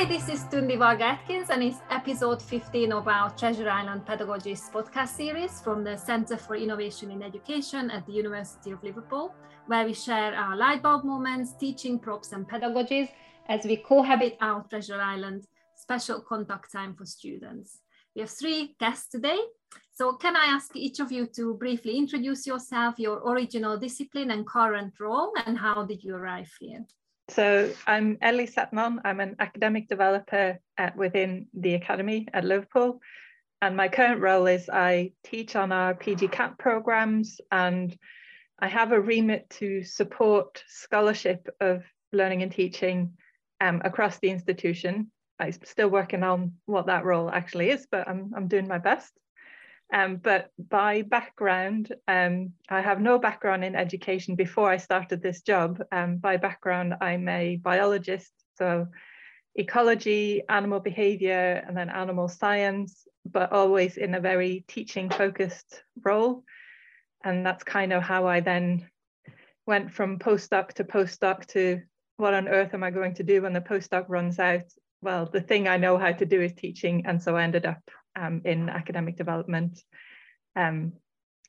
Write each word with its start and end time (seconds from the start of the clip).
Hi, 0.00 0.06
this 0.06 0.30
is 0.30 0.44
Tunde 0.44 0.78
Varga 0.78 1.04
Atkins, 1.04 1.50
and 1.50 1.62
it's 1.62 1.76
episode 1.90 2.40
15 2.40 2.90
of 2.90 3.06
our 3.06 3.28
Treasure 3.36 3.68
Island 3.68 4.06
Pedagogies 4.06 4.72
podcast 4.72 5.08
series 5.08 5.60
from 5.60 5.84
the 5.84 5.94
Centre 5.98 6.38
for 6.38 6.56
Innovation 6.56 7.10
in 7.10 7.22
Education 7.22 7.90
at 7.90 8.06
the 8.06 8.14
University 8.14 8.70
of 8.70 8.82
Liverpool, 8.82 9.34
where 9.66 9.84
we 9.84 9.92
share 9.92 10.34
our 10.34 10.56
lightbulb 10.56 11.04
moments, 11.04 11.52
teaching 11.52 11.98
props, 11.98 12.32
and 12.32 12.48
pedagogies 12.48 13.10
as 13.46 13.66
we 13.66 13.76
cohabit 13.76 14.38
our 14.40 14.64
Treasure 14.70 15.02
Island 15.02 15.46
special 15.76 16.22
contact 16.22 16.72
time 16.72 16.94
for 16.94 17.04
students. 17.04 17.80
We 18.16 18.22
have 18.22 18.30
three 18.30 18.76
guests 18.80 19.10
today. 19.10 19.38
So 19.92 20.14
can 20.14 20.34
I 20.34 20.46
ask 20.46 20.74
each 20.74 21.00
of 21.00 21.12
you 21.12 21.26
to 21.36 21.58
briefly 21.58 21.98
introduce 21.98 22.46
yourself, 22.46 22.98
your 22.98 23.18
original 23.30 23.76
discipline 23.76 24.30
and 24.30 24.46
current 24.46 24.94
role, 24.98 25.34
and 25.44 25.58
how 25.58 25.84
did 25.84 26.02
you 26.02 26.14
arrive 26.14 26.50
here? 26.58 26.86
So 27.30 27.72
I'm 27.86 28.18
Ellie 28.22 28.48
Setnon. 28.48 28.98
I'm 29.04 29.20
an 29.20 29.36
academic 29.38 29.88
developer 29.88 30.58
at, 30.76 30.96
within 30.96 31.46
the 31.54 31.74
Academy 31.74 32.26
at 32.34 32.44
Liverpool. 32.44 33.00
And 33.62 33.76
my 33.76 33.86
current 33.86 34.20
role 34.20 34.46
is 34.46 34.68
I 34.68 35.12
teach 35.22 35.54
on 35.54 35.70
our 35.70 35.94
PGCAP 35.94 36.58
programs 36.58 37.40
and 37.52 37.96
I 38.58 38.66
have 38.66 38.90
a 38.90 39.00
remit 39.00 39.48
to 39.60 39.84
support 39.84 40.64
scholarship 40.66 41.48
of 41.60 41.84
learning 42.12 42.42
and 42.42 42.50
teaching 42.50 43.12
um, 43.60 43.80
across 43.84 44.18
the 44.18 44.30
institution. 44.30 45.12
I'm 45.38 45.52
still 45.52 45.88
working 45.88 46.24
on 46.24 46.54
what 46.66 46.86
that 46.86 47.04
role 47.04 47.30
actually 47.30 47.70
is, 47.70 47.86
but 47.90 48.08
I'm, 48.08 48.32
I'm 48.34 48.48
doing 48.48 48.66
my 48.66 48.78
best. 48.78 49.12
Um, 49.92 50.16
but 50.16 50.50
by 50.58 51.02
background, 51.02 51.92
um, 52.06 52.52
I 52.68 52.80
have 52.80 53.00
no 53.00 53.18
background 53.18 53.64
in 53.64 53.74
education 53.74 54.36
before 54.36 54.70
I 54.70 54.76
started 54.76 55.20
this 55.20 55.42
job. 55.42 55.82
Um, 55.90 56.18
by 56.18 56.36
background, 56.36 56.94
I'm 57.00 57.28
a 57.28 57.56
biologist, 57.56 58.32
so 58.56 58.86
ecology, 59.56 60.42
animal 60.48 60.80
behavior, 60.80 61.64
and 61.66 61.76
then 61.76 61.90
animal 61.90 62.28
science, 62.28 63.06
but 63.24 63.52
always 63.52 63.96
in 63.96 64.14
a 64.14 64.20
very 64.20 64.64
teaching 64.68 65.10
focused 65.10 65.82
role. 66.02 66.44
And 67.24 67.44
that's 67.44 67.64
kind 67.64 67.92
of 67.92 68.02
how 68.02 68.26
I 68.26 68.40
then 68.40 68.88
went 69.66 69.92
from 69.92 70.18
postdoc 70.18 70.74
to 70.74 70.84
postdoc 70.84 71.46
to 71.46 71.82
what 72.16 72.34
on 72.34 72.48
earth 72.48 72.74
am 72.74 72.84
I 72.84 72.90
going 72.90 73.14
to 73.14 73.22
do 73.22 73.42
when 73.42 73.52
the 73.52 73.60
postdoc 73.60 74.04
runs 74.08 74.38
out? 74.38 74.64
Well, 75.02 75.26
the 75.26 75.40
thing 75.40 75.66
I 75.66 75.78
know 75.78 75.98
how 75.98 76.12
to 76.12 76.26
do 76.26 76.40
is 76.40 76.52
teaching. 76.52 77.06
And 77.06 77.20
so 77.22 77.36
I 77.36 77.42
ended 77.42 77.66
up 77.66 77.80
um, 78.16 78.42
in 78.44 78.68
academic 78.68 79.16
development, 79.16 79.82
um, 80.56 80.92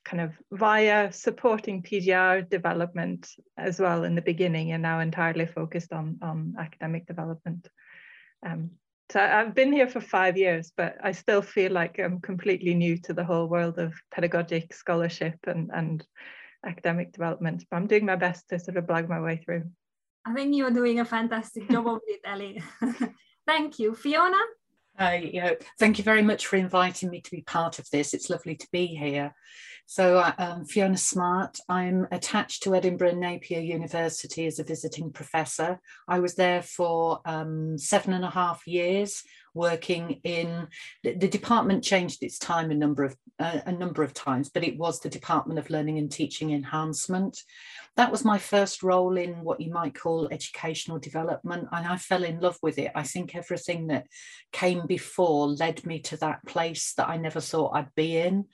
kind 0.04 0.20
of 0.20 0.32
via 0.50 1.12
supporting 1.12 1.82
PGR 1.82 2.48
development 2.48 3.28
as 3.56 3.78
well 3.78 4.04
in 4.04 4.14
the 4.14 4.22
beginning, 4.22 4.72
and 4.72 4.82
now 4.82 5.00
entirely 5.00 5.46
focused 5.46 5.92
on, 5.92 6.18
on 6.22 6.54
academic 6.58 7.06
development. 7.06 7.68
Um, 8.44 8.72
so 9.10 9.20
I've 9.20 9.54
been 9.54 9.72
here 9.72 9.88
for 9.88 10.00
five 10.00 10.38
years, 10.38 10.72
but 10.76 10.96
I 11.02 11.12
still 11.12 11.42
feel 11.42 11.70
like 11.70 11.98
I'm 11.98 12.20
completely 12.20 12.74
new 12.74 12.96
to 13.02 13.12
the 13.12 13.24
whole 13.24 13.46
world 13.46 13.78
of 13.78 13.92
pedagogic 14.10 14.72
scholarship 14.72 15.36
and, 15.46 15.70
and 15.72 16.04
academic 16.66 17.12
development. 17.12 17.64
But 17.70 17.76
I'm 17.76 17.86
doing 17.86 18.06
my 18.06 18.16
best 18.16 18.48
to 18.48 18.58
sort 18.58 18.78
of 18.78 18.86
blag 18.86 19.08
my 19.08 19.20
way 19.20 19.36
through. 19.44 19.64
I 20.24 20.32
think 20.34 20.54
you're 20.54 20.70
doing 20.70 21.00
a 21.00 21.04
fantastic 21.04 21.68
job 21.68 21.86
of 21.88 22.00
it, 22.06 22.20
Ellie. 22.24 22.62
Thank 23.46 23.78
you. 23.78 23.94
Fiona? 23.94 24.38
Hi, 24.98 25.16
you 25.16 25.40
know, 25.40 25.56
thank 25.78 25.96
you 25.96 26.04
very 26.04 26.22
much 26.22 26.46
for 26.46 26.56
inviting 26.56 27.08
me 27.08 27.22
to 27.22 27.30
be 27.30 27.40
part 27.40 27.78
of 27.78 27.88
this. 27.90 28.12
It's 28.12 28.28
lovely 28.28 28.56
to 28.56 28.68
be 28.70 28.86
here. 28.86 29.34
So, 29.86 30.18
uh, 30.18 30.32
um, 30.38 30.64
Fiona 30.64 30.96
Smart, 30.96 31.58
I'm 31.68 32.06
attached 32.10 32.62
to 32.62 32.74
Edinburgh 32.74 33.16
Napier 33.16 33.60
University 33.60 34.46
as 34.46 34.58
a 34.58 34.64
visiting 34.64 35.12
professor. 35.12 35.80
I 36.08 36.20
was 36.20 36.34
there 36.34 36.62
for 36.62 37.20
um, 37.26 37.76
seven 37.76 38.14
and 38.14 38.24
a 38.24 38.30
half 38.30 38.66
years 38.66 39.22
working 39.54 40.20
in 40.24 40.66
the, 41.02 41.14
the 41.14 41.28
department 41.28 41.84
changed 41.84 42.22
its 42.22 42.38
time 42.38 42.70
a 42.70 42.74
number 42.74 43.04
of 43.04 43.14
uh, 43.38 43.60
a 43.66 43.72
number 43.72 44.02
of 44.02 44.14
times 44.14 44.48
but 44.48 44.64
it 44.64 44.78
was 44.78 45.00
the 45.00 45.10
department 45.10 45.58
of 45.58 45.68
learning 45.68 45.98
and 45.98 46.10
teaching 46.10 46.52
enhancement. 46.52 47.38
That 47.96 48.10
was 48.10 48.24
my 48.24 48.38
first 48.38 48.82
role 48.82 49.18
in 49.18 49.44
what 49.44 49.60
you 49.60 49.70
might 49.70 49.94
call 49.94 50.28
educational 50.30 50.98
development 50.98 51.68
and 51.70 51.86
i 51.86 51.96
fell 51.96 52.24
in 52.24 52.40
love 52.40 52.58
with 52.62 52.78
it. 52.78 52.92
I 52.94 53.02
think 53.02 53.34
everything 53.34 53.88
that 53.88 54.06
came 54.52 54.86
before 54.86 55.48
led 55.48 55.84
me 55.84 56.00
to 56.00 56.16
that 56.18 56.44
place 56.46 56.94
that 56.96 57.08
i 57.08 57.16
never 57.16 57.40
thought 57.40 57.74
i'd 57.74 57.94
be 57.94 58.16
in 58.16 58.46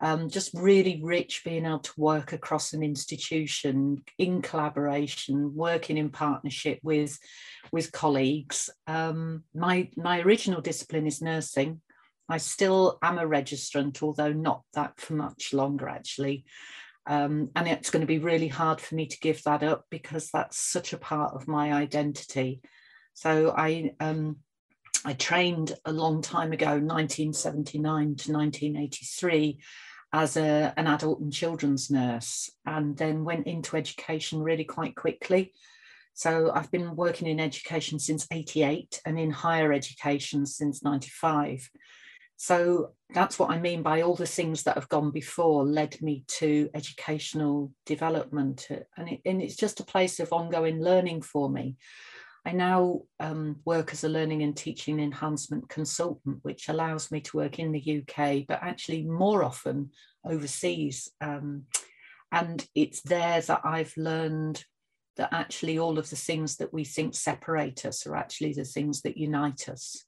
um, 0.00 0.30
just 0.30 0.54
really 0.54 1.00
rich 1.02 1.42
being 1.44 1.66
able 1.66 1.80
to 1.80 1.92
work 1.96 2.32
across 2.32 2.72
an 2.72 2.82
institution 2.82 4.02
in 4.16 4.42
collaboration, 4.42 5.54
working 5.54 5.98
in 5.98 6.10
partnership 6.10 6.78
with, 6.82 7.18
with 7.72 7.90
colleagues. 7.90 8.70
Um, 8.86 9.42
my, 9.54 9.90
my 9.96 10.20
original 10.20 10.60
discipline 10.60 11.06
is 11.06 11.20
nursing. 11.20 11.80
I 12.28 12.38
still 12.38 12.98
am 13.02 13.18
a 13.18 13.24
registrant, 13.24 14.02
although 14.02 14.32
not 14.32 14.62
that 14.74 15.00
for 15.00 15.14
much 15.14 15.52
longer 15.52 15.88
actually. 15.88 16.44
Um, 17.06 17.50
and 17.56 17.66
it's 17.66 17.90
going 17.90 18.02
to 18.02 18.06
be 18.06 18.18
really 18.18 18.48
hard 18.48 18.80
for 18.80 18.94
me 18.94 19.06
to 19.06 19.18
give 19.20 19.42
that 19.44 19.62
up 19.62 19.86
because 19.90 20.28
that's 20.30 20.58
such 20.58 20.92
a 20.92 20.98
part 20.98 21.34
of 21.34 21.48
my 21.48 21.72
identity. 21.72 22.60
So 23.14 23.52
I 23.56 23.92
um, 23.98 24.36
I 25.04 25.14
trained 25.14 25.74
a 25.86 25.92
long 25.92 26.20
time 26.20 26.52
ago, 26.52 26.66
1979 26.66 27.82
to 27.82 28.32
1983, 28.32 29.58
as 30.12 30.36
a, 30.36 30.72
an 30.76 30.86
adult 30.86 31.20
and 31.20 31.32
children's 31.32 31.90
nurse 31.90 32.50
and 32.64 32.96
then 32.96 33.24
went 33.24 33.46
into 33.46 33.76
education 33.76 34.42
really 34.42 34.64
quite 34.64 34.96
quickly. 34.96 35.52
So 36.14 36.50
I've 36.52 36.70
been 36.70 36.96
working 36.96 37.28
in 37.28 37.38
education 37.38 37.98
since 37.98 38.26
88 38.32 39.00
and 39.04 39.18
in 39.18 39.30
higher 39.30 39.72
education 39.72 40.46
since 40.46 40.82
95. 40.82 41.70
So 42.36 42.92
that's 43.10 43.38
what 43.38 43.50
I 43.50 43.60
mean 43.60 43.82
by 43.82 44.02
all 44.02 44.14
the 44.14 44.26
things 44.26 44.62
that 44.62 44.76
have 44.76 44.88
gone 44.88 45.10
before 45.10 45.64
led 45.64 46.00
me 46.00 46.24
to 46.38 46.70
educational 46.74 47.72
development. 47.84 48.68
And, 48.96 49.08
it, 49.08 49.20
and 49.24 49.42
it's 49.42 49.56
just 49.56 49.80
a 49.80 49.84
place 49.84 50.20
of 50.20 50.32
ongoing 50.32 50.80
learning 50.82 51.22
for 51.22 51.50
me. 51.50 51.76
I 52.46 52.52
now 52.52 53.02
um, 53.20 53.56
work 53.64 53.92
as 53.92 54.04
a 54.04 54.08
learning 54.08 54.42
and 54.42 54.56
teaching 54.56 55.00
enhancement 55.00 55.68
consultant, 55.68 56.38
which 56.42 56.68
allows 56.68 57.10
me 57.10 57.20
to 57.22 57.36
work 57.36 57.58
in 57.58 57.72
the 57.72 58.02
UK, 58.02 58.44
but 58.46 58.62
actually 58.62 59.02
more 59.04 59.42
often 59.44 59.90
overseas. 60.24 61.10
Um, 61.20 61.64
and 62.32 62.66
it's 62.74 63.02
there 63.02 63.40
that 63.40 63.62
I've 63.64 63.96
learned 63.96 64.64
that 65.16 65.32
actually 65.32 65.78
all 65.78 65.98
of 65.98 66.08
the 66.10 66.16
things 66.16 66.56
that 66.56 66.72
we 66.72 66.84
think 66.84 67.14
separate 67.14 67.84
us 67.84 68.06
are 68.06 68.16
actually 68.16 68.52
the 68.52 68.64
things 68.64 69.02
that 69.02 69.16
unite 69.16 69.68
us. 69.68 70.04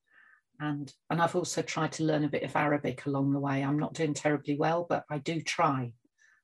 And, 0.61 0.93
and 1.09 1.21
I've 1.21 1.37
also 1.37 1.63
tried 1.63 1.93
to 1.93 2.05
learn 2.05 2.25
a 2.25 2.29
bit 2.29 2.43
of 2.43 2.55
Arabic 2.55 3.07
along 3.07 3.33
the 3.33 3.41
way. 3.41 3.63
I'm 3.63 3.79
not 3.79 3.95
doing 3.95 4.15
terribly 4.15 4.57
well, 4.57 4.87
but 4.89 5.05
I 5.11 5.19
do 5.19 5.41
try. 5.41 5.93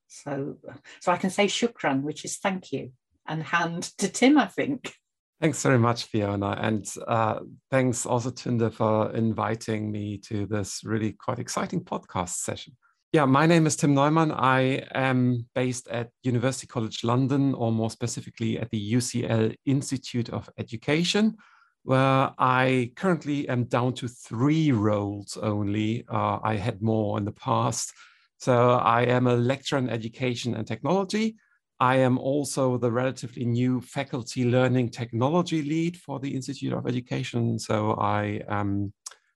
So, 0.08 0.56
so 1.00 1.12
I 1.12 1.16
can 1.16 1.30
say 1.30 1.46
shukran, 1.46 2.02
which 2.02 2.24
is 2.24 2.38
thank 2.38 2.72
you, 2.72 2.92
and 3.26 3.42
hand 3.42 3.84
to 3.98 4.08
Tim, 4.08 4.38
I 4.38 4.46
think. 4.46 4.92
Thanks 5.40 5.62
very 5.62 5.78
much, 5.78 6.04
Fiona. 6.04 6.56
And 6.58 6.86
uh, 7.06 7.40
thanks 7.70 8.06
also, 8.06 8.30
Tunde, 8.30 8.72
for 8.72 9.12
inviting 9.14 9.92
me 9.92 10.16
to 10.28 10.46
this 10.46 10.82
really 10.82 11.12
quite 11.12 11.38
exciting 11.38 11.84
podcast 11.84 12.36
session. 12.36 12.74
Yeah, 13.12 13.26
my 13.26 13.46
name 13.46 13.66
is 13.66 13.76
Tim 13.76 13.94
Neumann. 13.94 14.32
I 14.32 14.86
am 14.94 15.46
based 15.54 15.88
at 15.88 16.10
University 16.22 16.66
College 16.66 17.04
London, 17.04 17.54
or 17.54 17.70
more 17.70 17.90
specifically 17.90 18.58
at 18.58 18.70
the 18.70 18.94
UCL 18.94 19.54
Institute 19.66 20.30
of 20.30 20.48
Education, 20.58 21.36
where 21.82 22.30
I 22.38 22.92
currently 22.96 23.46
am 23.48 23.64
down 23.64 23.92
to 23.94 24.08
three 24.08 24.72
roles 24.72 25.36
only. 25.36 26.04
Uh, 26.10 26.38
I 26.42 26.56
had 26.56 26.80
more 26.80 27.18
in 27.18 27.26
the 27.26 27.32
past. 27.32 27.92
So 28.38 28.70
I 28.72 29.02
am 29.02 29.26
a 29.26 29.36
lecturer 29.36 29.78
in 29.78 29.90
education 29.90 30.54
and 30.54 30.66
technology. 30.66 31.36
I 31.78 31.96
am 31.96 32.18
also 32.18 32.78
the 32.78 32.90
relatively 32.90 33.44
new 33.44 33.80
faculty 33.82 34.44
learning 34.46 34.90
technology 34.90 35.62
lead 35.62 35.96
for 35.98 36.18
the 36.18 36.34
Institute 36.34 36.72
of 36.72 36.86
Education. 36.86 37.58
So 37.58 37.92
I 37.92 38.40
am 38.48 38.94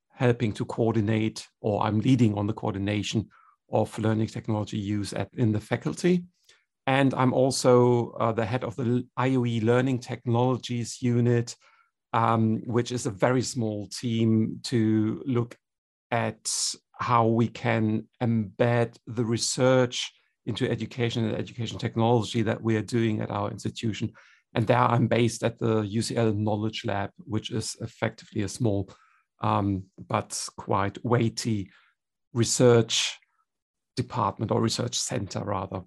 helping 0.08 0.52
to 0.52 0.64
coordinate, 0.64 1.46
or 1.60 1.82
I'm 1.82 2.00
leading 2.00 2.38
on 2.38 2.46
the 2.46 2.54
coordination 2.54 3.28
of 3.70 3.96
learning 3.98 4.28
technology 4.28 4.78
use 4.78 5.12
at, 5.12 5.28
in 5.34 5.52
the 5.52 5.60
faculty. 5.60 6.24
And 6.86 7.12
I'm 7.14 7.34
also 7.34 8.12
uh, 8.12 8.32
the 8.32 8.46
head 8.46 8.64
of 8.64 8.74
the 8.74 9.06
IOE 9.18 9.62
Learning 9.62 9.98
Technologies 9.98 11.02
Unit, 11.02 11.54
um, 12.14 12.62
which 12.64 12.90
is 12.90 13.04
a 13.04 13.10
very 13.10 13.42
small 13.42 13.86
team 13.88 14.60
to 14.64 15.22
look 15.26 15.56
at 16.10 16.50
how 16.98 17.26
we 17.26 17.48
can 17.48 18.08
embed 18.22 18.96
the 19.06 19.24
research 19.24 20.12
into 20.46 20.70
education 20.70 21.24
and 21.24 21.36
education 21.36 21.78
technology 21.78 22.42
that 22.42 22.62
we 22.62 22.76
are 22.76 22.82
doing 22.82 23.20
at 23.20 23.30
our 23.30 23.50
institution. 23.50 24.12
And 24.54 24.66
there 24.66 24.78
I'm 24.78 25.06
based 25.06 25.44
at 25.44 25.58
the 25.58 25.82
UCL 25.82 26.36
Knowledge 26.36 26.84
Lab, 26.84 27.10
which 27.18 27.50
is 27.50 27.76
effectively 27.80 28.42
a 28.42 28.48
small 28.48 28.90
um, 29.42 29.84
but 30.08 30.48
quite 30.56 31.02
weighty 31.04 31.70
research 32.32 33.18
department 33.96 34.50
or 34.50 34.60
research 34.60 34.98
center 34.98 35.42
rather. 35.44 35.82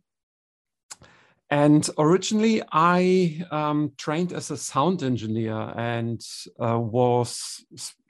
And 1.50 1.88
originally, 2.00 2.64
I 2.72 3.46
um, 3.52 3.92
trained 3.98 4.34
as 4.34 4.50
a 4.50 4.58
sound 4.58 5.04
engineer 5.04 5.74
and 5.78 6.20
uh, 6.60 6.80
was, 6.80 7.64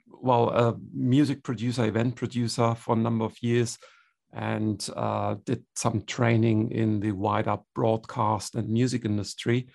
well, 0.08 0.48
a 0.48 0.76
music 0.94 1.42
producer, 1.42 1.84
event 1.84 2.16
producer 2.16 2.74
for 2.74 2.94
a 2.94 2.98
number 2.98 3.26
of 3.26 3.36
years, 3.42 3.76
and 4.34 4.88
uh, 4.96 5.36
did 5.44 5.64
some 5.76 6.02
training 6.02 6.70
in 6.72 7.00
the 7.00 7.12
wider 7.12 7.58
broadcast 7.74 8.56
and 8.56 8.68
music 8.68 9.04
industry. 9.04 9.68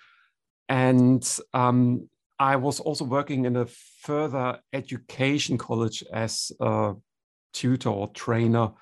And 0.68 1.26
um, 1.54 2.08
I 2.38 2.56
was 2.56 2.78
also 2.78 3.04
working 3.04 3.46
in 3.46 3.56
a 3.56 3.66
further 4.02 4.60
education 4.72 5.58
college 5.58 6.04
as 6.12 6.52
a 6.60 6.94
tutor 7.52 7.88
or 7.88 8.08
trainer 8.08 8.72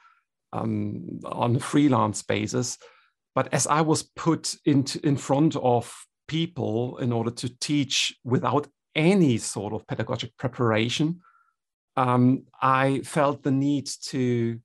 um, 0.52 1.20
on 1.24 1.56
a 1.56 1.60
freelance 1.60 2.22
basis. 2.22 2.78
But 3.34 3.52
as 3.52 3.66
I 3.66 3.82
was 3.82 4.02
put 4.02 4.54
into 4.64 5.04
in 5.06 5.16
front 5.16 5.54
of 5.56 5.94
people 6.26 6.98
in 6.98 7.12
order 7.12 7.30
to 7.30 7.48
teach 7.60 8.16
without 8.24 8.66
any 8.94 9.38
sort 9.38 9.72
of 9.72 9.86
pedagogic 9.86 10.36
preparation, 10.36 11.20
um, 11.96 12.44
I 12.60 13.00
felt 13.00 13.42
the 13.42 13.50
need 13.50 13.88
to 14.06 14.60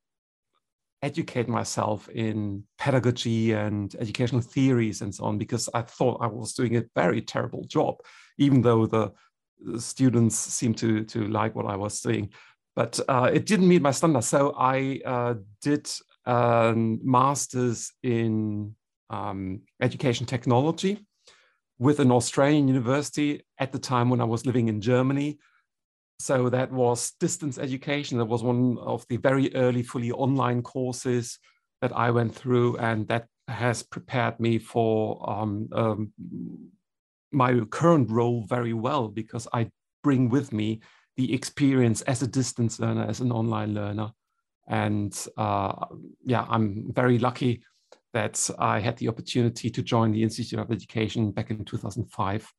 educate 1.04 1.48
myself 1.48 2.10
in 2.10 2.64
pedagogy 2.80 3.52
and 3.52 3.96
educational 4.00 4.42
theories 4.42 5.02
and 5.02 5.14
so 5.14 5.26
on 5.26 5.38
because 5.38 5.70
I 5.74 5.82
thought 5.82 6.24
I 6.24 6.28
was 6.28 6.54
doing 6.54 6.78
a 6.78 6.86
very 6.96 7.22
terrible 7.22 7.66
job, 7.66 7.98
even 8.38 8.62
though 8.62 8.88
the, 8.88 9.12
students 9.78 10.38
seemed 10.38 10.78
to 10.78 11.06
to 11.06 11.26
like 11.28 11.56
what 11.56 11.66
I 11.66 11.78
was 11.78 12.02
doing. 12.02 12.32
But 12.76 13.00
uh, 13.08 13.30
it 13.34 13.46
didn't 13.46 13.70
meet 13.70 13.82
my 13.82 13.92
standards, 13.92 14.28
so 14.28 14.54
I 14.58 15.00
uh, 15.06 15.36
did 15.62 15.90
a 16.26 16.74
master's 16.76 17.94
in 18.04 18.76
um, 19.10 19.62
education 19.82 20.26
technology 20.26 21.06
with 21.80 22.00
an 22.00 22.12
Australian 22.12 22.68
university 22.68 23.44
at 23.58 23.72
the 23.72 23.80
time 23.80 24.10
when 24.10 24.22
I 24.22 24.26
was 24.26 24.46
living 24.46 24.68
in 24.68 24.82
Germany. 24.82 25.40
So 26.24 26.48
that 26.52 26.72
was 26.72 27.12
distance 27.20 27.58
education. 27.58 28.18
That 28.18 28.32
was 28.32 28.44
one 28.44 28.78
of 28.80 29.06
the 29.10 29.18
very 29.18 29.54
early 29.56 29.84
fully 29.84 30.10
online 30.10 30.62
courses 30.62 31.38
that 31.82 31.92
I 31.94 32.12
went 32.12 32.34
through, 32.34 32.78
and 32.78 33.06
that 33.10 33.28
has 33.50 33.84
prepared 33.84 34.40
me 34.40 34.58
for 34.58 35.30
um, 35.30 35.68
um, 35.74 36.14
my 37.34 37.60
current 37.72 38.10
role 38.10 38.46
very 38.48 38.72
well 38.72 39.10
because 39.10 39.50
I 39.52 39.70
bring 40.02 40.30
with 40.30 40.54
me 40.54 40.80
the 41.18 41.34
experience 41.34 42.02
as 42.04 42.22
a 42.22 42.28
distance 42.28 42.80
learner, 42.80 43.04
as 43.04 43.20
an 43.20 43.34
online 43.34 43.74
learner. 43.74 44.12
And 44.70 45.14
uh, 45.36 45.88
yeah, 46.24 46.46
I'm 46.48 46.94
very 46.94 47.20
lucky 47.20 47.64
that 48.14 48.50
I 48.58 48.80
had 48.80 48.96
the 48.96 49.10
opportunity 49.10 49.70
to 49.72 49.84
join 49.84 50.14
the 50.14 50.24
Institute 50.24 50.60
of 50.60 50.72
Education 50.72 51.32
back 51.32 51.52
in 51.52 51.66
2005. 51.66 52.50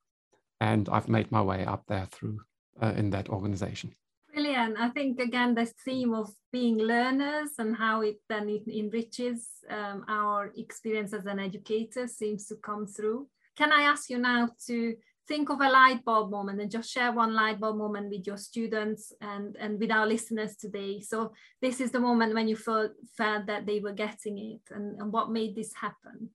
And 0.60 0.86
I've 0.90 1.08
made 1.08 1.32
my 1.32 1.40
way 1.40 1.64
up 1.64 1.84
there 1.88 2.06
through 2.12 2.40
uh, 2.80 2.92
in 2.96 3.10
that 3.10 3.28
organization. 3.28 3.94
Brilliant. 4.32 4.76
I 4.78 4.88
think, 4.88 5.20
again, 5.20 5.54
this 5.54 5.72
theme 5.84 6.12
of 6.12 6.28
being 6.52 6.78
learners 6.78 7.50
and 7.58 7.76
how 7.76 8.00
it 8.00 8.16
then 8.28 8.48
it 8.48 8.66
enriches 8.66 9.48
um, 9.70 10.04
our 10.08 10.52
experience 10.56 11.12
as 11.12 11.26
an 11.26 11.38
educator 11.38 12.08
seems 12.08 12.46
to 12.46 12.56
come 12.56 12.86
through. 12.86 13.28
Can 13.56 13.72
I 13.72 13.82
ask 13.82 14.10
you 14.10 14.18
now 14.18 14.48
to 14.66 14.96
think 15.26 15.50
of 15.50 15.60
a 15.60 15.70
light 15.70 16.04
bulb 16.04 16.30
moment 16.30 16.60
and 16.60 16.70
just 16.70 16.90
share 16.90 17.12
one 17.12 17.34
light 17.34 17.58
bulb 17.58 17.76
moment 17.76 18.10
with 18.10 18.26
your 18.26 18.36
students 18.36 19.12
and, 19.20 19.56
and 19.56 19.80
with 19.80 19.90
our 19.90 20.06
listeners 20.06 20.56
today. 20.56 21.00
So 21.00 21.32
this 21.62 21.80
is 21.80 21.90
the 21.90 22.00
moment 22.00 22.34
when 22.34 22.48
you 22.48 22.56
felt, 22.56 22.92
felt 23.16 23.46
that 23.46 23.66
they 23.66 23.80
were 23.80 23.92
getting 23.92 24.38
it 24.38 24.60
and, 24.74 25.00
and 25.00 25.12
what 25.12 25.30
made 25.30 25.54
this 25.56 25.72
happen. 25.74 26.30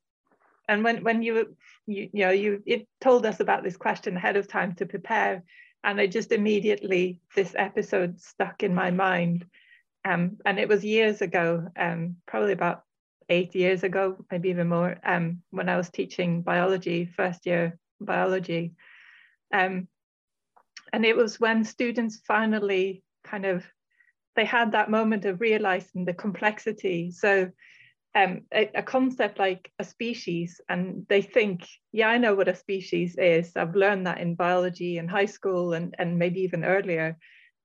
And 0.68 0.84
when, 0.84 1.04
when 1.04 1.22
you, 1.22 1.56
you, 1.88 2.10
you 2.14 2.26
know, 2.26 2.32
you 2.32 2.62
it 2.66 2.88
told 3.02 3.26
us 3.26 3.40
about 3.40 3.64
this 3.64 3.78
question 3.78 4.18
ahead 4.18 4.38
of 4.38 4.48
time 4.48 4.74
to 4.76 4.86
prepare, 4.86 5.44
and 5.84 6.00
I 6.00 6.08
just 6.08 6.32
immediately, 6.32 7.22
this 7.36 7.56
episode 7.58 8.20
stuck 8.20 8.64
in 8.64 8.74
my 8.74 8.92
mind. 8.92 9.46
Um, 10.06 10.38
and 10.46 10.60
it 10.60 10.68
was 10.68 10.84
years 10.84 11.22
ago, 11.22 11.68
um, 11.78 12.18
probably 12.26 12.54
about 12.54 12.84
eight 13.30 13.56
years 13.56 13.84
ago, 13.84 14.26
maybe 14.32 14.50
even 14.50 14.68
more, 14.68 14.98
um, 15.04 15.42
when 15.52 15.70
I 15.70 15.78
was 15.78 15.90
teaching 15.90 16.42
biology, 16.42 17.06
first 17.06 17.46
year 17.46 17.78
biology. 18.00 18.74
Um, 19.54 19.88
and 20.92 21.06
it 21.06 21.16
was 21.16 21.40
when 21.40 21.64
students 21.64 22.22
finally 22.26 23.04
kind 23.24 23.46
of 23.46 23.66
they 24.36 24.46
had 24.46 24.72
that 24.72 24.90
moment 24.90 25.26
of 25.26 25.42
realizing 25.42 26.06
the 26.06 26.14
complexity. 26.14 27.12
So 27.12 27.52
um, 28.16 28.42
a, 28.54 28.70
a, 28.76 28.84
concept 28.84 29.38
like 29.38 29.72
a 29.78 29.84
species, 29.84 30.60
and 30.68 31.06
they 31.10 31.22
think, 31.22 31.68
yeah, 31.92 32.10
I 32.10 32.18
know 32.18 32.34
what 32.34 32.48
a 32.48 32.56
species 32.56 33.16
is. 33.18 33.56
I've 33.56 33.76
learned 33.76 34.08
that 34.08 34.20
in 34.20 34.36
biology 34.36 34.98
in 34.98 35.08
high 35.08 35.26
school 35.26 35.74
and, 35.74 35.96
and 36.00 36.18
maybe 36.18 36.42
even 36.42 36.64
earlier. 36.64 37.18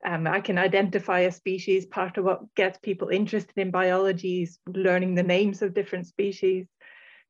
Um, 0.05 0.27
I 0.27 0.41
can 0.41 0.59
identify 0.59 1.21
a 1.21 1.33
species. 1.33 1.87
Part 1.87 2.19
of 2.19 2.25
what 2.25 2.55
gets 2.55 2.79
people 2.79 3.09
interested 3.09 3.57
in 3.57 3.71
biology 3.71 4.43
is 4.43 4.59
learning 4.67 5.15
the 5.15 5.23
names 5.23 5.63
of 5.63 5.73
different 5.73 6.07
species. 6.07 6.67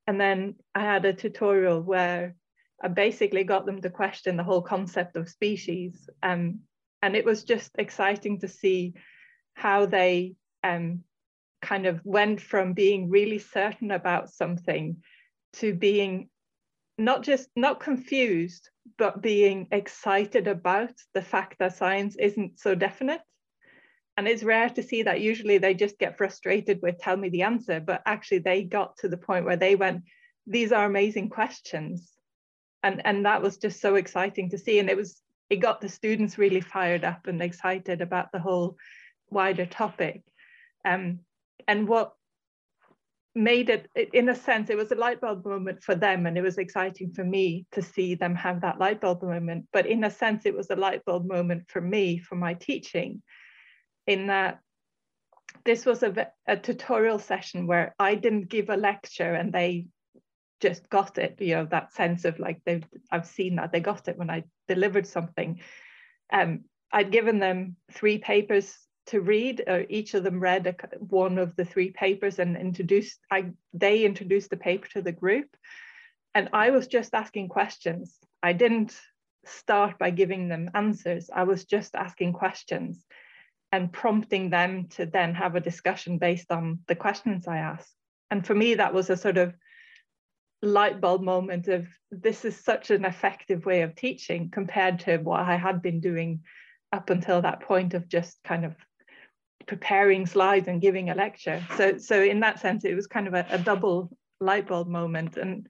And 0.08 0.20
then 0.20 0.56
I 0.74 0.80
had 0.80 1.04
a 1.04 1.12
tutorial 1.12 1.82
where 1.82 2.34
I 2.82 2.88
basically 2.88 3.44
got 3.44 3.64
them 3.64 3.80
to 3.82 3.90
question 3.90 4.36
the 4.36 4.42
whole 4.42 4.62
concept 4.62 5.16
of 5.16 5.28
species. 5.28 6.08
Um, 6.22 6.60
and 7.00 7.14
it 7.14 7.24
was 7.24 7.44
just 7.44 7.70
exciting 7.78 8.40
to 8.40 8.48
see 8.48 8.94
how 9.54 9.86
they 9.86 10.34
um, 10.64 11.04
kind 11.64 11.86
of 11.86 12.00
went 12.04 12.40
from 12.40 12.72
being 12.72 13.10
really 13.10 13.38
certain 13.38 13.90
about 13.90 14.30
something 14.30 14.96
to 15.54 15.74
being 15.74 16.28
not 16.96 17.22
just 17.22 17.48
not 17.56 17.80
confused, 17.80 18.70
but 18.98 19.20
being 19.22 19.66
excited 19.72 20.46
about 20.46 20.92
the 21.12 21.22
fact 21.22 21.58
that 21.58 21.76
science 21.76 22.14
isn't 22.16 22.60
so 22.60 22.74
definite. 22.74 23.20
And 24.16 24.28
it's 24.28 24.44
rare 24.44 24.70
to 24.70 24.82
see 24.82 25.02
that. 25.02 25.20
Usually 25.20 25.58
they 25.58 25.74
just 25.74 25.98
get 25.98 26.16
frustrated 26.16 26.80
with 26.82 27.00
tell 27.00 27.16
me 27.16 27.30
the 27.30 27.42
answer, 27.42 27.80
but 27.80 28.02
actually 28.06 28.38
they 28.38 28.62
got 28.62 28.96
to 28.98 29.08
the 29.08 29.16
point 29.16 29.44
where 29.44 29.56
they 29.56 29.74
went, 29.74 30.04
these 30.46 30.70
are 30.70 30.84
amazing 30.84 31.30
questions 31.30 32.14
and 32.84 33.00
and 33.04 33.24
that 33.24 33.42
was 33.42 33.56
just 33.56 33.80
so 33.80 33.96
exciting 33.96 34.50
to 34.50 34.58
see 34.58 34.78
and 34.78 34.88
it 34.88 34.96
was 34.96 35.20
it 35.50 35.56
got 35.56 35.80
the 35.80 35.88
students 35.88 36.38
really 36.38 36.60
fired 36.60 37.04
up 37.04 37.26
and 37.26 37.42
excited 37.42 38.00
about 38.00 38.30
the 38.30 38.38
whole 38.38 38.76
wider 39.30 39.66
topic 39.66 40.22
um, 40.84 41.20
and 41.68 41.88
what 41.88 42.12
made 43.36 43.68
it 43.68 43.88
in 44.12 44.28
a 44.28 44.34
sense 44.34 44.70
it 44.70 44.76
was 44.76 44.92
a 44.92 44.94
light 44.94 45.20
bulb 45.20 45.44
moment 45.44 45.82
for 45.82 45.96
them 45.96 46.24
and 46.26 46.38
it 46.38 46.42
was 46.42 46.56
exciting 46.56 47.10
for 47.12 47.24
me 47.24 47.66
to 47.72 47.82
see 47.82 48.14
them 48.14 48.36
have 48.36 48.60
that 48.60 48.78
light 48.78 49.00
bulb 49.00 49.22
moment. 49.24 49.66
But 49.72 49.86
in 49.86 50.04
a 50.04 50.10
sense 50.10 50.46
it 50.46 50.54
was 50.54 50.70
a 50.70 50.76
light 50.76 51.04
bulb 51.04 51.26
moment 51.26 51.64
for 51.68 51.80
me 51.80 52.18
for 52.18 52.36
my 52.36 52.54
teaching 52.54 53.22
in 54.06 54.28
that 54.28 54.60
this 55.64 55.86
was 55.86 56.02
a, 56.02 56.28
a 56.46 56.56
tutorial 56.56 57.18
session 57.18 57.66
where 57.66 57.94
i 57.98 58.14
didn't 58.14 58.48
give 58.48 58.70
a 58.70 58.76
lecture 58.76 59.34
and 59.34 59.52
they 59.52 59.86
just 60.60 60.88
got 60.88 61.18
it 61.18 61.36
you 61.40 61.54
know 61.54 61.66
that 61.66 61.92
sense 61.92 62.24
of 62.24 62.38
like 62.38 62.60
they've 62.64 62.86
i've 63.10 63.26
seen 63.26 63.56
that 63.56 63.72
they 63.72 63.80
got 63.80 64.08
it 64.08 64.18
when 64.18 64.30
i 64.30 64.42
delivered 64.68 65.06
something. 65.06 65.60
Um 66.32 66.64
i'd 66.92 67.10
given 67.10 67.38
them 67.38 67.76
three 67.92 68.18
papers 68.18 68.76
to 69.06 69.20
read 69.20 69.62
uh, 69.66 69.80
each 69.88 70.14
of 70.14 70.24
them 70.24 70.40
read 70.40 70.66
a, 70.66 70.74
one 70.98 71.38
of 71.38 71.54
the 71.56 71.64
three 71.64 71.90
papers 71.90 72.38
and 72.38 72.56
introduced 72.56 73.18
i 73.30 73.50
they 73.72 74.04
introduced 74.04 74.50
the 74.50 74.56
paper 74.56 74.88
to 74.88 75.02
the 75.02 75.12
group. 75.12 75.48
And 76.34 76.48
i 76.52 76.70
was 76.70 76.86
just 76.86 77.14
asking 77.14 77.48
questions. 77.48 78.16
I 78.42 78.52
didn't 78.52 78.98
start 79.46 79.98
by 79.98 80.10
giving 80.10 80.48
them 80.48 80.70
answers. 80.74 81.30
I 81.34 81.44
was 81.44 81.64
just 81.64 81.94
asking 81.94 82.32
questions 82.32 83.04
and 83.72 83.92
prompting 83.92 84.50
them 84.50 84.88
to 84.88 85.04
then 85.04 85.34
have 85.34 85.54
a 85.54 85.60
discussion 85.60 86.18
based 86.18 86.50
on 86.50 86.80
the 86.86 86.94
questions 86.94 87.46
i 87.46 87.58
asked. 87.58 87.94
And 88.30 88.46
for 88.46 88.54
me 88.54 88.74
that 88.74 88.94
was 88.94 89.10
a 89.10 89.16
sort 89.16 89.36
of 89.36 89.54
light 90.62 91.00
bulb 91.00 91.22
moment 91.22 91.68
of 91.68 91.86
this 92.10 92.44
is 92.44 92.56
such 92.56 92.90
an 92.90 93.04
effective 93.04 93.66
way 93.66 93.82
of 93.82 93.94
teaching 93.94 94.50
compared 94.50 95.00
to 95.00 95.18
what 95.18 95.40
I 95.40 95.56
had 95.56 95.82
been 95.82 96.00
doing 96.00 96.40
up 96.92 97.10
until 97.10 97.42
that 97.42 97.60
point 97.60 97.92
of 97.92 98.08
just 98.08 98.38
kind 98.44 98.64
of 98.64 98.74
preparing 99.66 100.26
slides 100.26 100.68
and 100.68 100.80
giving 100.80 101.10
a 101.10 101.14
lecture. 101.14 101.62
So, 101.76 101.98
so 101.98 102.22
in 102.22 102.40
that 102.40 102.60
sense, 102.60 102.84
it 102.84 102.94
was 102.94 103.06
kind 103.06 103.26
of 103.26 103.34
a, 103.34 103.46
a 103.50 103.58
double 103.58 104.16
light 104.40 104.66
bulb 104.66 104.88
moment. 104.88 105.36
And 105.36 105.66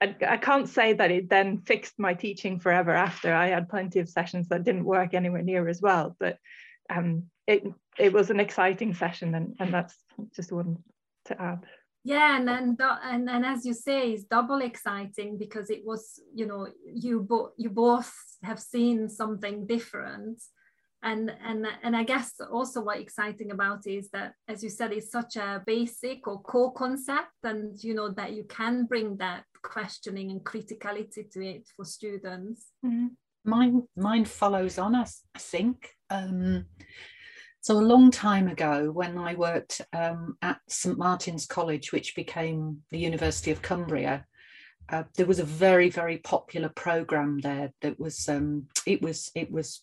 I, 0.00 0.14
I, 0.26 0.36
can't 0.36 0.68
say 0.68 0.92
that 0.94 1.10
it 1.10 1.28
then 1.28 1.58
fixed 1.58 1.98
my 1.98 2.14
teaching 2.14 2.58
forever 2.58 2.92
after. 2.92 3.34
I 3.34 3.48
had 3.48 3.68
plenty 3.68 4.00
of 4.00 4.08
sessions 4.08 4.48
that 4.48 4.64
didn't 4.64 4.84
work 4.84 5.14
anywhere 5.14 5.42
near 5.42 5.68
as 5.68 5.80
well, 5.80 6.16
but 6.18 6.38
um, 6.90 7.24
it, 7.46 7.64
it 7.98 8.12
was 8.12 8.30
an 8.30 8.40
exciting 8.40 8.94
session 8.94 9.34
and, 9.34 9.56
and 9.58 9.72
that's 9.72 9.96
just 10.34 10.52
one 10.52 10.78
to 11.26 11.40
add 11.40 11.64
yeah 12.04 12.38
and 12.38 12.48
then 12.48 12.76
and, 12.80 13.28
and 13.28 13.44
as 13.44 13.66
you 13.66 13.74
say 13.74 14.12
it's 14.12 14.24
double 14.24 14.60
exciting 14.60 15.36
because 15.36 15.68
it 15.68 15.82
was 15.84 16.20
you 16.34 16.46
know 16.46 16.66
you 16.86 17.20
both 17.20 17.50
you 17.56 17.68
both 17.68 18.12
have 18.42 18.58
seen 18.58 19.08
something 19.08 19.66
different 19.66 20.40
and 21.02 21.30
and 21.46 21.64
and 21.84 21.94
i 21.94 22.02
guess 22.02 22.32
also 22.50 22.80
what 22.80 22.98
exciting 22.98 23.52
about 23.52 23.86
is 23.86 24.10
that 24.10 24.32
as 24.48 24.64
you 24.64 24.68
said 24.68 24.92
it's 24.92 25.12
such 25.12 25.36
a 25.36 25.62
basic 25.64 26.26
or 26.26 26.40
core 26.42 26.72
concept 26.72 27.30
and 27.44 27.82
you 27.84 27.94
know 27.94 28.10
that 28.10 28.32
you 28.32 28.42
can 28.48 28.84
bring 28.84 29.16
that 29.16 29.44
questioning 29.62 30.30
and 30.30 30.44
criticality 30.44 31.30
to 31.30 31.44
it 31.44 31.68
for 31.76 31.84
students? 31.84 32.66
Mm-hmm. 32.84 33.08
Mine, 33.44 33.82
mine 33.96 34.24
follows 34.24 34.78
on, 34.78 34.94
I, 34.94 35.06
I 35.34 35.38
think. 35.38 35.90
Um, 36.10 36.66
so 37.60 37.74
a 37.74 37.80
long 37.80 38.10
time 38.10 38.48
ago, 38.48 38.90
when 38.90 39.18
I 39.18 39.34
worked 39.34 39.80
um, 39.92 40.36
at 40.42 40.60
St 40.68 40.96
Martin's 40.96 41.46
College, 41.46 41.92
which 41.92 42.14
became 42.14 42.78
the 42.90 42.98
University 42.98 43.50
of 43.50 43.62
Cumbria, 43.62 44.26
uh, 44.90 45.04
there 45.16 45.26
was 45.26 45.38
a 45.38 45.44
very 45.44 45.90
very 45.90 46.16
popular 46.16 46.70
program 46.70 47.40
there 47.40 47.72
that 47.82 48.00
was 48.00 48.26
um, 48.26 48.68
it 48.86 49.02
was 49.02 49.30
it 49.34 49.50
was 49.50 49.82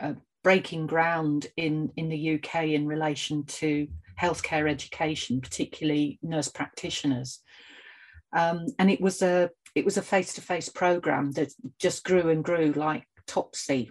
uh, 0.00 0.14
breaking 0.42 0.86
ground 0.86 1.46
in 1.56 1.92
in 1.96 2.08
the 2.08 2.34
UK 2.34 2.64
in 2.68 2.86
relation 2.86 3.44
to 3.44 3.88
healthcare 4.20 4.68
education, 4.68 5.40
particularly 5.40 6.18
nurse 6.22 6.48
practitioners. 6.48 7.40
Um, 8.32 8.66
and 8.78 8.90
it 8.90 9.00
was 9.00 9.22
a 9.22 9.50
it 9.74 9.84
was 9.84 9.96
a 9.96 10.02
face 10.02 10.34
to 10.34 10.40
face 10.40 10.68
program 10.68 11.32
that 11.32 11.52
just 11.78 12.04
grew 12.04 12.28
and 12.30 12.44
grew 12.44 12.72
like 12.72 13.04
topsy. 13.26 13.90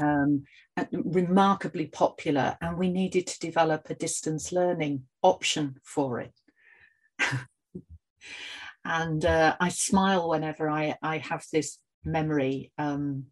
Um, 0.00 0.44
remarkably 0.92 1.86
popular, 1.86 2.56
and 2.60 2.76
we 2.76 2.90
needed 2.90 3.26
to 3.28 3.38
develop 3.38 3.88
a 3.88 3.94
distance 3.94 4.52
learning 4.52 5.04
option 5.22 5.76
for 5.82 6.20
it. 6.20 6.34
and 8.84 9.24
uh, 9.24 9.56
I 9.58 9.70
smile 9.70 10.28
whenever 10.28 10.68
I, 10.68 10.96
I 11.02 11.18
have 11.18 11.44
this 11.52 11.78
memory. 12.04 12.72
Um, 12.78 13.26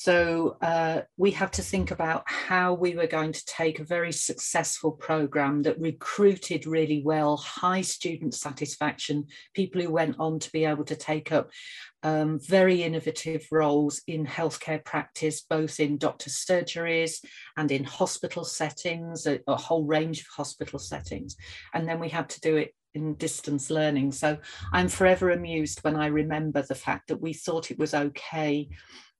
so 0.00 0.56
uh, 0.62 1.00
we 1.16 1.32
had 1.32 1.52
to 1.54 1.62
think 1.62 1.90
about 1.90 2.22
how 2.24 2.72
we 2.72 2.94
were 2.94 3.08
going 3.08 3.32
to 3.32 3.44
take 3.46 3.80
a 3.80 3.84
very 3.84 4.12
successful 4.12 4.92
program 4.92 5.62
that 5.62 5.80
recruited 5.80 6.68
really 6.68 7.02
well, 7.04 7.36
high 7.36 7.80
student 7.80 8.32
satisfaction, 8.32 9.26
people 9.54 9.82
who 9.82 9.90
went 9.90 10.14
on 10.20 10.38
to 10.38 10.52
be 10.52 10.64
able 10.64 10.84
to 10.84 10.94
take 10.94 11.32
up 11.32 11.50
um, 12.04 12.38
very 12.38 12.84
innovative 12.84 13.44
roles 13.50 14.00
in 14.06 14.24
healthcare 14.24 14.84
practice, 14.84 15.40
both 15.40 15.80
in 15.80 15.98
doctor 15.98 16.30
surgeries 16.30 17.18
and 17.56 17.72
in 17.72 17.82
hospital 17.82 18.44
settings, 18.44 19.26
a, 19.26 19.40
a 19.48 19.56
whole 19.56 19.84
range 19.84 20.20
of 20.20 20.26
hospital 20.28 20.78
settings. 20.78 21.34
And 21.74 21.88
then 21.88 21.98
we 21.98 22.08
had 22.08 22.28
to 22.28 22.40
do 22.40 22.56
it 22.56 22.72
in 22.94 23.14
distance 23.16 23.68
learning. 23.68 24.12
So 24.12 24.38
I'm 24.72 24.86
forever 24.86 25.30
amused 25.30 25.80
when 25.82 25.96
I 25.96 26.06
remember 26.06 26.62
the 26.62 26.76
fact 26.76 27.08
that 27.08 27.20
we 27.20 27.32
thought 27.32 27.72
it 27.72 27.80
was 27.80 27.94
okay 27.94 28.68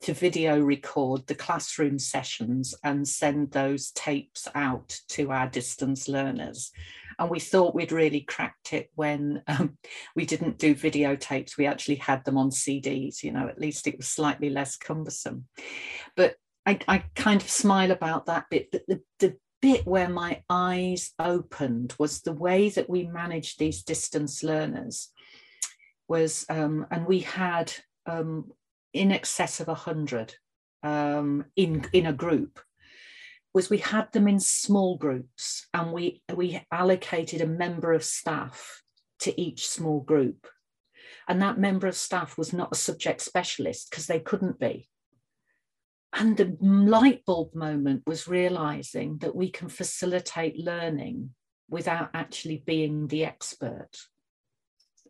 to 0.00 0.14
video 0.14 0.60
record 0.60 1.26
the 1.26 1.34
classroom 1.34 1.98
sessions 1.98 2.74
and 2.84 3.06
send 3.06 3.50
those 3.50 3.90
tapes 3.92 4.46
out 4.54 4.98
to 5.08 5.30
our 5.32 5.48
distance 5.48 6.08
learners. 6.08 6.70
And 7.18 7.30
we 7.30 7.40
thought 7.40 7.74
we'd 7.74 7.90
really 7.90 8.20
cracked 8.20 8.72
it 8.72 8.90
when 8.94 9.42
um, 9.48 9.76
we 10.14 10.24
didn't 10.24 10.58
do 10.58 10.74
videotapes. 10.74 11.56
We 11.56 11.66
actually 11.66 11.96
had 11.96 12.24
them 12.24 12.38
on 12.38 12.50
CDs, 12.50 13.24
you 13.24 13.32
know, 13.32 13.48
at 13.48 13.60
least 13.60 13.88
it 13.88 13.96
was 13.96 14.06
slightly 14.06 14.50
less 14.50 14.76
cumbersome. 14.76 15.46
But 16.16 16.36
I, 16.64 16.78
I 16.86 16.98
kind 17.16 17.42
of 17.42 17.50
smile 17.50 17.90
about 17.90 18.26
that 18.26 18.44
bit. 18.50 18.70
The, 18.70 18.82
the, 18.86 19.00
the 19.18 19.36
bit 19.60 19.84
where 19.84 20.08
my 20.08 20.42
eyes 20.48 21.12
opened 21.18 21.94
was 21.98 22.20
the 22.20 22.32
way 22.32 22.68
that 22.70 22.88
we 22.88 23.04
managed 23.04 23.58
these 23.58 23.82
distance 23.82 24.44
learners 24.44 25.10
was, 26.06 26.46
um, 26.48 26.86
and 26.90 27.06
we 27.06 27.20
had 27.20 27.72
um, 28.06 28.52
in 28.92 29.12
excess 29.12 29.60
of 29.60 29.68
100 29.68 30.34
um, 30.82 31.44
in, 31.56 31.84
in 31.92 32.06
a 32.06 32.12
group 32.12 32.60
was 33.54 33.70
we 33.70 33.78
had 33.78 34.12
them 34.12 34.28
in 34.28 34.40
small 34.40 34.96
groups 34.96 35.66
and 35.74 35.92
we, 35.92 36.22
we 36.34 36.60
allocated 36.70 37.40
a 37.40 37.46
member 37.46 37.92
of 37.92 38.04
staff 38.04 38.82
to 39.20 39.40
each 39.40 39.68
small 39.68 40.00
group. 40.00 40.46
And 41.26 41.42
that 41.42 41.58
member 41.58 41.86
of 41.86 41.96
staff 41.96 42.38
was 42.38 42.52
not 42.52 42.72
a 42.72 42.76
subject 42.76 43.20
specialist 43.20 43.90
because 43.90 44.06
they 44.06 44.20
couldn't 44.20 44.58
be. 44.58 44.88
And 46.12 46.36
the 46.36 46.56
light 46.60 47.24
bulb 47.26 47.54
moment 47.54 48.02
was 48.06 48.28
realizing 48.28 49.18
that 49.18 49.36
we 49.36 49.50
can 49.50 49.68
facilitate 49.68 50.58
learning 50.58 51.30
without 51.68 52.10
actually 52.14 52.62
being 52.64 53.08
the 53.08 53.24
expert. 53.24 53.90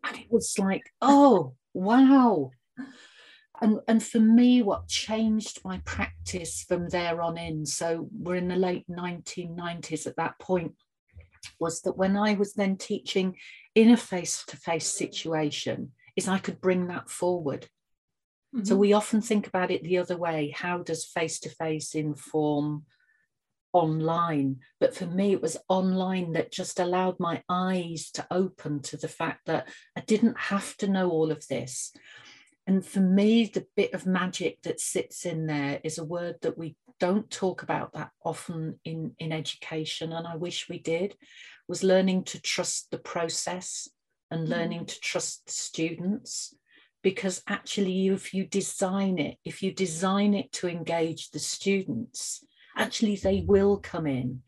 And 0.03 0.17
it 0.17 0.27
was 0.29 0.57
like, 0.57 0.83
oh, 1.01 1.55
wow 1.73 2.51
and 3.61 3.79
and 3.87 4.03
for 4.03 4.19
me 4.19 4.61
what 4.61 4.87
changed 4.87 5.59
my 5.63 5.79
practice 5.85 6.63
from 6.67 6.87
there 6.89 7.21
on 7.21 7.37
in 7.37 7.65
so 7.65 8.07
we're 8.11 8.35
in 8.35 8.47
the 8.47 8.55
late 8.55 8.85
1990s 8.89 10.07
at 10.07 10.15
that 10.15 10.37
point 10.39 10.73
was 11.59 11.81
that 11.81 11.97
when 11.97 12.17
i 12.17 12.33
was 12.33 12.53
then 12.53 12.77
teaching 12.77 13.35
in 13.75 13.91
a 13.91 13.97
face-to-face 13.97 14.87
situation 14.87 15.91
is 16.15 16.27
i 16.27 16.37
could 16.37 16.59
bring 16.61 16.87
that 16.87 17.09
forward. 17.09 17.67
Mm-hmm. 18.55 18.65
so 18.65 18.75
we 18.75 18.93
often 18.93 19.21
think 19.21 19.47
about 19.47 19.71
it 19.71 19.83
the 19.83 19.99
other 19.99 20.17
way 20.17 20.53
how 20.55 20.79
does 20.79 21.05
face-to-face 21.05 21.95
inform 21.95 22.85
online? 23.71 24.57
But 24.79 24.95
for 24.95 25.05
me 25.05 25.33
it 25.33 25.43
was 25.43 25.55
online 25.67 26.31
that 26.31 26.51
just 26.51 26.79
allowed 26.79 27.19
my 27.19 27.43
eyes 27.47 28.09
to 28.15 28.25
open 28.31 28.81
to 28.81 28.97
the 28.97 29.07
fact 29.07 29.41
that 29.45 29.67
i 29.95 30.01
didn't 30.01 30.39
have 30.39 30.75
to 30.77 30.87
know 30.87 31.11
all 31.11 31.31
of 31.31 31.47
this 31.47 31.93
and 32.69 32.85
for 32.85 32.99
me, 32.99 33.45
the 33.45 33.65
bit 33.75 33.95
of 33.95 34.05
magic 34.05 34.61
that 34.61 34.79
sits 34.79 35.25
in 35.25 35.47
there 35.47 35.81
is 35.83 35.97
a 35.97 36.03
word 36.03 36.35
that 36.43 36.55
we 36.55 36.75
don't 36.99 37.27
talk 37.31 37.63
about 37.63 37.93
that 37.93 38.11
often 38.23 38.79
in, 38.85 39.13
in 39.17 39.31
education, 39.31 40.13
and 40.13 40.27
I 40.27 40.35
wish 40.35 40.69
we 40.69 40.77
did, 40.77 41.15
was 41.67 41.83
learning 41.83 42.25
to 42.25 42.39
trust 42.39 42.91
the 42.91 42.99
process 42.99 43.89
and 44.29 44.47
mm. 44.47 44.51
learning 44.51 44.85
to 44.85 44.99
trust 44.99 45.47
the 45.47 45.51
students. 45.51 46.53
Because 47.01 47.41
actually, 47.47 48.09
if 48.09 48.35
you 48.35 48.45
design 48.45 49.17
it, 49.17 49.37
if 49.43 49.63
you 49.63 49.73
design 49.73 50.35
it 50.35 50.51
to 50.51 50.67
engage 50.67 51.31
the 51.31 51.39
students, 51.39 52.45
actually 52.77 53.15
they 53.15 53.43
will 53.47 53.77
come 53.77 54.05
in. 54.05 54.43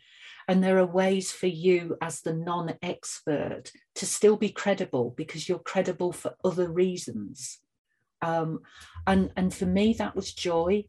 And 0.48 0.64
there 0.64 0.78
are 0.78 0.86
ways 0.86 1.32
for 1.32 1.48
you 1.48 1.98
as 2.04 2.22
the 2.22 2.34
non 2.34 2.76
expert 2.84 3.72
to 3.96 4.06
still 4.06 4.38
be 4.38 4.50
credible 4.50 5.12
because 5.18 5.50
you're 5.50 5.58
credible 5.58 6.12
for 6.12 6.36
other 6.46 6.72
reasons. 6.72 7.58
Um, 8.22 8.60
and, 9.08 9.32
and 9.36 9.54
for 9.54 9.66
me, 9.66 9.94
that 9.94 10.16
was 10.16 10.34
joy. 10.34 10.86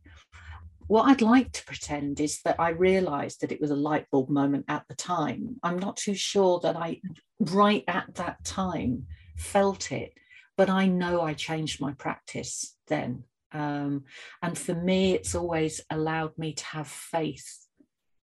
What 0.87 1.05
I'd 1.05 1.23
like 1.23 1.53
to 1.53 1.65
pretend 1.65 2.21
is 2.21 2.41
that 2.45 2.57
I 2.59 2.71
realized 2.71 3.41
that 3.41 3.53
it 3.53 3.61
was 3.61 3.71
a 3.71 3.77
light 3.77 4.07
bulb 4.11 4.29
moment 4.29 4.67
at 4.69 4.85
the 4.89 4.95
time. 4.95 5.57
I'm 5.63 5.79
not 5.79 5.97
too 5.97 6.15
sure 6.15 6.61
that 6.63 6.77
I, 6.77 7.01
right 7.41 7.85
at 7.89 8.15
that 8.17 8.45
time, 8.45 9.07
felt 9.37 9.93
it, 9.93 10.13
but 10.57 10.69
I 10.69 10.87
know 10.87 11.23
I 11.23 11.35
changed 11.35 11.81
my 11.81 11.93
practice 11.93 12.77
then. 12.89 13.25
Um, 13.53 14.05
and 14.43 14.57
for 14.57 14.75
me, 14.75 15.15
it's 15.15 15.35
always 15.35 15.81
allowed 15.91 16.37
me 16.37 16.53
to 16.55 16.65
have 16.67 16.89
faith 16.89 17.67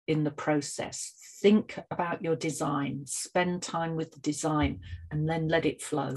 in 0.06 0.24
the 0.24 0.30
process. 0.30 1.14
Think 1.40 1.78
about 1.90 2.22
your 2.22 2.36
design, 2.36 3.02
spend 3.06 3.62
time 3.62 3.94
with 3.94 4.10
the 4.10 4.20
design, 4.20 4.80
and 5.10 5.28
then 5.28 5.48
let 5.48 5.64
it 5.64 5.82
flow. 5.82 6.16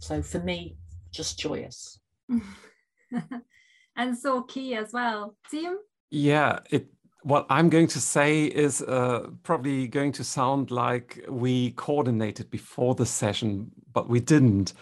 So 0.00 0.22
for 0.22 0.40
me, 0.40 0.76
just 1.10 1.38
joyous. 1.38 2.00
and 3.96 4.16
so 4.16 4.42
key 4.42 4.74
as 4.74 4.92
well. 4.92 5.36
Tim? 5.50 5.78
Yeah, 6.10 6.60
it 6.70 6.88
what 7.22 7.46
I'm 7.50 7.68
going 7.68 7.88
to 7.88 8.00
say 8.00 8.44
is 8.44 8.80
uh, 8.80 9.26
probably 9.42 9.88
going 9.88 10.12
to 10.12 10.24
sound 10.24 10.70
like 10.70 11.24
we 11.28 11.72
coordinated 11.72 12.50
before 12.50 12.94
the 12.94 13.06
session, 13.06 13.70
but 13.92 14.08
we 14.08 14.20
didn't. 14.20 14.72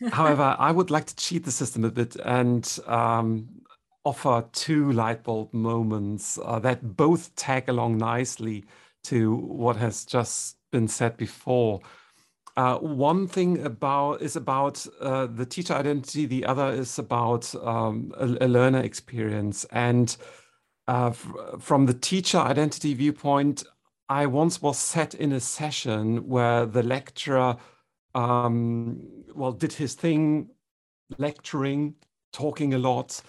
However, 0.12 0.56
I 0.58 0.70
would 0.70 0.90
like 0.90 1.06
to 1.06 1.16
cheat 1.16 1.44
the 1.44 1.50
system 1.50 1.84
a 1.84 1.90
bit 1.90 2.16
and 2.16 2.78
um, 2.86 3.48
offer 4.04 4.44
two 4.52 4.92
light 4.92 5.22
bulb 5.22 5.52
moments 5.54 6.38
uh, 6.44 6.58
that 6.60 6.96
both 6.96 7.34
tag 7.36 7.68
along 7.68 7.98
nicely 7.98 8.64
to 9.04 9.36
what 9.36 9.76
has 9.76 10.04
just 10.04 10.56
been 10.70 10.88
said 10.88 11.16
before. 11.16 11.80
Uh, 12.58 12.76
one 12.78 13.28
thing 13.28 13.64
about 13.64 14.20
is 14.20 14.34
about 14.34 14.84
uh, 15.00 15.26
the 15.26 15.46
teacher 15.46 15.74
identity. 15.74 16.26
The 16.26 16.44
other 16.44 16.72
is 16.72 16.98
about 16.98 17.54
um, 17.64 18.12
a, 18.18 18.46
a, 18.46 18.48
learner 18.48 18.80
experience. 18.80 19.64
And 19.70 20.16
uh, 20.88 21.12
from 21.12 21.86
the 21.86 21.94
teacher 21.94 22.38
identity 22.38 22.94
viewpoint, 22.94 23.62
I 24.08 24.26
once 24.26 24.60
was 24.60 24.76
set 24.76 25.14
in 25.14 25.30
a 25.30 25.38
session 25.38 26.26
where 26.26 26.66
the 26.66 26.82
lecturer, 26.82 27.58
um, 28.16 29.06
well, 29.36 29.52
did 29.52 29.74
his 29.74 29.94
thing, 29.94 30.50
lecturing, 31.16 31.94
talking 32.32 32.74
a 32.74 32.78
lot. 32.78 33.22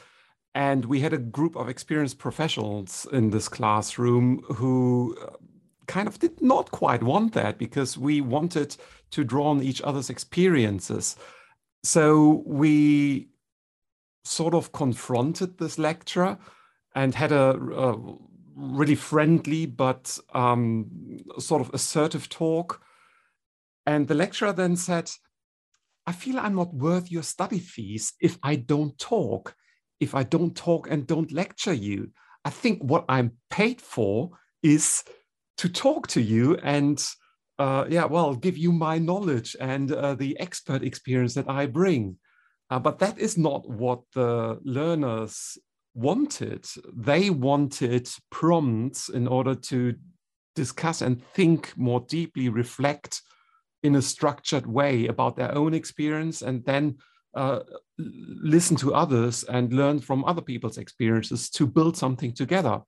And 0.56 0.86
we 0.86 1.02
had 1.02 1.14
a 1.14 1.20
group 1.20 1.56
of 1.56 1.70
experienced 1.70 2.18
professionals 2.18 3.06
in 3.12 3.30
this 3.30 3.48
classroom 3.48 4.40
who 4.56 5.16
uh, 5.22 5.36
kind 5.86 6.08
of 6.08 6.18
did 6.18 6.42
not 6.42 6.72
quite 6.72 7.04
want 7.04 7.34
that 7.34 7.60
because 7.60 7.96
we 7.96 8.22
wanted 8.22 8.76
to 9.12 9.24
draw 9.24 9.48
on 9.48 9.64
each 9.64 9.82
other's 9.82 10.10
experiences. 10.10 11.16
So 11.84 12.44
we 12.46 13.30
sort 14.24 14.54
of 14.54 14.72
confronted 14.72 15.58
this 15.58 15.80
lecturer 15.80 16.38
and 16.96 17.16
had 17.16 17.32
a, 17.32 17.52
a 17.56 18.18
really 18.56 18.96
friendly 18.96 19.66
but 19.66 20.18
um, 20.34 20.88
sort 21.38 21.62
of 21.62 21.74
assertive 21.74 22.30
talk. 22.30 22.82
And 23.86 24.08
the 24.08 24.16
lecturer 24.16 24.54
then 24.54 24.76
said, 24.76 25.10
I 26.06 26.12
feel 26.12 26.40
I'm 26.40 26.56
not 26.56 26.74
worth 26.74 27.12
your 27.12 27.24
study 27.24 27.60
fees 27.60 28.14
if 28.20 28.38
I 28.44 28.56
don't 28.56 28.98
talk, 28.98 29.56
if 30.00 30.16
I 30.16 30.24
don't 30.24 30.56
talk 30.56 30.90
and 30.90 31.08
don't 31.08 31.32
lecture 31.32 31.74
you. 31.74 32.12
I 32.44 32.50
think 32.50 32.82
what 32.82 33.06
I'm 33.08 33.34
paid 33.50 33.82
for 33.82 34.32
is 34.64 35.04
to 35.58 35.70
talk 35.70 36.08
to 36.08 36.22
you 36.22 36.58
and 36.58 37.04
uh, 37.60 37.86
yeah, 37.90 38.06
well, 38.06 38.34
give 38.34 38.58
you 38.58 38.72
my 38.72 38.98
knowledge 38.98 39.56
and 39.60 39.92
uh, 39.92 40.16
the 40.16 40.40
expert 40.40 40.82
experience 40.82 41.34
that 41.34 41.50
I 41.50 41.66
bring. 41.66 42.18
Uh, 42.70 42.80
but 42.80 43.00
that 43.00 43.20
is 43.20 43.38
not 43.38 43.70
what 43.70 44.02
the 44.14 44.60
learners 44.64 45.58
wanted. 45.94 46.66
They 46.96 47.30
wanted 47.30 48.10
prompts 48.30 49.10
in 49.10 49.28
order 49.28 49.56
to 49.56 49.96
discuss 50.56 51.02
and 51.02 51.22
think 51.34 51.74
more 51.76 52.06
deeply, 52.08 52.48
reflect 52.48 53.22
in 53.84 53.96
a 53.96 54.02
structured 54.02 54.66
way 54.66 55.08
about 55.08 55.36
their 55.36 55.54
own 55.54 55.74
experience, 55.74 56.42
and 56.42 56.64
then 56.66 56.98
uh, 57.36 57.60
listen 57.98 58.76
to 58.78 58.94
others 58.94 59.44
and 59.44 59.74
learn 59.74 60.00
from 60.00 60.24
other 60.26 60.42
people's 60.42 60.78
experiences 60.78 61.50
to 61.50 61.68
build 61.68 61.98
something 61.98 62.34
together. 62.34 62.82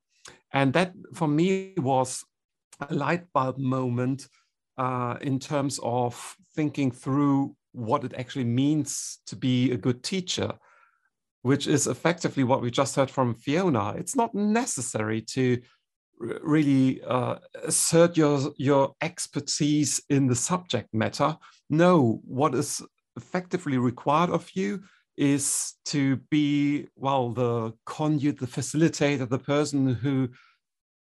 And 0.53 0.73
that 0.73 0.93
for 1.13 1.27
me 1.27 1.73
was 1.77 2.23
a 2.89 2.93
light 2.93 3.25
bulb 3.33 3.57
moment 3.57 4.27
uh, 4.77 5.17
in 5.21 5.39
terms 5.39 5.79
of 5.83 6.35
thinking 6.55 6.91
through 6.91 7.55
what 7.73 8.03
it 8.03 8.13
actually 8.17 8.45
means 8.45 9.19
to 9.27 9.35
be 9.35 9.71
a 9.71 9.77
good 9.77 10.03
teacher, 10.03 10.53
which 11.41 11.67
is 11.67 11.87
effectively 11.87 12.43
what 12.43 12.61
we 12.61 12.69
just 12.69 12.95
heard 12.95 13.09
from 13.09 13.33
Fiona. 13.33 13.93
It's 13.97 14.15
not 14.15 14.35
necessary 14.35 15.21
to 15.21 15.61
really 16.19 17.01
uh, 17.03 17.37
assert 17.63 18.15
your, 18.17 18.51
your 18.57 18.93
expertise 19.01 20.01
in 20.09 20.27
the 20.27 20.35
subject 20.35 20.93
matter. 20.93 21.35
No, 21.69 22.21
what 22.25 22.53
is 22.53 22.81
effectively 23.17 23.77
required 23.77 24.29
of 24.29 24.49
you 24.53 24.83
is 25.17 25.73
to 25.85 26.17
be, 26.29 26.87
well, 26.95 27.31
the 27.31 27.73
conduit, 27.85 28.39
the 28.39 28.47
facilitator, 28.47 29.27
the 29.27 29.39
person 29.39 29.95
who 29.95 30.29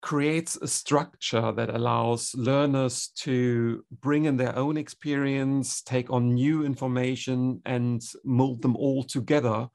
creates 0.02 0.56
a 0.56 0.68
structure 0.68 1.52
that 1.52 1.70
allows 1.70 2.34
learners 2.34 3.08
to 3.16 3.84
bring 4.00 4.26
in 4.26 4.36
their 4.36 4.56
own 4.56 4.76
experience, 4.76 5.82
take 5.82 6.10
on 6.10 6.34
new 6.34 6.64
information, 6.64 7.60
and 7.64 8.02
mold 8.24 8.62
them 8.62 8.76
all 8.76 9.02
together 9.02 9.68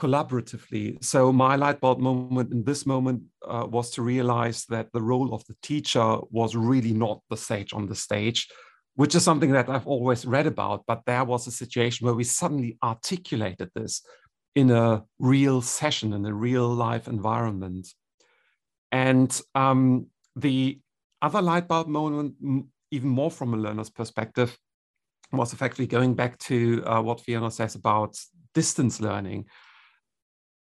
collaboratively. 0.00 1.02
So, 1.04 1.32
my 1.32 1.56
light 1.56 1.80
bulb 1.80 2.00
moment 2.00 2.52
in 2.52 2.64
this 2.64 2.86
moment 2.86 3.22
uh, 3.46 3.66
was 3.68 3.90
to 3.92 4.02
realize 4.02 4.64
that 4.66 4.88
the 4.92 5.02
role 5.02 5.34
of 5.34 5.44
the 5.46 5.56
teacher 5.62 6.18
was 6.30 6.56
really 6.56 6.92
not 6.92 7.20
the 7.28 7.36
sage 7.36 7.72
on 7.74 7.86
the 7.86 7.94
stage, 7.94 8.48
which 8.94 9.14
is 9.14 9.22
something 9.22 9.52
that 9.52 9.68
I've 9.68 9.86
always 9.86 10.24
read 10.24 10.46
about. 10.46 10.84
But 10.86 11.02
there 11.06 11.24
was 11.24 11.46
a 11.46 11.50
situation 11.50 12.06
where 12.06 12.14
we 12.14 12.24
suddenly 12.24 12.78
articulated 12.82 13.70
this 13.74 14.02
in 14.54 14.70
a 14.70 15.04
real 15.18 15.60
session, 15.62 16.12
in 16.12 16.24
a 16.24 16.34
real 16.34 16.68
life 16.68 17.06
environment. 17.06 17.86
And 18.92 19.40
um, 19.54 20.06
the 20.36 20.80
other 21.22 21.42
light 21.42 21.68
bulb 21.68 21.88
moment, 21.88 22.34
even 22.90 23.08
more 23.08 23.30
from 23.30 23.54
a 23.54 23.56
learner's 23.56 23.90
perspective, 23.90 24.56
was 25.32 25.52
effectively 25.52 25.86
going 25.86 26.14
back 26.14 26.38
to 26.38 26.82
uh, 26.84 27.00
what 27.00 27.20
Fiona 27.20 27.50
says 27.50 27.74
about 27.74 28.18
distance 28.54 29.00
learning. 29.00 29.46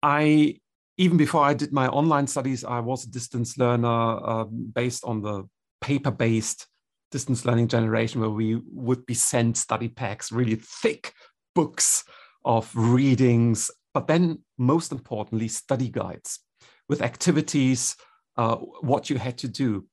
I, 0.03 0.59
even 0.97 1.17
before 1.17 1.43
I 1.43 1.53
did 1.53 1.71
my 1.71 1.87
online 1.87 2.27
studies, 2.27 2.63
I 2.63 2.79
was 2.79 3.05
a 3.05 3.09
distance 3.09 3.57
learner 3.57 3.87
uh, 3.87 4.43
based 4.43 5.03
on 5.05 5.21
the 5.21 5.43
paper 5.81 6.11
based 6.11 6.67
distance 7.11 7.45
learning 7.45 7.69
generation, 7.69 8.21
where 8.21 8.29
we 8.29 8.61
would 8.71 9.05
be 9.05 9.13
sent 9.13 9.57
study 9.57 9.87
packs, 9.87 10.31
really 10.31 10.55
thick 10.55 11.13
books 11.55 12.03
of 12.45 12.71
readings, 12.75 13.71
but 13.93 14.07
then 14.07 14.39
most 14.57 14.91
importantly, 14.91 15.47
study 15.47 15.89
guides 15.89 16.39
with 16.87 17.01
activities 17.01 17.95
uh, 18.39 18.55
what 18.91 19.09
you 19.09 19.17
had 19.17 19.37
to 19.37 19.49
do. 19.63 19.85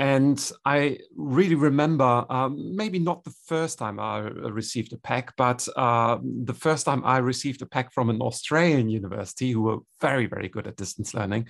And 0.00 0.38
I 0.64 0.98
really 1.16 1.54
remember, 1.54 2.26
um, 2.28 2.52
maybe 2.76 2.98
not 2.98 3.22
the 3.22 3.34
first 3.46 3.78
time 3.78 4.00
I 4.00 4.18
received 4.62 4.92
a 4.92 4.98
pack, 4.98 5.36
but 5.36 5.60
uh, 5.76 6.18
the 6.22 6.58
first 6.66 6.86
time 6.86 7.02
I 7.04 7.18
received 7.18 7.62
a 7.62 7.66
pack 7.66 7.92
from 7.92 8.10
an 8.10 8.20
Australian 8.20 8.88
university 8.88 9.52
who 9.52 9.62
were 9.62 9.78
very, 10.00 10.26
very 10.26 10.48
good 10.48 10.66
at 10.66 10.76
distance 10.76 11.14
learning. 11.14 11.46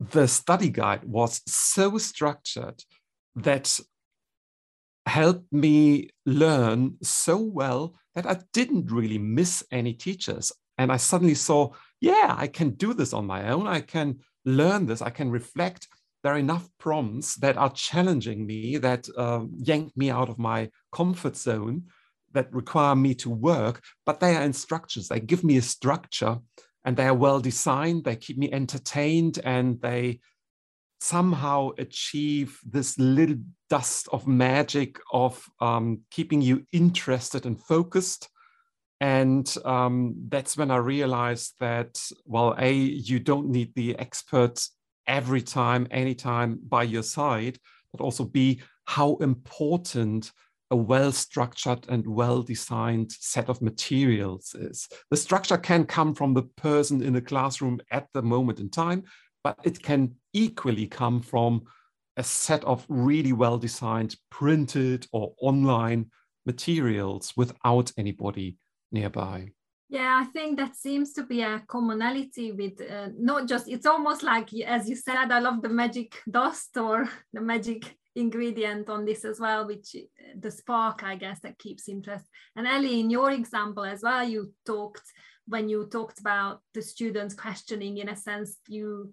The 0.00 0.26
study 0.26 0.70
guide 0.70 1.04
was 1.04 1.40
so 1.46 1.98
structured 1.98 2.82
that 3.36 3.78
helped 5.06 5.52
me 5.52 6.10
learn 6.26 6.96
so 7.02 7.36
well 7.36 7.94
that 8.14 8.26
I 8.26 8.36
didn't 8.52 8.90
really 8.90 9.18
miss 9.18 9.62
any 9.70 9.94
teachers. 9.94 10.50
And 10.76 10.90
I 10.90 10.96
suddenly 10.96 11.36
saw, 11.36 11.70
yeah, 12.00 12.34
I 12.36 12.48
can 12.48 12.70
do 12.70 12.94
this 12.94 13.12
on 13.12 13.26
my 13.26 13.50
own. 13.52 13.66
I 13.68 13.80
can 13.80 14.18
learn 14.44 14.86
this, 14.86 15.02
I 15.02 15.10
can 15.10 15.30
reflect. 15.30 15.88
There 16.22 16.32
are 16.32 16.38
enough 16.38 16.68
prompts 16.78 17.36
that 17.36 17.56
are 17.56 17.70
challenging 17.70 18.46
me, 18.46 18.76
that 18.78 19.08
uh, 19.16 19.44
yank 19.56 19.96
me 19.96 20.10
out 20.10 20.28
of 20.28 20.38
my 20.38 20.70
comfort 20.92 21.36
zone, 21.36 21.84
that 22.32 22.52
require 22.52 22.96
me 22.96 23.14
to 23.14 23.30
work, 23.30 23.82
but 24.04 24.20
they 24.20 24.36
are 24.36 24.42
instructions. 24.42 25.08
They 25.08 25.20
give 25.20 25.44
me 25.44 25.56
a 25.56 25.62
structure 25.62 26.38
and 26.84 26.96
they 26.96 27.06
are 27.06 27.14
well 27.14 27.40
designed. 27.40 28.04
They 28.04 28.16
keep 28.16 28.38
me 28.38 28.52
entertained 28.52 29.38
and 29.44 29.80
they 29.80 30.20
somehow 31.00 31.70
achieve 31.78 32.58
this 32.64 32.98
little 32.98 33.36
dust 33.70 34.08
of 34.12 34.26
magic 34.26 34.98
of 35.12 35.44
um, 35.60 36.00
keeping 36.10 36.42
you 36.42 36.64
interested 36.72 37.46
and 37.46 37.62
focused 37.62 38.28
and 39.00 39.52
um, 39.64 40.14
that's 40.28 40.56
when 40.56 40.70
I 40.70 40.76
realized 40.76 41.54
that, 41.60 42.00
well, 42.24 42.54
A, 42.58 42.72
you 42.72 43.20
don't 43.20 43.48
need 43.48 43.74
the 43.74 43.96
experts 43.98 44.72
every 45.06 45.40
time, 45.40 45.86
anytime 45.90 46.58
by 46.68 46.82
your 46.82 47.04
side, 47.04 47.58
but 47.92 48.02
also 48.02 48.24
B, 48.24 48.60
how 48.86 49.16
important 49.16 50.32
a 50.70 50.76
well 50.76 51.12
structured 51.12 51.86
and 51.88 52.06
well 52.06 52.42
designed 52.42 53.12
set 53.12 53.48
of 53.48 53.62
materials 53.62 54.54
is. 54.54 54.88
The 55.10 55.16
structure 55.16 55.56
can 55.56 55.86
come 55.86 56.14
from 56.14 56.34
the 56.34 56.42
person 56.42 57.00
in 57.00 57.12
the 57.12 57.22
classroom 57.22 57.80
at 57.90 58.08
the 58.12 58.22
moment 58.22 58.58
in 58.58 58.68
time, 58.68 59.04
but 59.44 59.58
it 59.62 59.80
can 59.82 60.16
equally 60.32 60.86
come 60.86 61.22
from 61.22 61.62
a 62.16 62.24
set 62.24 62.64
of 62.64 62.84
really 62.88 63.32
well 63.32 63.58
designed 63.58 64.16
printed 64.28 65.06
or 65.12 65.34
online 65.40 66.10
materials 66.44 67.32
without 67.36 67.92
anybody 67.96 68.56
nearby. 68.90 69.52
Yeah, 69.90 70.20
I 70.22 70.26
think 70.26 70.58
that 70.58 70.76
seems 70.76 71.14
to 71.14 71.22
be 71.22 71.40
a 71.40 71.62
commonality 71.66 72.52
with 72.52 72.78
uh, 72.80 73.08
not 73.18 73.48
just, 73.48 73.68
it's 73.68 73.86
almost 73.86 74.22
like, 74.22 74.52
as 74.54 74.86
you 74.88 74.94
said, 74.94 75.32
I 75.32 75.38
love 75.38 75.62
the 75.62 75.70
magic 75.70 76.20
dust 76.30 76.76
or 76.76 77.08
the 77.32 77.40
magic 77.40 77.96
ingredient 78.14 78.90
on 78.90 79.06
this 79.06 79.24
as 79.24 79.40
well, 79.40 79.66
which 79.66 79.96
uh, 79.96 80.34
the 80.38 80.50
spark, 80.50 81.02
I 81.04 81.16
guess, 81.16 81.40
that 81.40 81.58
keeps 81.58 81.88
interest. 81.88 82.26
And 82.54 82.66
Ellie, 82.66 83.00
in 83.00 83.08
your 83.08 83.30
example 83.30 83.84
as 83.84 84.02
well, 84.02 84.28
you 84.28 84.52
talked, 84.66 85.04
when 85.46 85.70
you 85.70 85.88
talked 85.90 86.20
about 86.20 86.60
the 86.74 86.82
students 86.82 87.34
questioning, 87.34 87.96
in 87.96 88.10
a 88.10 88.16
sense, 88.16 88.58
you 88.68 89.12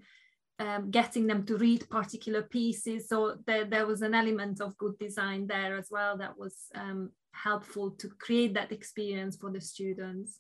um, 0.60 0.92
getting 0.92 1.28
them 1.28 1.46
to 1.46 1.58
read 1.58 1.90
particular 1.90 2.44
pieces. 2.44 3.10
So 3.10 3.38
there, 3.46 3.66
there 3.66 3.86
was 3.86 4.02
an 4.02 4.14
element 4.14 4.62
of 4.62 4.78
good 4.78 4.98
design 4.98 5.48
there 5.48 5.78
as 5.78 5.90
well 5.92 6.18
that 6.18 6.38
was 6.38 6.56
um, 6.76 7.12
helpful 7.34 7.92
to 7.92 8.10
create 8.20 8.54
that 8.54 8.72
experience 8.72 9.36
for 9.36 9.52
the 9.52 9.62
students. 9.62 10.40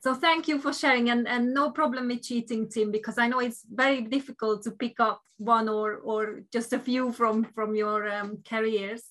So 0.00 0.14
thank 0.14 0.46
you 0.46 0.60
for 0.60 0.72
sharing 0.72 1.10
and, 1.10 1.26
and 1.26 1.52
no 1.52 1.72
problem 1.72 2.06
with 2.08 2.22
cheating, 2.22 2.68
Tim, 2.68 2.92
because 2.92 3.18
I 3.18 3.26
know 3.26 3.40
it's 3.40 3.66
very 3.68 4.02
difficult 4.02 4.62
to 4.62 4.70
pick 4.70 5.00
up 5.00 5.20
one 5.38 5.68
or, 5.68 5.96
or 5.96 6.42
just 6.52 6.72
a 6.72 6.78
few 6.78 7.10
from, 7.10 7.44
from 7.44 7.74
your 7.74 8.08
um, 8.08 8.38
careers. 8.48 9.02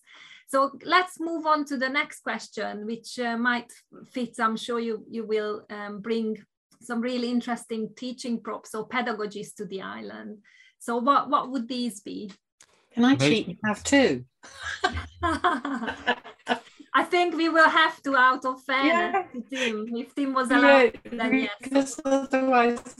So 0.47 0.71
let's 0.85 1.19
move 1.19 1.45
on 1.45 1.65
to 1.65 1.77
the 1.77 1.89
next 1.89 2.21
question, 2.21 2.85
which 2.85 3.19
uh, 3.19 3.37
might 3.37 3.69
fit. 4.05 4.39
I'm 4.39 4.55
sure 4.55 4.79
you, 4.79 5.03
you 5.09 5.25
will 5.25 5.65
um, 5.69 5.99
bring 5.99 6.37
some 6.81 7.01
really 7.01 7.29
interesting 7.29 7.89
teaching 7.95 8.39
props 8.41 8.75
or 8.75 8.87
pedagogies 8.87 9.55
to 9.55 9.65
the 9.65 9.81
island. 9.81 10.39
So 10.79 10.97
what, 10.97 11.29
what 11.29 11.51
would 11.51 11.67
these 11.67 12.01
be? 12.01 12.31
Can 12.93 13.05
I 13.05 13.15
cheat 13.15 13.47
and 13.47 13.57
have 13.65 13.83
two? 13.83 14.25
I 16.97 17.03
think 17.03 17.35
we 17.35 17.47
will 17.49 17.69
have 17.69 18.01
to 18.03 18.15
out 18.15 18.43
of 18.45 18.63
fairness 18.63 19.13
yeah. 19.13 19.23
to 19.33 19.41
Tim. 19.49 19.95
If 19.95 20.15
Tim 20.15 20.33
was 20.33 20.49
allowed, 20.49 20.99
yeah, 21.05 21.11
then 21.11 21.33
yes. 21.35 21.51
Because 21.61 22.01
otherwise, 22.03 22.95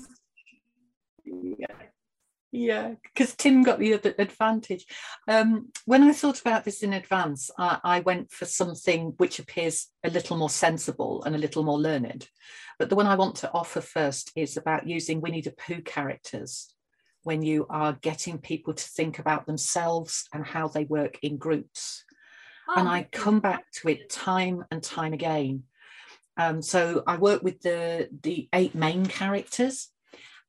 yeah. 2.57 2.95
Because 3.03 3.35
Tim 3.35 3.63
got 3.63 3.79
the 3.79 3.93
other 3.93 4.15
advantage. 4.17 4.85
Um, 5.27 5.69
when 5.85 6.03
I 6.03 6.11
thought 6.11 6.41
about 6.41 6.63
this 6.63 6.81
in 6.81 6.93
advance, 6.93 7.51
I, 7.57 7.79
I 7.83 7.99
went 7.99 8.31
for 8.31 8.45
something 8.45 9.13
which 9.17 9.39
appears 9.39 9.87
a 10.03 10.09
little 10.09 10.37
more 10.37 10.49
sensible 10.49 11.23
and 11.23 11.35
a 11.35 11.39
little 11.39 11.63
more 11.63 11.79
learned. 11.79 12.27
But 12.79 12.89
the 12.89 12.95
one 12.95 13.05
I 13.05 13.15
want 13.15 13.35
to 13.37 13.51
offer 13.53 13.81
first 13.81 14.31
is 14.35 14.57
about 14.57 14.87
using 14.87 15.21
Winnie 15.21 15.41
the 15.41 15.51
Pooh 15.51 15.81
characters 15.81 16.73
when 17.23 17.43
you 17.43 17.67
are 17.69 17.93
getting 17.93 18.37
people 18.37 18.73
to 18.73 18.83
think 18.83 19.19
about 19.19 19.45
themselves 19.45 20.27
and 20.33 20.45
how 20.45 20.67
they 20.67 20.85
work 20.85 21.19
in 21.21 21.37
groups. 21.37 22.05
oh, 22.69 22.75
and 22.77 22.87
I 22.87 23.03
come 23.11 23.39
back 23.39 23.69
to 23.73 23.89
it 23.89 24.09
time 24.09 24.63
and 24.71 24.81
time 24.81 25.13
again. 25.13 25.63
Um, 26.37 26.61
so 26.61 27.03
I 27.05 27.17
work 27.17 27.43
with 27.43 27.61
the 27.61 28.09
the 28.21 28.47
eight 28.53 28.75
main 28.75 29.05
characters 29.05 29.89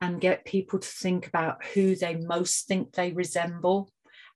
and 0.00 0.20
get 0.20 0.44
people 0.44 0.78
to 0.78 0.88
think 0.88 1.26
about 1.26 1.64
who 1.74 1.96
they 1.96 2.16
most 2.16 2.66
think 2.66 2.92
they 2.92 3.12
resemble. 3.12 3.90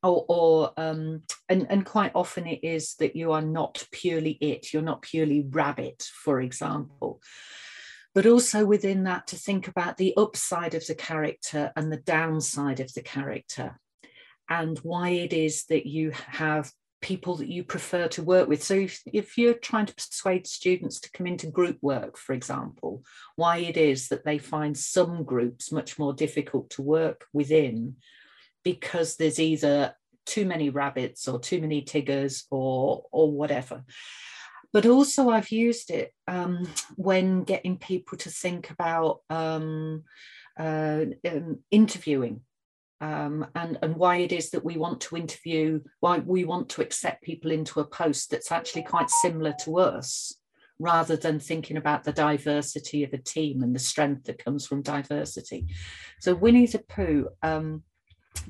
Or, 0.05 0.25
or 0.29 0.73
um, 0.77 1.23
and, 1.49 1.67
and 1.71 1.87
quite 1.87 2.11
often 2.17 2.49
it 2.49 2.65
is 2.65 2.97
that 2.97 3.15
you 3.15 3.31
are 3.31 3.43
not 3.43 3.87
purely 3.93 4.33
it, 4.33 4.73
you're 4.73 4.83
not 4.83 5.03
purely 5.03 5.47
rabbit, 5.49 6.03
for 6.25 6.41
example 6.41 7.21
but 8.15 8.27
also 8.27 8.67
within 8.67 9.05
that 9.05 9.27
to 9.29 9.37
think 9.37 9.69
about 9.69 9.97
the 9.97 10.15
upside 10.17 10.75
of 10.75 10.87
the 10.87 10.95
character 10.95 11.73
and 11.77 11.91
the 11.91 11.99
downside 11.99 12.81
of 12.81 12.93
the 12.95 13.03
character 13.03 13.79
and 14.49 14.79
why 14.81 15.11
it 15.11 15.33
is 15.33 15.65
that 15.67 15.87
you 15.87 16.13
have 16.27 16.71
people 17.03 17.37
that 17.37 17.49
you 17.49 17.65
prefer 17.65 18.09
to 18.09 18.23
work 18.23 18.49
with. 18.49 18.63
So 18.63 18.75
if, 18.75 19.03
if 19.07 19.37
you're 19.37 19.55
trying 19.55 19.87
to 19.87 19.95
persuade 19.95 20.47
students 20.47 21.01
to 21.01 21.11
come 21.13 21.27
into 21.27 21.49
group 21.49 21.79
work, 21.83 22.17
for 22.17 22.33
example, 22.33 23.05
why 23.37 23.59
it 23.59 23.77
is 23.77 24.09
that 24.09 24.25
they 24.25 24.39
find 24.39 24.77
some 24.77 25.25
groups 25.25 25.71
much 25.71 25.99
more 25.99 26.15
difficult 26.15 26.71
to 26.71 26.83
work 26.83 27.27
within 27.33 27.97
because 28.65 29.17
there's 29.17 29.41
either 29.41 29.95
too 30.25 30.47
many 30.47 30.71
rabbits 30.71 31.29
or 31.29 31.39
too 31.41 31.61
many 31.61 31.83
tigers 31.83 32.47
or 32.51 33.05
or 33.11 33.33
whatever 33.33 33.85
but 34.73 34.87
also 34.87 35.29
I've 35.29 35.51
used 35.51 35.91
it 35.91 36.13
um, 36.27 36.67
when 36.97 37.45
getting 37.45 37.77
people 37.77 38.17
to 38.19 38.31
think 38.31 38.71
about 38.71 39.21
um, 39.29 40.05
uh, 40.59 41.05
um, 41.29 41.59
interviewing 41.71 42.41
um, 43.03 43.45
and, 43.57 43.79
and 43.83 43.97
why 43.97 44.19
it 44.19 44.31
is 44.31 44.51
that 44.51 44.65
we 44.65 44.77
want 44.77 45.01
to 45.03 45.17
interview, 45.17 45.81
why 45.99 46.19
we 46.19 46.45
want 46.45 46.69
to 46.71 46.83
accept 46.83 47.25
people 47.25 47.51
into 47.51 47.81
a 47.81 47.85
post 47.85 48.31
that's 48.31 48.53
actually 48.53 48.85
quite 48.85 49.11
similar 49.11 49.53
to 49.65 49.81
us, 49.81 50.37
rather 50.79 51.17
than 51.17 51.41
thinking 51.41 51.77
about 51.77 52.05
the 52.05 52.13
diversity 52.13 53.03
of 53.03 53.13
a 53.13 53.19
team 53.19 53.65
and 53.65 53.75
the 53.75 53.81
strength 53.81 54.25
that 54.25 54.43
comes 54.43 54.69
from 54.69 54.83
diversity. 54.83 55.67
So 56.21 56.33
Winnie 56.37 56.67
the 56.67 56.79
Pooh, 56.79 57.29
um, 57.43 57.83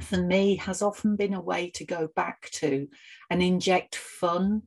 for 0.00 0.18
me, 0.18 0.56
has 0.56 0.82
often 0.82 1.16
been 1.16 1.32
a 1.32 1.40
way 1.40 1.70
to 1.70 1.86
go 1.86 2.10
back 2.14 2.50
to 2.52 2.88
and 3.30 3.42
inject 3.42 3.96
fun 3.96 4.62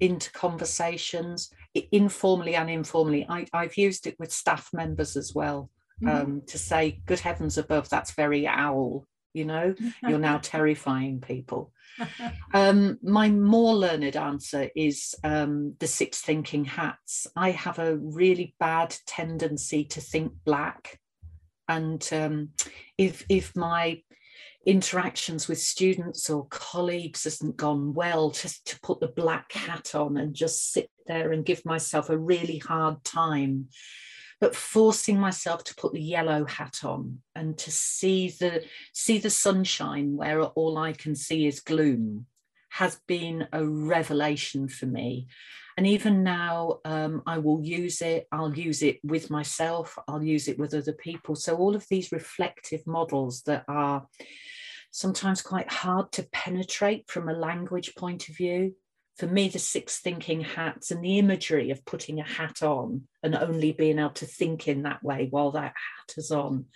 into 0.00 0.32
conversations, 0.32 1.50
informally 1.92 2.54
and 2.54 2.70
informally. 2.70 3.26
I, 3.28 3.46
have 3.52 3.76
used 3.76 4.06
it 4.06 4.16
with 4.18 4.32
staff 4.32 4.70
members 4.72 5.14
as 5.14 5.34
well. 5.34 5.68
Mm-hmm. 6.02 6.16
Um, 6.16 6.42
to 6.46 6.58
say, 6.58 7.02
good 7.04 7.20
heavens 7.20 7.58
above, 7.58 7.90
that's 7.90 8.12
very 8.12 8.46
owl 8.46 9.06
you 9.36 9.44
know? 9.44 9.74
You're 10.02 10.18
now 10.18 10.38
terrifying 10.42 11.20
people. 11.20 11.72
Um, 12.52 12.98
my 13.02 13.30
more 13.30 13.74
learned 13.74 14.16
answer 14.16 14.68
is 14.76 15.14
um, 15.24 15.76
the 15.78 15.86
six 15.86 16.20
thinking 16.20 16.66
hats. 16.66 17.26
I 17.34 17.52
have 17.52 17.78
a 17.78 17.96
really 17.96 18.54
bad 18.60 18.94
tendency 19.06 19.84
to 19.86 20.00
think 20.02 20.32
black 20.44 21.00
and 21.68 22.06
um, 22.12 22.50
if 22.98 23.24
if 23.28 23.54
my 23.56 24.02
interactions 24.64 25.46
with 25.46 25.60
students 25.60 26.28
or 26.28 26.46
colleagues 26.48 27.24
hasn't 27.24 27.56
gone 27.56 27.94
well 27.94 28.30
just 28.30 28.66
to 28.66 28.80
put 28.80 28.98
the 29.00 29.08
black 29.08 29.52
hat 29.52 29.94
on 29.94 30.16
and 30.16 30.34
just 30.34 30.72
sit 30.72 30.90
there 31.06 31.30
and 31.32 31.44
give 31.44 31.64
myself 31.64 32.10
a 32.10 32.18
really 32.18 32.58
hard 32.58 33.02
time 33.04 33.68
but 34.40 34.54
forcing 34.54 35.18
myself 35.18 35.64
to 35.64 35.74
put 35.74 35.92
the 35.92 36.00
yellow 36.00 36.44
hat 36.44 36.80
on 36.84 37.20
and 37.34 37.56
to 37.58 37.70
see 37.70 38.28
the 38.28 38.64
see 38.92 39.18
the 39.18 39.30
sunshine 39.30 40.16
where 40.16 40.42
all 40.42 40.76
I 40.78 40.92
can 40.92 41.14
see 41.14 41.46
is 41.46 41.60
gloom 41.60 42.26
has 42.70 43.00
been 43.06 43.48
a 43.52 43.64
revelation 43.64 44.68
for 44.68 44.86
me. 44.86 45.28
And 45.78 45.86
even 45.86 46.22
now, 46.22 46.80
um, 46.84 47.22
I 47.26 47.38
will 47.38 47.62
use 47.62 48.02
it. 48.02 48.26
I'll 48.32 48.54
use 48.54 48.82
it 48.82 48.98
with 49.02 49.30
myself. 49.30 49.98
I'll 50.08 50.22
use 50.22 50.48
it 50.48 50.58
with 50.58 50.74
other 50.74 50.92
people. 50.92 51.36
So 51.36 51.56
all 51.56 51.74
of 51.74 51.86
these 51.88 52.12
reflective 52.12 52.86
models 52.86 53.42
that 53.42 53.64
are 53.68 54.06
sometimes 54.90 55.42
quite 55.42 55.70
hard 55.70 56.12
to 56.12 56.28
penetrate 56.32 57.08
from 57.08 57.28
a 57.28 57.34
language 57.34 57.94
point 57.94 58.28
of 58.28 58.36
view 58.36 58.74
for 59.16 59.26
me, 59.26 59.48
the 59.48 59.58
six 59.58 59.98
thinking 59.98 60.42
hats 60.42 60.90
and 60.90 61.02
the 61.02 61.18
imagery 61.18 61.70
of 61.70 61.84
putting 61.84 62.20
a 62.20 62.24
hat 62.24 62.62
on 62.62 63.02
and 63.22 63.34
only 63.34 63.72
being 63.72 63.98
able 63.98 64.10
to 64.10 64.26
think 64.26 64.68
in 64.68 64.82
that 64.82 65.02
way 65.02 65.28
while 65.30 65.52
that 65.52 65.72
hat 65.74 66.14
is 66.16 66.30
on 66.30 66.66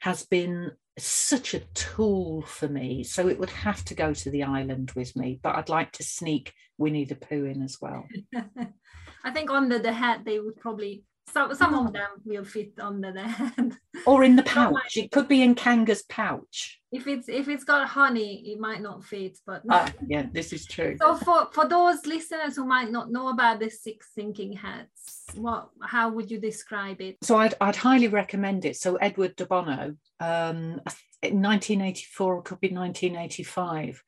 has 0.00 0.24
been 0.24 0.72
such 0.98 1.54
a 1.54 1.60
tool 1.74 2.42
for 2.42 2.68
me. 2.68 3.04
So 3.04 3.28
it 3.28 3.38
would 3.38 3.50
have 3.50 3.84
to 3.86 3.94
go 3.94 4.12
to 4.12 4.30
the 4.30 4.42
island 4.42 4.92
with 4.96 5.14
me, 5.14 5.38
but 5.42 5.56
I'd 5.56 5.68
like 5.68 5.92
to 5.92 6.02
sneak 6.02 6.52
Winnie 6.76 7.04
the 7.04 7.14
Pooh 7.14 7.44
in 7.44 7.62
as 7.62 7.78
well. 7.80 8.06
I 9.24 9.30
think 9.30 9.50
under 9.50 9.78
the 9.78 9.92
hat, 9.92 10.22
they 10.24 10.40
would 10.40 10.56
probably 10.56 11.04
some 11.32 11.54
some 11.54 11.74
of 11.74 11.92
them 11.92 12.08
mm. 12.20 12.26
will 12.26 12.44
fit 12.44 12.72
under 12.80 13.12
the 13.12 13.22
head. 13.28 13.76
Or 14.06 14.22
in 14.22 14.36
the 14.36 14.42
pouch. 14.42 14.96
It 14.96 15.10
could 15.10 15.28
be 15.28 15.42
in 15.42 15.54
Kanga's 15.54 16.04
pouch. 16.08 16.80
If 16.96 17.06
it's 17.06 17.28
if 17.28 17.48
it's 17.48 17.64
got 17.64 17.88
honey, 17.88 18.52
it 18.52 18.58
might 18.58 18.80
not 18.80 19.04
fit. 19.04 19.38
But 19.46 19.62
ah, 19.70 19.92
yeah, 20.06 20.26
this 20.32 20.52
is 20.52 20.64
true. 20.66 20.96
So 21.00 21.16
for 21.16 21.48
for 21.52 21.68
those 21.68 22.06
listeners 22.06 22.56
who 22.56 22.64
might 22.64 22.90
not 22.90 23.10
know 23.10 23.28
about 23.28 23.60
the 23.60 23.70
six 23.70 24.10
thinking 24.14 24.52
hats, 24.54 25.24
what 25.34 25.68
how 25.82 26.08
would 26.10 26.30
you 26.30 26.38
describe 26.38 27.00
it? 27.00 27.16
So 27.22 27.36
I'd 27.36 27.54
I'd 27.60 27.76
highly 27.76 28.08
recommend 28.08 28.64
it. 28.64 28.76
So 28.76 28.96
Edward 28.96 29.36
de 29.36 29.46
Bono, 29.46 29.96
um, 30.20 30.80
in 31.22 31.42
1984, 31.42 32.38
it 32.38 32.44
could 32.44 32.60
be 32.60 32.68
1985. 32.68 34.02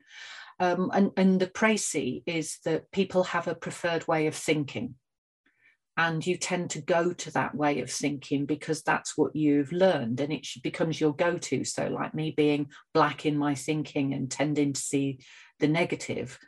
Um, 0.60 0.90
and, 0.92 1.12
and 1.16 1.40
the 1.40 1.46
précis 1.46 2.22
is 2.26 2.58
that 2.64 2.90
people 2.90 3.22
have 3.22 3.46
a 3.46 3.54
preferred 3.54 4.08
way 4.08 4.26
of 4.26 4.34
thinking 4.34 4.96
and 5.98 6.26
you 6.26 6.38
tend 6.38 6.70
to 6.70 6.80
go 6.80 7.12
to 7.12 7.30
that 7.32 7.54
way 7.54 7.80
of 7.80 7.90
thinking 7.90 8.46
because 8.46 8.82
that's 8.82 9.18
what 9.18 9.36
you've 9.36 9.72
learned 9.72 10.20
and 10.20 10.32
it 10.32 10.46
becomes 10.62 11.00
your 11.00 11.12
go-to. 11.14 11.64
So 11.64 11.88
like 11.88 12.14
me 12.14 12.30
being 12.30 12.68
black 12.94 13.26
in 13.26 13.36
my 13.36 13.54
thinking 13.54 14.14
and 14.14 14.30
tending 14.30 14.72
to 14.72 14.80
see 14.80 15.18
the 15.58 15.68
negative 15.68 16.38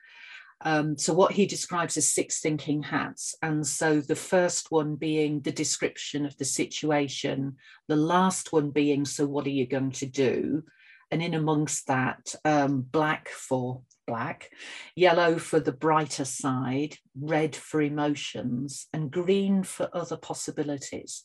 um, 0.62 0.98
so 0.98 1.14
what 1.14 1.32
he 1.32 1.46
describes 1.46 1.96
as 1.96 2.12
six 2.12 2.40
thinking 2.40 2.82
hats 2.82 3.34
and 3.42 3.66
so 3.66 4.00
the 4.00 4.16
first 4.16 4.70
one 4.70 4.94
being 4.94 5.40
the 5.40 5.52
description 5.52 6.26
of 6.26 6.36
the 6.36 6.44
situation 6.44 7.56
the 7.88 7.96
last 7.96 8.52
one 8.52 8.70
being 8.70 9.04
so 9.04 9.26
what 9.26 9.46
are 9.46 9.50
you 9.50 9.66
going 9.66 9.92
to 9.92 10.06
do? 10.06 10.62
and 11.12 11.22
in 11.22 11.34
amongst 11.34 11.88
that 11.88 12.34
um, 12.44 12.82
black 12.82 13.28
for 13.30 13.82
black, 14.11 14.51
yellow 14.96 15.38
for 15.38 15.61
the 15.61 15.73
brighter 15.73 16.25
side, 16.25 16.96
red 17.18 17.55
for 17.55 17.81
emotions, 17.81 18.88
and 18.92 19.11
green 19.11 19.62
for 19.62 19.88
other 19.92 20.16
possibilities. 20.16 21.23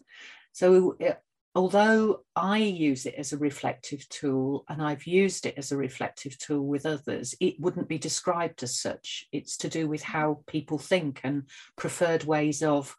So, 0.51 0.95
it, 0.99 1.19
although 1.55 2.23
I 2.35 2.59
use 2.59 3.07
it 3.07 3.15
as 3.17 3.33
a 3.33 3.37
reflective 3.37 4.07
tool 4.09 4.65
and 4.69 4.83
I've 4.83 5.07
used 5.07 5.47
it 5.47 5.55
as 5.57 5.71
a 5.71 5.77
reflective 5.77 6.37
tool 6.37 6.67
with 6.67 6.85
others, 6.85 7.33
it 7.39 7.59
wouldn't 7.59 7.87
be 7.87 7.97
described 7.97 8.61
as 8.61 8.79
such. 8.79 9.25
It's 9.31 9.57
to 9.57 9.69
do 9.69 9.87
with 9.87 10.03
how 10.03 10.43
people 10.47 10.77
think 10.77 11.21
and 11.23 11.43
preferred 11.75 12.23
ways 12.25 12.61
of, 12.61 12.95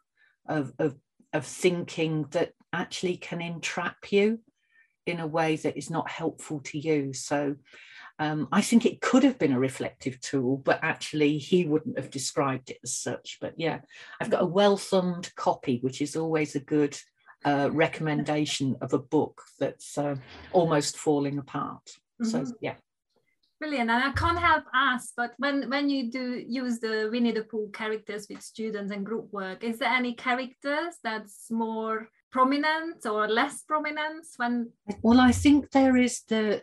of, 0.49 0.73
of, 0.79 0.95
of 1.31 1.45
thinking 1.45 2.25
that 2.31 2.51
actually 2.73 3.17
can 3.17 3.41
entrap 3.41 4.11
you 4.11 4.39
in 5.05 5.19
a 5.21 5.27
way 5.27 5.55
that 5.55 5.77
is 5.77 5.89
not 5.89 6.09
helpful 6.09 6.59
to 6.65 6.77
you. 6.77 7.13
So 7.13 7.55
um, 8.19 8.47
I 8.51 8.61
think 8.61 8.85
it 8.85 9.01
could 9.01 9.23
have 9.23 9.37
been 9.37 9.53
a 9.53 9.59
reflective 9.59 10.19
tool, 10.21 10.57
but 10.57 10.79
actually 10.81 11.37
he 11.37 11.65
wouldn't 11.65 11.97
have 11.97 12.09
described 12.09 12.71
it 12.71 12.79
as 12.83 12.93
such. 12.93 13.37
But 13.39 13.53
yeah, 13.57 13.79
I've 14.19 14.29
got 14.29 14.41
a 14.41 14.45
well 14.45 14.77
thumbed 14.77 15.33
copy, 15.35 15.79
which 15.81 16.01
is 16.01 16.15
always 16.15 16.55
a 16.55 16.59
good 16.59 16.97
uh, 17.45 17.69
recommendation 17.71 18.75
of 18.81 18.93
a 18.93 18.99
book 18.99 19.43
that's 19.59 19.97
uh, 19.97 20.15
almost 20.51 20.97
falling 20.97 21.37
apart. 21.37 21.87
Mm-hmm. 22.21 22.25
So 22.25 22.53
yeah. 22.59 22.75
Brilliant. 23.59 23.89
And 23.89 24.03
I 24.03 24.11
can't 24.11 24.37
help 24.37 24.65
ask, 24.73 25.13
but 25.17 25.33
when, 25.37 25.67
when 25.69 25.89
you 25.89 26.11
do 26.11 26.43
use 26.47 26.77
the 26.77 27.09
Winnie 27.11 27.31
the 27.31 27.41
Pooh 27.41 27.71
characters 27.73 28.27
with 28.29 28.43
students 28.43 28.91
and 28.91 29.03
group 29.03 29.33
work, 29.33 29.63
is 29.63 29.79
there 29.79 29.89
any 29.89 30.13
characters 30.13 30.93
that's 31.03 31.49
more 31.49 32.07
prominent 32.31 33.05
or 33.05 33.27
less 33.27 33.63
prominent 33.63 34.25
when 34.35 34.69
well 35.01 35.19
i 35.19 35.31
think 35.31 35.71
there 35.71 35.95
is 35.95 36.23
the 36.27 36.61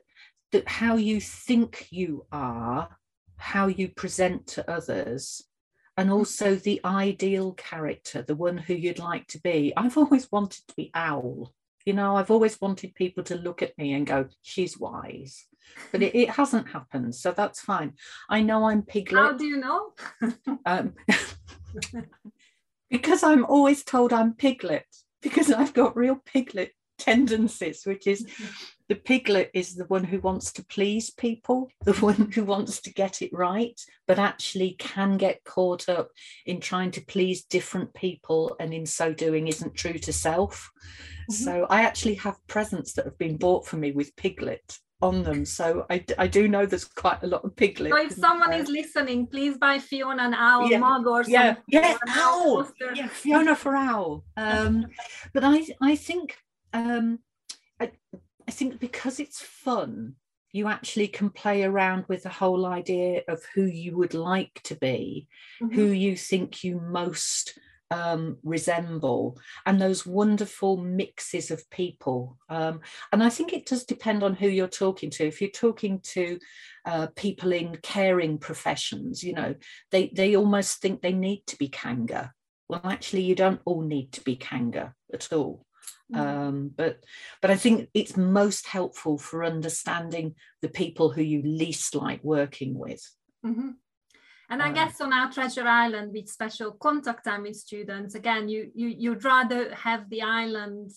that 0.54 0.68
how 0.68 0.94
you 0.94 1.20
think 1.20 1.88
you 1.90 2.24
are, 2.30 2.88
how 3.36 3.66
you 3.66 3.88
present 3.88 4.46
to 4.46 4.70
others, 4.70 5.42
and 5.96 6.12
also 6.12 6.54
the 6.54 6.80
ideal 6.84 7.54
character, 7.54 8.22
the 8.22 8.36
one 8.36 8.56
who 8.56 8.72
you'd 8.72 9.00
like 9.00 9.26
to 9.26 9.40
be. 9.40 9.72
I've 9.76 9.98
always 9.98 10.30
wanted 10.30 10.62
to 10.68 10.74
be 10.76 10.92
Owl. 10.94 11.52
You 11.84 11.94
know, 11.94 12.16
I've 12.16 12.30
always 12.30 12.60
wanted 12.60 12.94
people 12.94 13.24
to 13.24 13.34
look 13.34 13.62
at 13.62 13.76
me 13.76 13.94
and 13.94 14.06
go, 14.06 14.28
she's 14.42 14.78
wise. 14.78 15.44
But 15.90 16.04
it, 16.04 16.14
it 16.14 16.30
hasn't 16.30 16.68
happened. 16.68 17.16
So 17.16 17.32
that's 17.32 17.60
fine. 17.60 17.94
I 18.30 18.40
know 18.40 18.68
I'm 18.68 18.82
Piglet. 18.82 19.24
How 19.24 19.32
do 19.32 19.44
you 19.44 19.56
know? 19.56 19.92
um, 20.66 20.94
because 22.90 23.24
I'm 23.24 23.44
always 23.44 23.82
told 23.82 24.12
I'm 24.12 24.34
Piglet, 24.34 24.86
because 25.20 25.50
I've 25.50 25.74
got 25.74 25.96
real 25.96 26.20
Piglet 26.24 26.70
tendencies, 26.96 27.82
which 27.84 28.06
is 28.06 28.24
the 28.88 28.94
piglet 28.94 29.50
is 29.54 29.74
the 29.74 29.86
one 29.86 30.04
who 30.04 30.20
wants 30.20 30.52
to 30.52 30.64
please 30.64 31.10
people, 31.10 31.70
the 31.84 31.92
one 31.94 32.30
who 32.32 32.44
wants 32.44 32.80
to 32.82 32.92
get 32.92 33.22
it 33.22 33.30
right, 33.32 33.80
but 34.06 34.18
actually 34.18 34.76
can 34.78 35.16
get 35.16 35.44
caught 35.44 35.88
up 35.88 36.10
in 36.46 36.60
trying 36.60 36.90
to 36.92 37.00
please 37.00 37.44
different 37.44 37.92
people 37.94 38.56
and 38.60 38.74
in 38.74 38.86
so 38.86 39.12
doing 39.12 39.48
isn't 39.48 39.74
true 39.74 39.98
to 39.98 40.12
self. 40.12 40.70
Mm-hmm. 41.30 41.44
So 41.44 41.66
I 41.70 41.82
actually 41.82 42.14
have 42.16 42.36
presents 42.46 42.92
that 42.94 43.06
have 43.06 43.18
been 43.18 43.36
bought 43.36 43.66
for 43.66 43.76
me 43.76 43.92
with 43.92 44.14
piglet 44.16 44.78
on 45.02 45.22
them. 45.22 45.44
So 45.44 45.86
I, 45.90 46.04
I 46.18 46.26
do 46.26 46.48
know 46.48 46.66
there's 46.66 46.84
quite 46.84 47.22
a 47.22 47.26
lot 47.26 47.44
of 47.44 47.54
piglet. 47.56 47.92
So 47.92 48.04
if 48.06 48.12
someone 48.12 48.50
there. 48.50 48.60
is 48.60 48.68
listening, 48.68 49.26
please 49.26 49.58
buy 49.58 49.78
Fiona 49.78 50.24
an 50.24 50.34
owl 50.34 50.70
yeah. 50.70 50.78
mug 50.78 51.06
or 51.06 51.24
something. 51.24 51.32
Yeah, 51.32 51.56
yeah, 51.68 51.96
owl. 52.08 52.66
Yeah, 52.94 53.08
Fiona 53.08 53.54
for 53.54 53.76
owl. 53.76 54.24
Um, 54.36 54.86
but 55.32 55.44
I 55.44 55.66
I 55.80 55.96
think 55.96 56.36
um, 56.72 57.18
I, 57.80 57.90
I 58.46 58.50
think 58.50 58.78
because 58.78 59.20
it's 59.20 59.40
fun, 59.40 60.14
you 60.52 60.68
actually 60.68 61.08
can 61.08 61.30
play 61.30 61.64
around 61.64 62.04
with 62.08 62.22
the 62.22 62.28
whole 62.28 62.64
idea 62.64 63.22
of 63.26 63.42
who 63.54 63.64
you 63.64 63.96
would 63.96 64.14
like 64.14 64.60
to 64.64 64.76
be, 64.76 65.26
mm-hmm. 65.60 65.74
who 65.74 65.86
you 65.86 66.16
think 66.16 66.62
you 66.62 66.80
most 66.80 67.58
um, 67.90 68.38
resemble, 68.44 69.38
and 69.66 69.80
those 69.80 70.06
wonderful 70.06 70.76
mixes 70.76 71.50
of 71.50 71.68
people. 71.70 72.38
Um, 72.48 72.80
and 73.12 73.22
I 73.22 73.30
think 73.30 73.52
it 73.52 73.66
does 73.66 73.84
depend 73.84 74.22
on 74.22 74.34
who 74.34 74.48
you're 74.48 74.68
talking 74.68 75.10
to. 75.10 75.26
If 75.26 75.40
you're 75.40 75.50
talking 75.50 76.00
to 76.04 76.38
uh, 76.84 77.08
people 77.16 77.52
in 77.52 77.76
caring 77.82 78.38
professions, 78.38 79.24
you 79.24 79.32
know, 79.32 79.54
they, 79.90 80.12
they 80.14 80.36
almost 80.36 80.80
think 80.80 81.02
they 81.02 81.12
need 81.12 81.42
to 81.48 81.56
be 81.56 81.68
Kanga. 81.68 82.32
Well, 82.68 82.80
actually, 82.84 83.22
you 83.22 83.34
don't 83.34 83.60
all 83.64 83.82
need 83.82 84.12
to 84.12 84.20
be 84.22 84.36
Kanga 84.36 84.94
at 85.12 85.32
all. 85.32 85.66
Mm. 86.12 86.18
Um, 86.18 86.70
but 86.76 87.02
but 87.40 87.50
I 87.50 87.56
think 87.56 87.88
it's 87.94 88.16
most 88.16 88.66
helpful 88.66 89.18
for 89.18 89.44
understanding 89.44 90.34
the 90.60 90.68
people 90.68 91.10
who 91.10 91.22
you 91.22 91.42
least 91.42 91.94
like 91.94 92.22
working 92.22 92.78
with. 92.78 93.02
Mm-hmm. 93.44 93.70
And 94.50 94.62
I 94.62 94.70
guess 94.72 95.00
on 95.00 95.12
our 95.12 95.32
Treasure 95.32 95.66
Island 95.66 96.12
with 96.12 96.28
special 96.28 96.72
contact 96.72 97.24
time 97.24 97.42
with 97.42 97.56
students, 97.56 98.14
again, 98.14 98.48
you 98.48 98.70
you 98.74 98.88
you'd 98.88 99.24
rather 99.24 99.74
have 99.74 100.08
the 100.10 100.22
island 100.22 100.92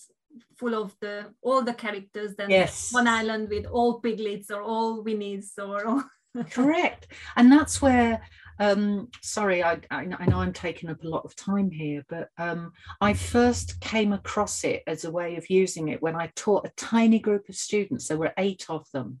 full 0.56 0.74
of 0.74 0.94
the 1.00 1.32
all 1.40 1.62
the 1.62 1.72
characters 1.72 2.36
than 2.36 2.50
yes. 2.50 2.92
one 2.92 3.08
island 3.08 3.48
with 3.48 3.66
all 3.66 4.00
piglets 4.00 4.50
or 4.50 4.62
all 4.62 5.02
winnies 5.02 5.52
or 5.58 5.86
all 5.86 6.04
correct. 6.50 7.08
And 7.36 7.50
that's 7.50 7.80
where 7.80 8.22
um, 8.58 9.08
sorry, 9.22 9.62
I, 9.62 9.78
I, 9.90 10.04
know 10.04 10.40
I'm 10.40 10.52
taking 10.52 10.90
up 10.90 11.04
a 11.04 11.08
lot 11.08 11.24
of 11.24 11.36
time 11.36 11.70
here, 11.70 12.04
but 12.08 12.28
um, 12.38 12.72
I 13.00 13.12
first 13.12 13.80
came 13.80 14.12
across 14.12 14.64
it 14.64 14.82
as 14.86 15.04
a 15.04 15.10
way 15.10 15.36
of 15.36 15.48
using 15.48 15.88
it 15.88 16.02
when 16.02 16.16
I 16.16 16.32
taught 16.34 16.66
a 16.66 16.72
tiny 16.76 17.20
group 17.20 17.48
of 17.48 17.54
students. 17.54 18.08
There 18.08 18.18
were 18.18 18.32
eight 18.36 18.66
of 18.68 18.86
them. 18.92 19.20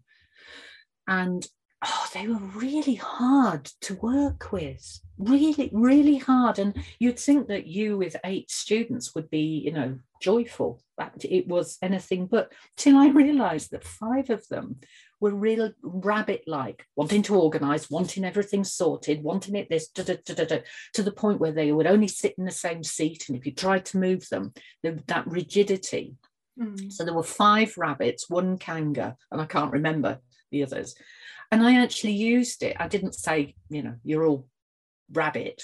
And 1.06 1.46
oh, 1.84 2.06
they 2.12 2.26
were 2.26 2.40
really 2.56 2.96
hard 2.96 3.66
to 3.82 3.94
work 3.96 4.50
with, 4.50 5.00
really, 5.18 5.70
really 5.72 6.16
hard. 6.16 6.58
And 6.58 6.74
you'd 6.98 7.18
think 7.18 7.48
that 7.48 7.66
you 7.66 7.96
with 7.96 8.16
eight 8.24 8.50
students 8.50 9.14
would 9.14 9.30
be, 9.30 9.62
you 9.64 9.72
know, 9.72 9.98
joyful 10.20 10.82
that 10.96 11.24
it 11.24 11.46
was 11.46 11.78
anything 11.80 12.26
but, 12.26 12.52
till 12.76 12.96
I 12.96 13.08
realized 13.08 13.70
that 13.70 13.84
five 13.84 14.30
of 14.30 14.46
them 14.48 14.80
were 15.20 15.34
real 15.34 15.72
rabbit 15.82 16.42
like, 16.46 16.84
wanting 16.96 17.22
to 17.22 17.34
organize, 17.34 17.90
wanting 17.90 18.24
everything 18.24 18.64
sorted, 18.64 19.22
wanting 19.22 19.56
it 19.56 19.68
this, 19.68 19.88
da, 19.88 20.04
da, 20.04 20.44
da, 20.44 20.58
to 20.94 21.02
the 21.02 21.12
point 21.12 21.40
where 21.40 21.52
they 21.52 21.72
would 21.72 21.86
only 21.86 22.08
sit 22.08 22.34
in 22.38 22.44
the 22.44 22.50
same 22.50 22.84
seat. 22.84 23.24
And 23.28 23.36
if 23.36 23.44
you 23.44 23.52
tried 23.52 23.84
to 23.86 23.98
move 23.98 24.28
them, 24.28 24.52
that 24.82 25.26
rigidity. 25.26 26.16
Mm. 26.58 26.92
So 26.92 27.04
there 27.04 27.14
were 27.14 27.22
five 27.22 27.76
rabbits, 27.76 28.30
one 28.30 28.58
kanga, 28.58 29.16
and 29.30 29.40
I 29.40 29.46
can't 29.46 29.72
remember 29.72 30.20
the 30.50 30.62
others. 30.62 30.94
And 31.50 31.62
I 31.62 31.82
actually 31.82 32.12
used 32.12 32.62
it. 32.62 32.76
I 32.78 32.88
didn't 32.88 33.14
say, 33.14 33.54
you 33.70 33.82
know, 33.82 33.94
you're 34.04 34.26
all 34.26 34.46
rabbit 35.12 35.62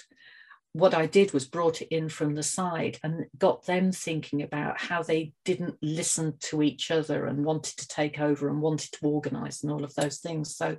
what 0.75 0.93
I 0.93 1.07
did 1.07 1.33
was 1.33 1.47
brought 1.47 1.83
it 1.83 1.95
in 1.95 2.09
from 2.09 2.35
the 2.35 2.43
side 2.43 2.99
and 3.05 3.27
got 3.39 3.65
them 3.65 3.93
thinking 3.93 4.43
about 4.43 4.81
how 4.81 5.05
they 5.05 5.33
didn't 5.45 5.77
listen 5.81 6.35
to 6.41 6.65
each 6.65 6.91
other 6.91 7.27
and 7.27 7.45
wanted 7.45 7.77
to 7.79 7.87
take 7.87 8.19
over 8.19 8.49
and 8.49 8.61
wanted 8.61 8.91
to 8.93 9.07
organize 9.07 9.63
and 9.63 9.71
all 9.71 9.85
of 9.85 9.95
those 9.95 10.19
things. 10.19 10.57
So, 10.57 10.79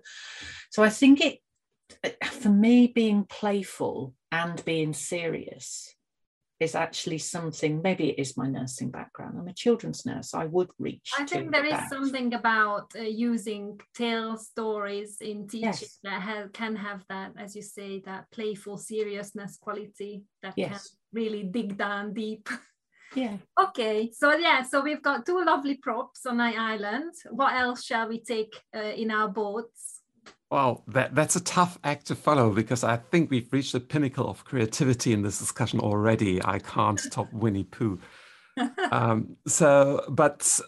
so 0.70 0.84
I 0.84 0.90
think 0.90 1.22
it, 1.22 1.40
for 2.26 2.50
me, 2.50 2.88
being 2.88 3.24
playful 3.24 4.14
and 4.34 4.64
being 4.66 4.92
serious 4.92 5.95
is 6.60 6.74
actually 6.74 7.18
something 7.18 7.82
maybe 7.82 8.10
it 8.10 8.20
is 8.20 8.38
my 8.38 8.48
nursing 8.48 8.90
background 8.90 9.38
i'm 9.38 9.48
a 9.48 9.54
children's 9.54 10.06
nurse 10.06 10.34
i 10.34 10.46
would 10.46 10.70
reach 10.80 11.12
i 11.20 11.26
think 11.26 11.52
there 11.52 11.70
that. 11.70 11.84
is 11.84 11.90
something 11.90 12.34
about 12.34 12.92
uh, 12.98 13.02
using 13.02 13.80
tale 13.94 14.38
stories 14.38 15.18
in 15.20 15.48
teaching 15.48 15.64
yes. 15.64 16.00
that 16.04 16.22
have, 16.22 16.54
can 16.54 16.76
have 16.76 17.04
that 17.10 17.32
as 17.38 17.56
you 17.56 17.62
say 17.62 18.02
that 18.06 18.26
playful 18.32 18.78
seriousness 18.78 19.58
quality 19.58 20.24
that 20.42 20.54
yes. 20.56 20.70
can 20.70 20.80
really 21.14 21.44
dig 21.44 21.78
down 21.78 22.14
deep 22.14 22.48
yeah 23.16 23.38
okay 23.60 24.10
so 24.14 24.36
yeah 24.36 24.64
so 24.64 24.82
we've 24.82 25.04
got 25.04 25.26
two 25.26 25.44
lovely 25.44 25.76
props 25.76 26.26
on 26.26 26.38
my 26.38 26.54
island 26.58 27.14
what 27.32 27.54
else 27.54 27.84
shall 27.84 28.08
we 28.08 28.22
take 28.22 28.62
uh, 28.76 28.80
in 28.80 29.12
our 29.12 29.28
boats 29.28 29.95
well, 30.56 30.86
that, 30.88 31.14
that's 31.14 31.36
a 31.36 31.44
tough 31.44 31.78
act 31.84 32.08
to 32.08 32.16
follow 32.16 32.50
because 32.50 32.86
I 32.86 32.96
think 32.96 33.30
we've 33.30 33.52
reached 33.52 33.74
the 33.74 33.82
pinnacle 33.82 34.30
of 34.30 34.46
creativity 34.46 35.12
in 35.12 35.22
this 35.22 35.38
discussion 35.38 35.82
already. 35.82 36.42
I 36.46 36.60
can't 36.60 37.02
top 37.12 37.28
Winnie 37.34 37.66
Pooh. 37.66 38.00
um, 38.90 39.36
so, 39.46 40.06
but 40.08 40.62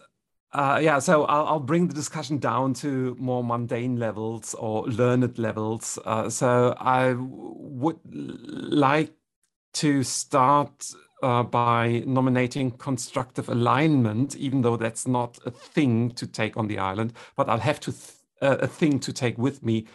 uh, 0.52 0.78
yeah, 0.82 0.98
so 0.98 1.24
I'll, 1.24 1.46
I'll, 1.46 1.60
bring 1.60 1.88
the 1.88 1.94
discussion 1.94 2.36
down 2.36 2.74
to 2.74 3.16
more 3.18 3.42
mundane 3.42 3.96
levels 3.96 4.52
or 4.52 4.86
learned 4.88 5.38
levels. 5.38 5.98
Uh, 6.04 6.28
so 6.28 6.76
I 6.78 7.14
would 7.16 7.98
like 8.04 9.14
to 9.72 10.02
start 10.02 10.92
uh, 11.22 11.44
by 11.44 12.02
nominating 12.06 12.72
constructive 12.72 13.48
alignment, 13.48 14.36
even 14.36 14.60
though 14.60 14.76
that's 14.76 15.06
not 15.06 15.38
a 15.46 15.50
thing 15.50 16.10
to 16.10 16.26
take 16.26 16.58
on 16.58 16.68
the 16.68 16.78
island, 16.78 17.14
but 17.36 17.48
I'll 17.48 17.58
have 17.60 17.80
to 17.80 17.92
a, 18.40 18.66
thing 18.66 18.98
to 19.00 19.12
take 19.12 19.38
with 19.38 19.62
me 19.62 19.86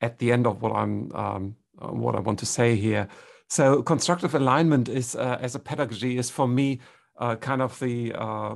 at 0.00 0.18
the 0.18 0.32
end 0.32 0.46
of 0.46 0.62
what 0.62 0.72
I'm 0.72 1.12
um, 1.12 1.56
uh, 1.80 1.88
what 1.88 2.14
I 2.14 2.20
want 2.20 2.38
to 2.40 2.46
say 2.46 2.76
here. 2.76 3.08
So 3.48 3.82
constructive 3.82 4.34
alignment 4.34 4.88
is 4.88 5.14
uh, 5.14 5.38
as 5.40 5.54
a 5.54 5.58
pedagogy 5.58 6.18
is 6.18 6.30
for 6.30 6.48
me 6.48 6.80
uh, 7.18 7.36
kind 7.36 7.62
of 7.62 7.78
the 7.78 8.12
uh, 8.14 8.54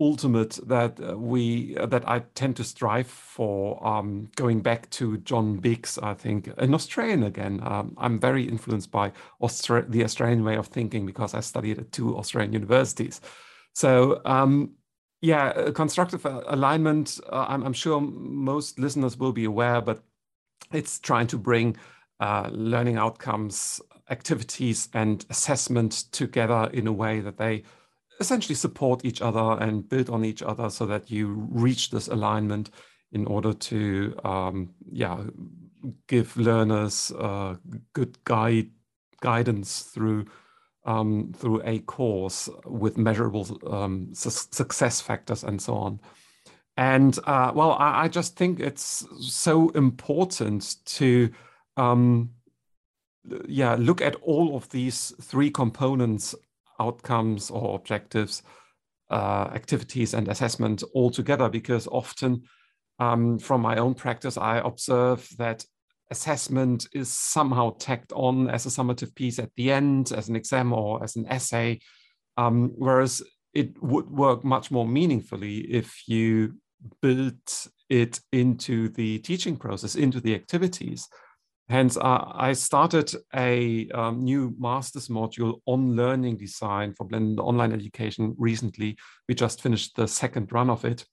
ultimate 0.00 0.58
that 0.66 0.98
uh, 1.00 1.16
we 1.18 1.76
uh, 1.76 1.86
that 1.86 2.08
I 2.08 2.20
tend 2.34 2.56
to 2.56 2.64
strive 2.64 3.06
for. 3.06 3.84
Um, 3.86 4.30
going 4.36 4.60
back 4.60 4.88
to 4.90 5.18
John 5.18 5.56
Biggs, 5.56 5.98
I 6.02 6.14
think 6.14 6.50
an 6.58 6.74
Australian 6.74 7.24
again. 7.24 7.60
Um, 7.62 7.94
I'm 7.98 8.18
very 8.18 8.44
influenced 8.44 8.90
by 8.90 9.12
Austra- 9.42 9.90
the 9.90 10.04
Australian 10.04 10.44
way 10.44 10.56
of 10.56 10.68
thinking 10.68 11.06
because 11.06 11.34
I 11.34 11.40
studied 11.40 11.78
at 11.78 11.92
two 11.92 12.16
Australian 12.16 12.52
universities. 12.52 13.20
So 13.74 14.20
um, 14.24 14.72
yeah, 15.20 15.48
uh, 15.48 15.72
constructive 15.72 16.24
alignment, 16.24 17.20
uh, 17.32 17.46
I'm, 17.48 17.62
I'm, 17.62 17.72
sure 17.72 18.00
most 18.00 18.78
listeners 18.78 19.16
will 19.16 19.32
be 19.32 19.44
aware, 19.44 19.80
but 19.80 20.02
it's 20.72 20.98
trying 20.98 21.26
to 21.28 21.38
bring 21.38 21.76
uh, 22.20 22.48
learning 22.52 22.96
outcomes, 22.96 23.80
activities, 24.10 24.88
and 24.92 25.24
assessment 25.30 26.04
together 26.12 26.70
in 26.72 26.86
a 26.86 26.92
way 26.92 27.20
that 27.20 27.38
they 27.38 27.62
essentially 28.20 28.54
support 28.54 29.04
each 29.04 29.20
other 29.20 29.62
and 29.62 29.88
build 29.88 30.10
on 30.10 30.24
each 30.24 30.42
other 30.42 30.70
so 30.70 30.86
that 30.86 31.10
you 31.10 31.46
reach 31.50 31.90
this 31.90 32.08
alignment 32.08 32.70
in 33.12 33.26
order 33.26 33.52
to, 33.52 34.14
um, 34.24 34.70
yeah, 34.90 35.22
give 36.08 36.36
learners 36.36 37.12
uh, 37.12 37.54
good 37.92 38.22
guide 38.24 38.70
guidance 39.20 39.82
through 39.82 40.26
um, 40.86 41.32
through 41.36 41.60
a 41.64 41.80
course 41.80 42.48
with 42.64 42.96
measurable 42.96 43.46
um, 43.66 44.08
su 44.14 44.30
success 44.30 45.00
factors 45.00 45.44
and 45.44 45.60
so 45.60 45.74
on. 45.74 46.00
And 46.76 47.18
uh, 47.24 47.52
well, 47.54 47.72
I, 47.72 48.04
I, 48.04 48.08
just 48.08 48.36
think 48.36 48.60
it's 48.60 49.04
so 49.20 49.70
important 49.70 50.76
to, 50.86 51.30
um, 51.76 52.30
yeah, 53.48 53.76
look 53.78 54.00
at 54.00 54.14
all 54.16 54.56
of 54.56 54.68
these 54.68 55.12
three 55.22 55.50
components, 55.50 56.34
outcomes 56.78 57.50
or 57.50 57.74
objectives, 57.74 58.42
uh, 59.10 59.48
activities 59.54 60.14
and 60.14 60.28
assessment 60.28 60.82
all 60.92 61.10
together, 61.10 61.48
because 61.48 61.86
often 61.86 62.42
um, 62.98 63.38
from 63.38 63.62
my 63.62 63.76
own 63.76 63.94
practice, 63.94 64.36
I 64.36 64.58
observe 64.58 65.28
that 65.38 65.64
assessment 66.10 66.88
is 66.92 67.08
somehow 67.08 67.76
tacked 67.78 68.12
on 68.12 68.48
as 68.48 68.66
a 68.66 68.68
summative 68.68 69.14
piece 69.14 69.38
at 69.38 69.50
the 69.56 69.72
end, 69.72 70.12
as 70.12 70.28
an 70.28 70.36
exam 70.36 70.72
or 70.72 71.02
as 71.02 71.16
an 71.16 71.26
essay, 71.28 71.80
um, 72.36 72.72
whereas 72.76 73.22
it 73.54 73.82
would 73.82 74.08
work 74.10 74.44
much 74.44 74.70
more 74.70 74.86
meaningfully 74.86 75.58
if 75.58 76.08
you 76.08 76.56
build 77.00 77.34
it 77.88 78.20
into 78.32 78.88
the 78.90 79.18
teaching 79.20 79.56
process, 79.56 79.94
into 79.94 80.20
the 80.20 80.34
activities. 80.34 81.08
Hence, 81.68 81.96
uh, 81.96 82.24
I 82.32 82.52
started 82.52 83.12
a 83.34 83.88
um, 83.90 84.22
new 84.22 84.54
master's 84.58 85.08
module 85.08 85.60
on 85.66 85.96
learning 85.96 86.36
design 86.36 86.92
for 86.92 87.06
blended 87.06 87.40
online 87.40 87.72
education 87.72 88.36
recently. 88.38 88.96
We 89.28 89.34
just 89.34 89.62
finished 89.62 89.96
the 89.96 90.06
second 90.06 90.52
run 90.52 90.70
of 90.70 90.84
it. 90.84 91.04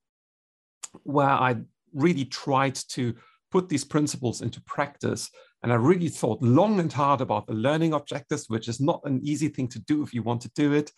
where 1.04 1.30
I 1.30 1.56
really 1.94 2.26
tried 2.26 2.76
to 2.76 3.16
put 3.54 3.70
these 3.70 3.86
principles 3.86 4.42
into 4.42 4.60
practice. 4.64 5.30
And 5.62 5.72
I 5.72 5.76
really 5.76 6.10
thought 6.10 6.42
long 6.42 6.80
and 6.80 6.92
hard 6.92 7.22
about 7.22 7.46
the 7.46 7.54
learning 7.54 7.94
objectives, 7.94 8.50
which 8.50 8.68
is 8.68 8.80
not 8.82 9.02
an 9.06 9.22
easy 9.24 9.48
thing 9.48 9.68
to 9.70 9.80
do 9.80 10.02
if 10.02 10.12
you 10.14 10.24
want 10.24 10.42
to 10.42 10.52
do 10.56 10.74
it 10.74 10.92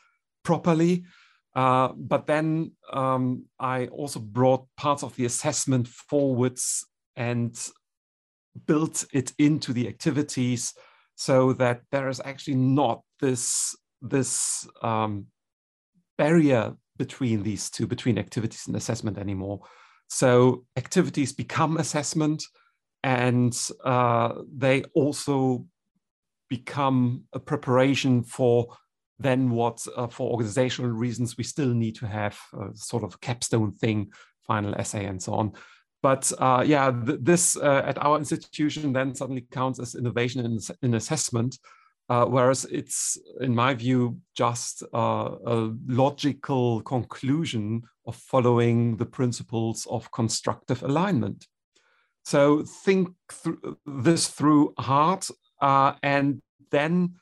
properly. 0.44 1.04
Uh, 1.54 1.90
but 1.98 2.26
then 2.28 2.72
um, 2.94 3.44
I 3.60 3.88
also 3.88 4.20
brought 4.20 4.68
parts 4.78 5.04
of 5.04 5.16
the 5.18 5.26
assessment 5.26 5.88
forwards 5.88 6.86
and 7.18 7.54
built 8.66 9.06
it 9.12 9.34
into 9.38 9.74
the 9.74 9.88
activities 9.94 10.74
so 11.16 11.54
that 11.54 11.82
there 11.92 12.08
is 12.08 12.22
actually 12.24 12.56
not 12.56 13.02
this, 13.20 13.76
this 14.02 14.66
um, 14.82 15.28
barrier 16.18 16.74
between 16.98 17.44
these 17.44 17.70
two, 17.70 17.86
between 17.86 18.18
activities 18.18 18.64
and 18.68 18.76
assessment 18.78 19.18
anymore. 19.18 19.60
So 20.08 20.66
activities 20.76 21.34
become 21.34 21.78
assessment 21.78 22.44
and 23.04 23.56
uh, 23.84 24.34
they 24.56 24.84
also 24.94 25.66
become 26.50 27.24
a 27.34 27.40
preparation 27.40 28.24
for 28.24 28.68
then 29.20 29.50
what 29.50 29.86
uh, 29.96 30.08
for 30.08 30.32
organizational 30.32 30.92
reasons 30.92 31.38
we 31.38 31.44
still 31.44 31.74
need 31.74 31.96
to 31.96 32.08
have 32.08 32.38
sort 32.74 33.04
of 33.04 33.22
capstone 33.22 33.72
thing 33.72 34.12
final 34.46 34.76
essay 34.76 35.06
and 35.06 35.22
so 35.22 35.34
on. 35.34 35.54
But 36.02 36.32
uh, 36.38 36.64
yeah 36.66 36.92
th 36.92 37.20
this 37.22 37.58
uh, 37.58 37.82
at 37.86 37.98
our 38.06 38.18
institution 38.18 38.94
then 38.94 39.16
suddenly 39.16 39.46
counts 39.52 39.80
as 39.80 39.96
innovation 39.96 40.46
in, 40.46 40.60
in 40.82 40.94
assessment 40.96 41.58
uh, 42.10 42.26
whereas 42.26 42.66
it's 42.66 43.18
in 43.42 43.54
my 43.56 43.74
view 43.74 44.18
just 44.36 44.84
uh, 44.94 45.30
a 45.46 45.74
logical 45.88 46.82
conclusion 46.82 47.82
of 48.06 48.16
following 48.16 48.98
the 48.98 49.06
principles 49.06 49.88
of 49.90 50.12
constructive 50.12 50.84
alignment 50.84 51.48
so 52.24 52.64
think 52.84 53.10
th 53.44 53.56
this 53.86 54.28
through 54.28 54.74
hard 54.78 55.24
uh, 55.62 55.94
and 56.04 56.42
then 56.72 57.16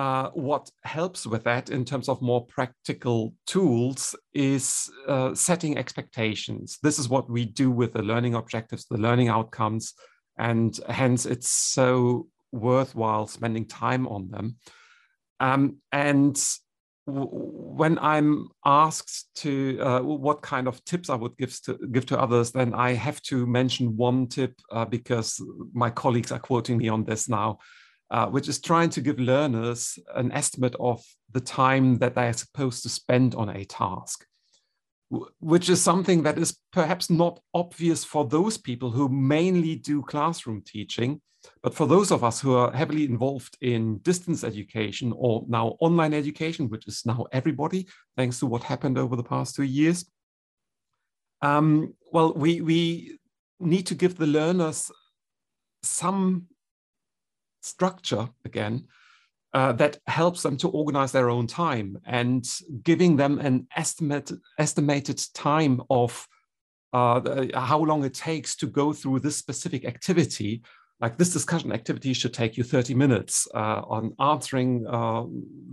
uh, 0.00 0.30
what 0.30 0.70
helps 0.84 1.26
with 1.26 1.44
that 1.44 1.68
in 1.68 1.84
terms 1.84 2.08
of 2.08 2.22
more 2.22 2.46
practical 2.46 3.34
tools 3.46 4.16
is 4.32 4.90
uh, 5.06 5.34
setting 5.34 5.76
expectations. 5.76 6.78
This 6.82 6.98
is 6.98 7.10
what 7.10 7.28
we 7.28 7.44
do 7.44 7.70
with 7.70 7.92
the 7.92 8.00
learning 8.02 8.34
objectives, 8.34 8.86
the 8.86 8.96
learning 8.96 9.28
outcomes, 9.28 9.92
and 10.38 10.78
hence 10.88 11.26
it's 11.26 11.50
so 11.50 12.28
worthwhile 12.52 13.26
spending 13.26 13.66
time 13.66 14.06
on 14.06 14.30
them. 14.30 14.56
Um, 15.40 15.78
and 15.92 16.38
when 17.06 17.98
I'm 17.98 18.48
asked 18.64 19.34
to 19.36 19.78
uh, 19.80 20.00
what 20.00 20.42
kind 20.42 20.68
of 20.68 20.84
tips 20.84 21.10
I 21.10 21.16
would 21.16 21.36
give 21.38 21.60
to 21.62 21.78
give 21.90 22.06
to 22.06 22.20
others, 22.20 22.52
then 22.52 22.74
I 22.74 22.92
have 22.92 23.20
to 23.22 23.46
mention 23.46 23.96
one 23.96 24.28
tip 24.28 24.54
uh, 24.70 24.84
because 24.84 25.42
my 25.72 25.90
colleagues 25.90 26.30
are 26.30 26.38
quoting 26.38 26.76
me 26.76 26.88
on 26.88 27.04
this 27.04 27.28
now 27.28 27.58
uh, 28.10 28.26
which 28.26 28.48
is 28.48 28.60
trying 28.60 28.90
to 28.90 29.00
give 29.00 29.20
learners 29.20 29.98
an 30.16 30.32
estimate 30.32 30.74
of 30.80 31.02
the 31.32 31.40
time 31.40 31.98
that 31.98 32.14
they 32.14 32.26
are 32.26 32.32
supposed 32.32 32.82
to 32.82 32.88
spend 32.88 33.34
on 33.34 33.48
a 33.48 33.64
task, 33.64 34.26
which 35.40 35.68
is 35.68 35.82
something 35.82 36.22
that 36.22 36.38
is 36.38 36.56
perhaps 36.72 37.10
not 37.10 37.40
obvious 37.52 38.04
for 38.04 38.26
those 38.26 38.56
people 38.56 38.90
who 38.90 39.08
mainly 39.08 39.74
do 39.74 40.02
classroom 40.02 40.62
teaching. 40.64 41.20
But 41.62 41.74
for 41.74 41.86
those 41.86 42.12
of 42.12 42.22
us 42.22 42.40
who 42.40 42.54
are 42.54 42.70
heavily 42.70 43.04
involved 43.04 43.56
in 43.60 43.98
distance 43.98 44.44
education 44.44 45.12
or 45.16 45.44
now 45.48 45.76
online 45.80 46.14
education, 46.14 46.68
which 46.68 46.86
is 46.86 47.04
now 47.06 47.26
everybody, 47.32 47.88
thanks 48.16 48.38
to 48.40 48.46
what 48.46 48.62
happened 48.62 48.98
over 48.98 49.16
the 49.16 49.24
past 49.24 49.56
two 49.56 49.64
years, 49.64 50.04
um, 51.42 51.94
well, 52.12 52.34
we, 52.34 52.60
we 52.60 53.18
need 53.58 53.86
to 53.86 53.94
give 53.94 54.16
the 54.16 54.26
learners 54.26 54.90
some 55.82 56.46
structure 57.62 58.28
again 58.44 58.86
uh, 59.52 59.72
that 59.72 59.98
helps 60.06 60.42
them 60.42 60.56
to 60.58 60.68
organize 60.68 61.12
their 61.12 61.30
own 61.30 61.46
time 61.46 61.98
and 62.06 62.46
giving 62.82 63.16
them 63.16 63.38
an 63.38 63.66
estimate, 63.76 64.30
estimated 64.58 65.20
time 65.34 65.82
of 65.90 66.26
uh, 66.92 67.46
how 67.54 67.78
long 67.78 68.04
it 68.04 68.14
takes 68.14 68.56
to 68.56 68.66
go 68.66 68.92
through 68.92 69.20
this 69.20 69.36
specific 69.36 69.84
activity. 69.84 70.62
Like 71.00 71.16
this 71.16 71.32
discussion 71.32 71.72
activity 71.72 72.12
should 72.12 72.34
take 72.34 72.56
you 72.56 72.64
30 72.64 72.94
minutes 72.94 73.48
uh, 73.54 73.82
on 73.88 74.14
answering 74.20 74.86
uh, 74.86 75.24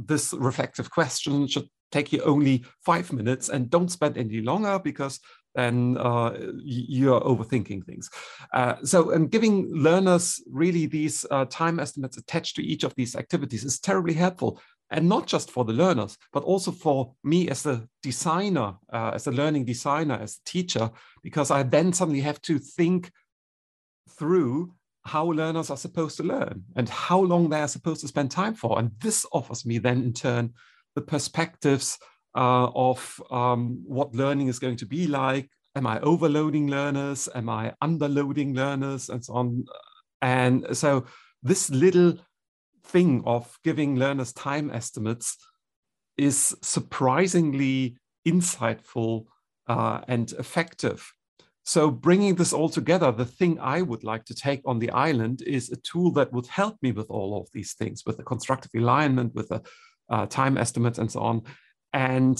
this 0.05 0.33
reflective 0.33 0.89
question 0.89 1.47
should 1.47 1.67
take 1.91 2.11
you 2.11 2.21
only 2.23 2.65
five 2.85 3.11
minutes 3.13 3.49
and 3.49 3.69
don't 3.69 3.91
spend 3.91 4.17
any 4.17 4.41
longer 4.41 4.79
because 4.79 5.19
then 5.57 5.97
uh, 5.97 6.37
you're 6.63 7.19
overthinking 7.21 7.83
things. 7.83 8.09
Uh, 8.53 8.75
so, 8.83 9.09
and 9.09 9.31
giving 9.31 9.67
learners 9.73 10.41
really 10.49 10.85
these 10.85 11.25
uh, 11.31 11.45
time 11.45 11.79
estimates 11.79 12.17
attached 12.17 12.55
to 12.55 12.63
each 12.63 12.83
of 12.83 12.93
these 12.95 13.15
activities 13.15 13.63
is 13.63 13.79
terribly 13.79 14.13
helpful. 14.13 14.61
And 14.89 15.09
not 15.09 15.27
just 15.27 15.51
for 15.51 15.65
the 15.65 15.73
learners, 15.73 16.17
but 16.31 16.43
also 16.43 16.71
for 16.71 17.13
me 17.23 17.49
as 17.49 17.65
a 17.65 17.85
designer, 18.01 18.75
uh, 18.93 19.11
as 19.13 19.27
a 19.27 19.31
learning 19.31 19.65
designer, 19.65 20.15
as 20.15 20.37
a 20.37 20.49
teacher, 20.49 20.91
because 21.23 21.51
I 21.51 21.63
then 21.63 21.91
suddenly 21.91 22.21
have 22.21 22.41
to 22.43 22.57
think 22.59 23.11
through 24.17 24.73
how 25.03 25.25
learners 25.25 25.69
are 25.69 25.77
supposed 25.77 26.17
to 26.17 26.23
learn 26.23 26.63
and 26.75 26.87
how 26.87 27.19
long 27.19 27.49
they 27.49 27.61
are 27.61 27.67
supposed 27.67 28.01
to 28.01 28.07
spend 28.07 28.29
time 28.29 28.53
for. 28.53 28.79
And 28.79 28.91
this 28.99 29.25
offers 29.33 29.65
me 29.65 29.79
then 29.79 30.03
in 30.03 30.13
turn 30.13 30.53
the 30.95 31.01
perspectives 31.01 31.97
uh, 32.35 32.69
of 32.75 33.21
um, 33.31 33.83
what 33.85 34.13
learning 34.13 34.47
is 34.47 34.59
going 34.59 34.77
to 34.77 34.85
be 34.85 35.07
like. 35.07 35.49
Am 35.75 35.85
I 35.85 35.99
overloading 35.99 36.67
learners? 36.67 37.29
Am 37.35 37.49
I 37.49 37.73
underloading 37.83 38.55
learners? 38.55 39.09
And 39.09 39.23
so 39.23 39.33
on. 39.33 39.65
And 40.21 40.75
so 40.75 41.05
this 41.43 41.69
little 41.69 42.17
thing 42.83 43.23
of 43.25 43.57
giving 43.63 43.97
learners 43.97 44.33
time 44.33 44.71
estimates 44.71 45.37
is 46.17 46.55
surprisingly 46.61 47.97
insightful 48.27 49.25
uh, 49.67 50.01
and 50.07 50.31
effective. 50.33 51.11
So 51.63 51.91
bringing 51.91 52.35
this 52.35 52.53
all 52.53 52.69
together, 52.69 53.11
the 53.11 53.25
thing 53.25 53.59
I 53.59 53.81
would 53.81 54.03
like 54.03 54.23
to 54.25 54.33
take 54.33 54.61
on 54.65 54.79
the 54.79 54.89
island 54.91 55.41
is 55.45 55.69
a 55.69 55.75
tool 55.75 56.11
that 56.13 56.31
would 56.31 56.47
help 56.47 56.77
me 56.81 56.93
with 56.93 57.07
all 57.09 57.39
of 57.39 57.49
these 57.53 57.73
things, 57.73 58.03
with 58.05 58.17
the 58.17 58.23
constructive 58.23 58.71
alignment, 58.73 59.35
with 59.35 59.49
the 59.49 59.61
uh, 60.09 60.25
time 60.27 60.57
estimates 60.57 60.97
and 60.97 61.11
so 61.11 61.19
on, 61.19 61.43
and 61.93 62.39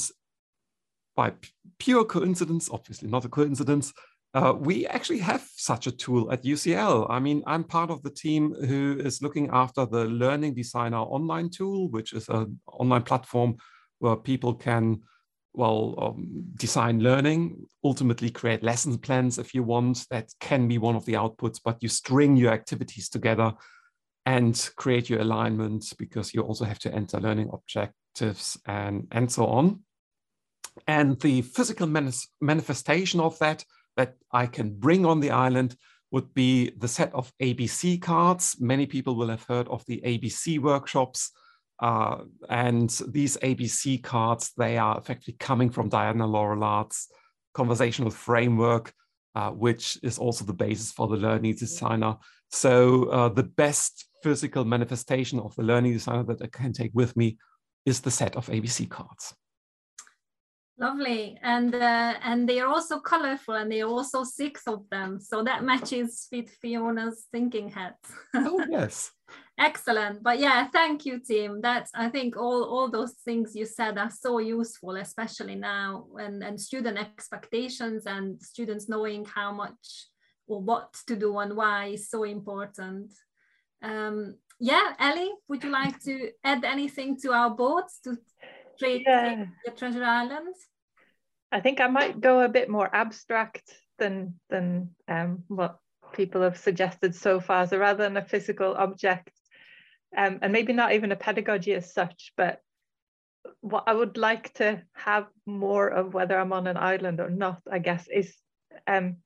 by 1.16 1.34
pure 1.80 2.06
coincidence, 2.06 2.70
obviously 2.72 3.10
not 3.10 3.26
a 3.26 3.30
coincidence, 3.30 3.94
uh, 4.34 4.54
we 4.54 4.86
actually 4.88 5.20
have 5.20 5.48
such 5.56 5.88
a 5.88 5.92
tool 5.92 6.32
at 6.32 6.44
UCL. 6.44 7.08
I 7.10 7.20
mean, 7.20 7.42
I'm 7.48 7.64
part 7.64 7.90
of 7.90 8.04
the 8.04 8.10
team 8.10 8.54
who 8.54 9.00
is 9.04 9.22
looking 9.22 9.50
after 9.52 9.86
the 9.86 10.06
Learning 10.06 10.54
Designer 10.54 10.98
online 10.98 11.50
tool, 11.50 11.90
which 11.90 12.14
is 12.14 12.30
an 12.30 12.60
online 12.68 13.04
platform 13.04 13.56
where 14.00 14.16
people 14.16 14.54
can, 14.54 15.02
well, 15.54 15.96
um, 15.98 16.44
design 16.56 17.00
learning, 17.00 17.66
ultimately 17.84 18.30
create 18.30 18.62
lesson 18.62 18.98
plans 19.00 19.40
if 19.40 19.56
you 19.56 19.64
want. 19.64 20.06
That 20.12 20.32
can 20.40 20.68
be 20.68 20.78
one 20.78 20.96
of 20.96 21.06
the 21.06 21.14
outputs, 21.14 21.60
but 21.64 21.82
you 21.82 21.90
string 21.90 22.36
your 22.36 22.52
activities 22.52 23.10
together 23.10 23.54
and 24.28 24.70
create 24.76 25.10
your 25.10 25.22
alignment 25.22 25.94
because 25.98 26.34
you 26.34 26.42
also 26.42 26.66
have 26.66 26.80
to 26.80 26.94
enter 26.94 27.20
learning 27.20 27.50
object 27.54 27.94
objectives 28.18 28.58
and, 28.66 29.08
and 29.12 29.32
so 29.32 29.48
on. 29.48 29.80
And 30.88 31.20
the 31.22 31.42
physical 31.42 31.88
manifestation 32.42 33.20
of 33.20 33.38
that 33.40 33.66
that 33.96 34.16
I 34.32 34.46
can 34.46 34.76
bring 34.78 35.06
on 35.06 35.20
the 35.20 35.32
island 35.32 35.76
would 36.12 36.34
be 36.34 36.72
the 36.78 36.88
set 36.88 37.14
of 37.14 37.34
ABC 37.42 38.02
cards. 38.02 38.56
Many 38.60 38.86
people 38.86 39.16
will 39.16 39.30
have 39.30 39.44
heard 39.44 39.68
of 39.70 39.84
the 39.88 40.02
ABC 40.06 40.60
workshops. 40.60 41.32
Uh, 41.80 42.20
and 42.50 42.90
these 43.08 43.38
ABC 43.38 44.02
cards, 44.04 44.52
they 44.58 44.78
are 44.78 44.98
effectively 44.98 45.36
coming 45.40 45.70
from 45.70 45.90
Diana 45.90 46.26
Laurillard's 46.28 47.08
conversational 47.54 48.12
framework, 48.12 48.94
uh, 49.36 49.52
which 49.52 49.98
is 50.04 50.18
also 50.20 50.46
the 50.46 50.54
basis 50.54 50.92
for 50.92 51.08
the 51.08 51.18
learning 51.18 51.56
designer. 51.56 52.16
So 52.52 53.10
uh, 53.10 53.30
the 53.30 53.44
best 53.44 54.08
physical 54.24 54.64
manifestation 54.64 55.40
of 55.40 55.56
the 55.56 55.64
learning 55.64 55.94
designer 55.94 56.24
that 56.24 56.42
I 56.42 56.48
can 56.48 56.72
take 56.72 56.92
with 56.94 57.18
me 57.18 57.38
is 57.88 58.02
the 58.02 58.12
set 58.12 58.36
of 58.36 58.48
ABC 58.48 58.90
cards. 58.90 59.34
Lovely, 60.80 61.40
and 61.42 61.74
uh, 61.74 62.14
and 62.22 62.48
they 62.48 62.60
are 62.60 62.68
also 62.68 63.00
colorful, 63.00 63.56
and 63.56 63.72
there 63.72 63.86
are 63.86 63.90
also 63.90 64.24
six 64.24 64.68
of 64.68 64.88
them, 64.92 65.20
so 65.20 65.44
that 65.44 65.64
matches 65.64 66.28
with 66.32 66.50
Fiona's 66.62 67.26
thinking 67.32 67.70
hat. 67.70 67.96
oh 68.36 68.64
yes, 68.70 69.12
excellent. 69.58 70.22
But 70.22 70.38
yeah, 70.40 70.68
thank 70.68 71.04
you, 71.04 71.20
Tim. 71.20 71.62
That's 71.62 71.90
I 71.96 72.10
think 72.10 72.38
all 72.38 72.64
all 72.64 72.92
those 72.92 73.14
things 73.26 73.56
you 73.56 73.66
said 73.66 73.98
are 73.98 74.12
so 74.12 74.38
useful, 74.38 74.98
especially 74.98 75.56
now 75.56 76.06
and 76.18 76.44
and 76.44 76.62
student 76.62 77.00
expectations 77.00 78.06
and 78.06 78.40
students 78.40 78.88
knowing 78.88 79.26
how 79.26 79.52
much 79.52 80.10
or 80.48 80.62
what 80.62 80.94
to 81.08 81.16
do 81.16 81.40
and 81.40 81.56
why 81.56 81.88
is 81.88 82.08
so 82.10 82.24
important. 82.24 83.12
Um, 83.82 84.36
yeah, 84.60 84.94
Ellie, 85.00 85.32
would 85.48 85.64
you 85.64 85.70
like 85.70 86.00
to 86.04 86.32
add 86.44 86.64
anything 86.64 87.20
to 87.22 87.32
our 87.32 87.50
boards 87.50 88.00
to 88.04 88.18
trade, 88.80 89.04
yeah. 89.06 89.46
the 89.66 89.72
Treasure 89.72 90.04
Island? 90.04 90.56
I 91.52 91.60
think 91.60 91.80
I 91.80 91.88
might 91.88 92.20
go 92.20 92.42
a 92.42 92.50
bit 92.50 92.70
more 92.70 92.90
abstract 92.94 93.74
than 94.00 94.36
than 94.50 94.92
um, 95.08 95.44
what 95.48 95.80
people 96.14 96.42
have 96.42 96.58
suggested 96.58 97.16
so 97.16 97.40
far. 97.40 97.68
So 97.68 97.78
rather 97.78 98.04
than 98.04 98.18
a 98.18 98.26
physical 98.26 98.76
object, 98.76 99.32
um, 100.16 100.40
and 100.42 100.52
maybe 100.52 100.74
not 100.74 100.94
even 100.94 101.12
a 101.12 101.16
pedagogy 101.16 101.74
as 101.74 101.94
such, 101.94 102.34
but 102.36 102.62
what 103.62 103.84
I 103.88 103.94
would 103.94 104.18
like 104.18 104.54
to 104.56 104.82
have 104.94 105.28
more 105.46 105.88
of 105.88 106.14
whether 106.14 106.38
I'm 106.38 106.54
on 106.54 106.68
an 106.68 106.78
island 106.78 107.20
or 107.20 107.30
not, 107.30 107.62
I 107.72 107.80
guess, 107.80 108.08
is 108.08 108.36
um, 108.86 109.18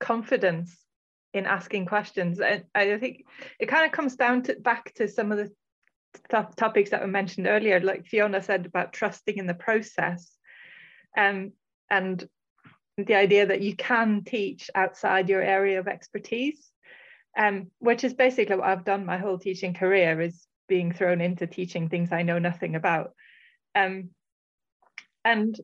confidence 0.00 0.76
in 1.32 1.46
asking 1.46 1.86
questions. 1.86 2.40
And 2.40 2.64
I 2.74 2.98
think 2.98 3.24
it 3.58 3.66
kind 3.66 3.86
of 3.86 3.92
comes 3.92 4.16
down 4.16 4.42
to 4.44 4.56
back 4.56 4.92
to 4.94 5.08
some 5.08 5.32
of 5.32 5.38
the 5.38 5.50
top 6.28 6.56
topics 6.56 6.90
that 6.90 7.00
were 7.00 7.06
mentioned 7.06 7.46
earlier, 7.46 7.80
like 7.80 8.06
Fiona 8.06 8.42
said 8.42 8.66
about 8.66 8.92
trusting 8.92 9.36
in 9.36 9.46
the 9.46 9.54
process. 9.54 10.30
Um, 11.16 11.52
and 11.90 12.26
the 12.98 13.14
idea 13.14 13.46
that 13.46 13.62
you 13.62 13.74
can 13.74 14.22
teach 14.24 14.70
outside 14.74 15.28
your 15.28 15.42
area 15.42 15.80
of 15.80 15.88
expertise, 15.88 16.70
um, 17.38 17.70
which 17.78 18.04
is 18.04 18.14
basically 18.14 18.56
what 18.56 18.68
I've 18.68 18.84
done 18.84 19.06
my 19.06 19.18
whole 19.18 19.38
teaching 19.38 19.74
career 19.74 20.20
is 20.20 20.46
being 20.68 20.92
thrown 20.92 21.20
into 21.20 21.46
teaching 21.46 21.88
things 21.88 22.12
I 22.12 22.22
know 22.22 22.38
nothing 22.38 22.74
about. 22.74 23.12
Um, 23.74 24.10
and 25.24 25.58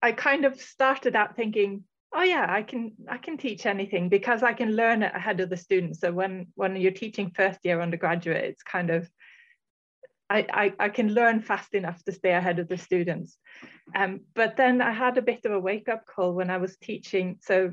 I 0.00 0.12
kind 0.12 0.44
of 0.44 0.60
started 0.60 1.16
out 1.16 1.36
thinking, 1.36 1.84
oh 2.12 2.22
yeah, 2.22 2.46
I 2.48 2.62
can 2.62 2.92
I 3.08 3.18
can 3.18 3.36
teach 3.36 3.66
anything 3.66 4.08
because 4.08 4.42
I 4.42 4.52
can 4.52 4.76
learn 4.76 5.02
ahead 5.02 5.40
of 5.40 5.50
the 5.50 5.56
students. 5.56 6.00
So 6.00 6.12
when 6.12 6.48
when 6.54 6.76
you're 6.76 6.92
teaching 6.92 7.30
first 7.30 7.60
year 7.64 7.80
undergraduate, 7.80 8.44
it's 8.44 8.62
kind 8.62 8.90
of 8.90 9.08
I, 10.30 10.46
I, 10.52 10.72
I 10.78 10.88
can 10.90 11.14
learn 11.14 11.40
fast 11.40 11.74
enough 11.74 12.02
to 12.04 12.12
stay 12.12 12.32
ahead 12.32 12.58
of 12.58 12.68
the 12.68 12.76
students. 12.76 13.38
Um, 13.94 14.20
but 14.34 14.56
then 14.56 14.82
I 14.82 14.92
had 14.92 15.16
a 15.16 15.22
bit 15.22 15.44
of 15.46 15.52
a 15.52 15.60
wake 15.60 15.88
up 15.88 16.04
call 16.06 16.34
when 16.34 16.50
I 16.50 16.58
was 16.58 16.76
teaching. 16.76 17.38
So 17.40 17.72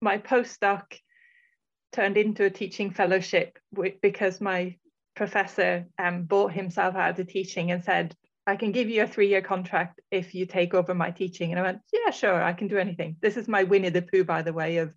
my 0.00 0.18
postdoc 0.18 0.82
turned 1.92 2.16
into 2.16 2.44
a 2.44 2.50
teaching 2.50 2.92
fellowship 2.92 3.58
because 4.02 4.40
my 4.40 4.76
professor 5.16 5.86
um, 5.98 6.24
bought 6.24 6.52
himself 6.52 6.94
out 6.94 7.18
of 7.18 7.26
teaching 7.26 7.72
and 7.72 7.82
said, 7.82 8.14
I 8.46 8.56
can 8.56 8.72
give 8.72 8.90
you 8.90 9.02
a 9.02 9.06
three 9.06 9.28
year 9.28 9.40
contract 9.40 10.00
if 10.10 10.34
you 10.34 10.46
take 10.46 10.74
over 10.74 10.94
my 10.94 11.10
teaching. 11.10 11.50
And 11.50 11.58
I 11.58 11.62
went, 11.62 11.80
yeah, 11.92 12.10
sure, 12.10 12.42
I 12.42 12.52
can 12.52 12.68
do 12.68 12.78
anything. 12.78 13.16
This 13.20 13.36
is 13.36 13.48
my 13.48 13.62
Winnie 13.64 13.88
the 13.88 14.02
Pooh, 14.02 14.24
by 14.24 14.42
the 14.42 14.52
way, 14.52 14.78
of, 14.78 14.92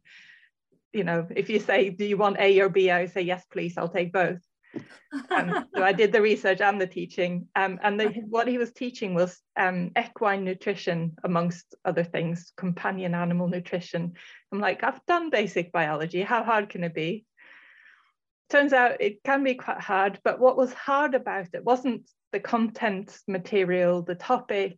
you 0.92 1.04
know, 1.04 1.28
if 1.36 1.50
you 1.50 1.60
say, 1.60 1.90
do 1.90 2.06
you 2.06 2.18
want 2.18 2.40
A 2.40 2.60
or 2.60 2.70
B? 2.70 2.92
I 2.92 3.06
say, 3.06 3.22
yes, 3.22 3.46
please, 3.52 3.78
I'll 3.78 3.90
take 3.90 4.12
both. 4.12 4.40
um, 5.32 5.66
so 5.74 5.82
I 5.82 5.94
did 5.94 6.12
the 6.12 6.22
research 6.22 6.60
and 6.60 6.80
the 6.80 6.88
teaching. 6.88 7.48
Um, 7.56 7.80
and 7.82 8.00
the, 8.00 8.08
what 8.30 8.48
he 8.48 8.58
was 8.58 8.74
teaching 8.74 9.14
was 9.14 9.40
um, 9.56 9.92
equine 9.98 10.44
nutrition, 10.44 11.16
amongst 11.24 11.74
other 11.86 12.04
things, 12.04 12.52
companion 12.58 13.16
animal 13.16 13.48
nutrition. 13.48 14.14
I'm 14.52 14.60
like, 14.60 14.84
I've 14.84 15.04
done 15.06 15.30
basic 15.30 15.72
biology. 15.72 16.22
How 16.22 16.44
hard 16.44 16.70
can 16.70 16.84
it 16.84 16.94
be? 16.94 17.26
Turns 18.50 18.74
out 18.74 19.02
it 19.02 19.24
can 19.24 19.44
be 19.44 19.56
quite 19.56 19.80
hard. 19.80 20.20
But 20.24 20.40
what 20.40 20.58
was 20.58 20.74
hard 20.74 21.16
about 21.16 21.48
it 21.54 21.64
wasn't 21.64 22.10
the 22.32 22.40
content 22.40 23.18
material, 23.28 24.02
the 24.02 24.16
topic, 24.16 24.78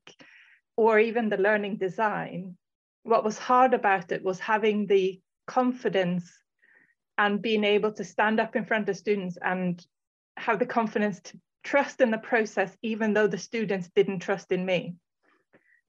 or 0.78 1.00
even 1.00 1.30
the 1.30 1.38
learning 1.38 1.78
design. 1.78 2.56
What 3.04 3.24
was 3.24 3.38
hard 3.38 3.74
about 3.74 4.12
it 4.12 4.24
was 4.24 4.40
having 4.40 4.88
the 4.88 5.20
confidence 5.48 6.32
and 7.18 7.42
being 7.42 7.64
able 7.64 7.92
to 7.94 8.04
stand 8.04 8.40
up 8.40 8.56
in 8.56 8.66
front 8.66 8.88
of 8.88 8.96
students 8.96 9.38
and 9.42 9.86
have 10.38 10.60
the 10.60 10.66
confidence 10.66 11.20
to 11.22 11.40
trust 11.64 12.02
in 12.02 12.12
the 12.12 12.18
process, 12.18 12.76
even 12.82 13.14
though 13.14 13.28
the 13.28 13.38
students 13.38 13.90
didn't 13.96 14.20
trust 14.20 14.52
in 14.52 14.66
me. 14.66 14.96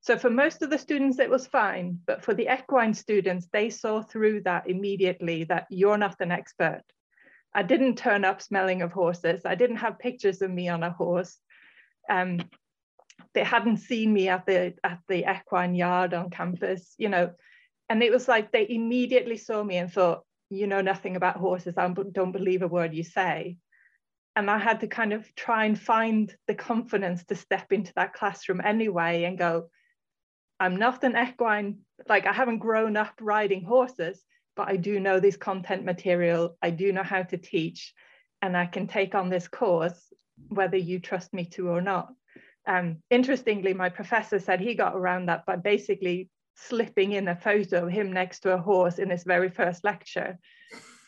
So 0.00 0.16
for 0.16 0.30
most 0.30 0.62
of 0.62 0.70
the 0.70 0.78
students, 0.78 1.18
it 1.18 1.28
was 1.28 1.46
fine, 1.46 2.00
but 2.06 2.24
for 2.24 2.34
the 2.34 2.48
equine 2.52 2.94
students, 2.94 3.48
they 3.52 3.68
saw 3.68 4.02
through 4.02 4.42
that 4.42 4.68
immediately 4.68 5.44
that 5.44 5.66
you're 5.70 5.98
not 5.98 6.20
an 6.20 6.32
expert. 6.32 6.82
I 7.52 7.62
didn't 7.62 7.98
turn 7.98 8.24
up 8.24 8.40
smelling 8.40 8.80
of 8.82 8.92
horses. 8.92 9.42
I 9.44 9.56
didn't 9.56 9.76
have 9.76 9.98
pictures 9.98 10.40
of 10.40 10.50
me 10.50 10.68
on 10.68 10.82
a 10.82 10.90
horse. 10.90 11.38
Um, 12.08 12.40
they 13.34 13.44
hadn't 13.44 13.78
seen 13.78 14.12
me 14.12 14.28
at 14.28 14.46
the 14.46 14.74
at 14.82 15.00
the 15.08 15.30
equine 15.30 15.74
yard 15.74 16.14
on 16.14 16.30
campus, 16.30 16.94
you 16.98 17.08
know, 17.08 17.32
and 17.88 18.02
it 18.02 18.10
was 18.10 18.28
like 18.28 18.50
they 18.50 18.66
immediately 18.68 19.36
saw 19.36 19.62
me 19.62 19.76
and 19.76 19.92
thought, 19.92 20.24
you 20.50 20.66
know 20.66 20.80
nothing 20.80 21.16
about 21.16 21.36
horses. 21.36 21.74
I 21.76 21.88
don't 21.88 22.32
believe 22.32 22.62
a 22.62 22.68
word 22.68 22.94
you 22.94 23.04
say. 23.04 23.56
And 24.36 24.50
I 24.50 24.58
had 24.58 24.80
to 24.80 24.86
kind 24.86 25.12
of 25.12 25.32
try 25.34 25.64
and 25.64 25.78
find 25.78 26.34
the 26.46 26.54
confidence 26.54 27.24
to 27.24 27.34
step 27.34 27.72
into 27.72 27.92
that 27.94 28.14
classroom 28.14 28.60
anyway 28.64 29.24
and 29.24 29.36
go, 29.38 29.68
I'm 30.58 30.76
not 30.76 31.04
an 31.04 31.16
equine, 31.16 31.78
like 32.08 32.26
I 32.26 32.32
haven't 32.32 32.58
grown 32.58 32.96
up 32.96 33.14
riding 33.20 33.64
horses, 33.64 34.22
but 34.56 34.68
I 34.68 34.76
do 34.76 35.00
know 35.00 35.18
this 35.18 35.36
content 35.36 35.84
material. 35.84 36.56
I 36.62 36.70
do 36.70 36.92
know 36.92 37.02
how 37.02 37.22
to 37.22 37.38
teach, 37.38 37.94
and 38.42 38.56
I 38.56 38.66
can 38.66 38.86
take 38.86 39.14
on 39.14 39.30
this 39.30 39.48
course, 39.48 40.09
whether 40.48 40.76
you 40.76 40.98
trust 40.98 41.32
me 41.32 41.44
to 41.44 41.68
or 41.68 41.80
not. 41.80 42.12
Um, 42.66 42.98
interestingly, 43.10 43.74
my 43.74 43.88
professor 43.88 44.38
said 44.38 44.60
he 44.60 44.74
got 44.74 44.94
around 44.94 45.26
that 45.26 45.46
by 45.46 45.56
basically 45.56 46.28
slipping 46.56 47.12
in 47.12 47.28
a 47.28 47.36
photo 47.36 47.86
of 47.86 47.92
him 47.92 48.12
next 48.12 48.40
to 48.40 48.52
a 48.52 48.58
horse 48.58 48.98
in 48.98 49.10
his 49.10 49.24
very 49.24 49.48
first 49.48 49.82
lecture. 49.84 50.38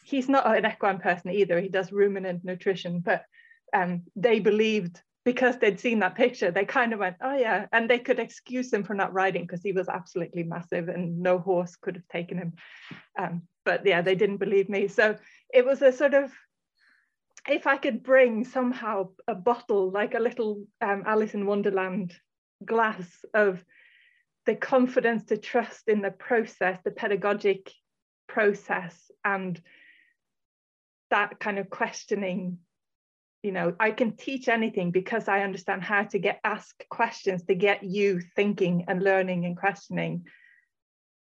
He's 0.05 0.28
not 0.28 0.47
an 0.57 0.66
equine 0.66 0.99
person 0.99 1.30
either. 1.30 1.61
He 1.61 1.68
does 1.68 1.93
ruminant 1.93 2.45
nutrition, 2.45 3.01
but 3.01 3.24
um, 3.72 4.03
they 4.16 4.41
believed 4.41 5.01
because 5.24 5.57
they'd 5.59 5.78
seen 5.78 6.01
that 6.01 6.16
picture, 6.16 6.51
they 6.51 6.64
kind 6.64 6.93
of 6.93 6.99
went, 6.99 7.16
oh 7.20 7.37
yeah, 7.37 7.66
and 7.72 7.89
they 7.89 7.99
could 7.99 8.18
excuse 8.18 8.72
him 8.72 8.83
for 8.83 8.95
not 8.95 9.12
riding 9.12 9.43
because 9.43 9.62
he 9.62 9.72
was 9.72 9.89
absolutely 9.89 10.43
massive 10.43 10.89
and 10.89 11.20
no 11.20 11.39
horse 11.39 11.76
could 11.76 11.95
have 11.95 12.09
taken 12.09 12.39
him. 12.39 12.53
Um, 13.16 13.43
but 13.64 13.87
yeah, 13.87 14.03
they 14.03 14.16
didn't 14.16 14.39
believe 14.39 14.68
me. 14.68 14.89
So 14.89 15.16
it 15.55 15.64
was 15.64 15.80
a 15.80 15.93
sort 15.93 16.14
of, 16.14 16.33
if 17.49 17.66
I 17.66 17.76
could 17.76 18.03
bring 18.03 18.45
somehow 18.45 19.09
a 19.26 19.34
bottle, 19.34 19.90
like 19.90 20.14
a 20.14 20.20
little 20.20 20.64
um, 20.80 21.03
Alice 21.07 21.34
in 21.34 21.47
Wonderland 21.47 22.14
glass 22.64 23.24
of 23.34 23.64
the 24.47 24.55
confidence 24.55 25.24
to 25.24 25.36
trust 25.36 25.88
in 25.88 26.03
the 26.03 26.11
process, 26.11 26.78
the 26.84 26.90
pedagogic 26.90 27.70
process, 28.28 29.11
and 29.24 29.61
that 31.11 31.38
kind 31.40 31.59
of 31.59 31.68
questioning. 31.68 32.59
You 33.43 33.51
know, 33.51 33.74
I 33.80 33.90
can 33.90 34.16
teach 34.16 34.49
anything 34.49 34.93
because 34.93 35.26
I 35.26 35.43
understand 35.43 35.82
how 35.82 36.05
to 36.05 36.18
get 36.20 36.38
asked 36.45 36.84
questions 36.88 37.43
to 37.47 37.57
get 37.57 37.82
you 37.82 38.20
thinking 38.36 38.84
and 38.86 39.03
learning 39.03 39.47
and 39.47 39.57
questioning. 39.57 40.26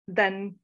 Then 0.06 0.54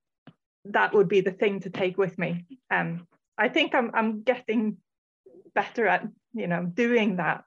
that 0.66 0.94
would 0.94 1.09
be 1.09 1.20
the 1.20 1.32
thing 1.32 1.61
to 1.61 1.70
take 1.70 1.98
with 1.98 2.16
me. 2.16 2.46
Um, 2.70 3.09
I 3.36 3.48
think 3.48 3.74
I'm 3.74 3.90
I'm 3.92 4.22
getting 4.22 4.76
better 5.61 5.86
at 5.86 6.02
you 6.32 6.46
know 6.46 6.62
doing 6.84 7.16
that. 7.16 7.44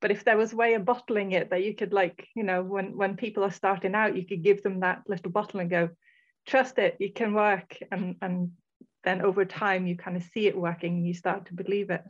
But 0.00 0.10
if 0.10 0.24
there 0.24 0.36
was 0.36 0.52
a 0.52 0.60
way 0.62 0.74
of 0.74 0.84
bottling 0.84 1.30
it 1.32 1.50
that 1.50 1.64
you 1.66 1.74
could 1.74 1.92
like 1.92 2.18
you 2.34 2.44
know 2.48 2.60
when 2.74 2.96
when 3.00 3.16
people 3.16 3.44
are 3.44 3.60
starting 3.60 3.94
out 3.94 4.16
you 4.16 4.26
could 4.26 4.42
give 4.48 4.62
them 4.62 4.80
that 4.80 5.02
little 5.12 5.30
bottle 5.30 5.60
and 5.60 5.70
go 5.70 5.90
trust 6.46 6.78
it 6.78 6.96
it 6.98 7.14
can 7.14 7.34
work. 7.34 7.70
And 7.92 8.16
and 8.20 8.52
then 9.04 9.22
over 9.22 9.44
time 9.44 9.86
you 9.86 9.96
kind 9.96 10.16
of 10.16 10.24
see 10.32 10.46
it 10.46 10.64
working 10.68 10.92
and 10.96 11.06
you 11.06 11.14
start 11.14 11.46
to 11.46 11.54
believe 11.54 11.90
it. 11.90 12.04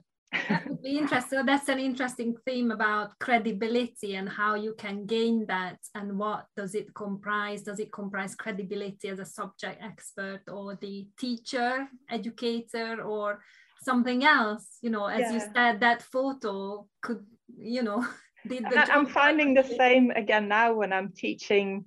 That 0.49 0.69
would 0.69 0.83
be 0.83 0.99
interesting. 1.03 1.39
So 1.39 1.45
that's 1.45 1.69
an 1.69 1.79
interesting 1.79 2.35
theme 2.47 2.71
about 2.71 3.19
credibility 3.19 4.15
and 4.15 4.29
how 4.29 4.55
you 4.55 4.75
can 4.85 5.07
gain 5.07 5.47
that 5.49 5.79
and 5.95 6.19
what 6.19 6.47
does 6.57 6.75
it 6.75 6.95
comprise? 6.95 7.63
Does 7.63 7.81
it 7.85 7.93
comprise 7.93 8.35
credibility 8.35 9.09
as 9.09 9.19
a 9.19 9.33
subject 9.39 9.83
expert 9.83 10.43
or 10.49 10.79
the 10.81 11.07
teacher 11.19 11.89
educator 12.11 13.03
or 13.03 13.43
something 13.83 14.25
else 14.25 14.79
you 14.81 14.91
know 14.91 15.07
as 15.07 15.21
yeah. 15.21 15.33
you 15.33 15.41
said 15.55 15.81
that 15.81 16.03
photo 16.03 16.87
could 17.03 17.25
you 17.59 17.83
know 17.83 18.07
i'm 18.75 19.07
finding 19.07 19.55
the 19.55 19.63
same 19.63 20.11
again 20.11 20.49
now 20.49 20.73
when 20.75 20.93
i'm 20.93 21.13
teaching 21.13 21.85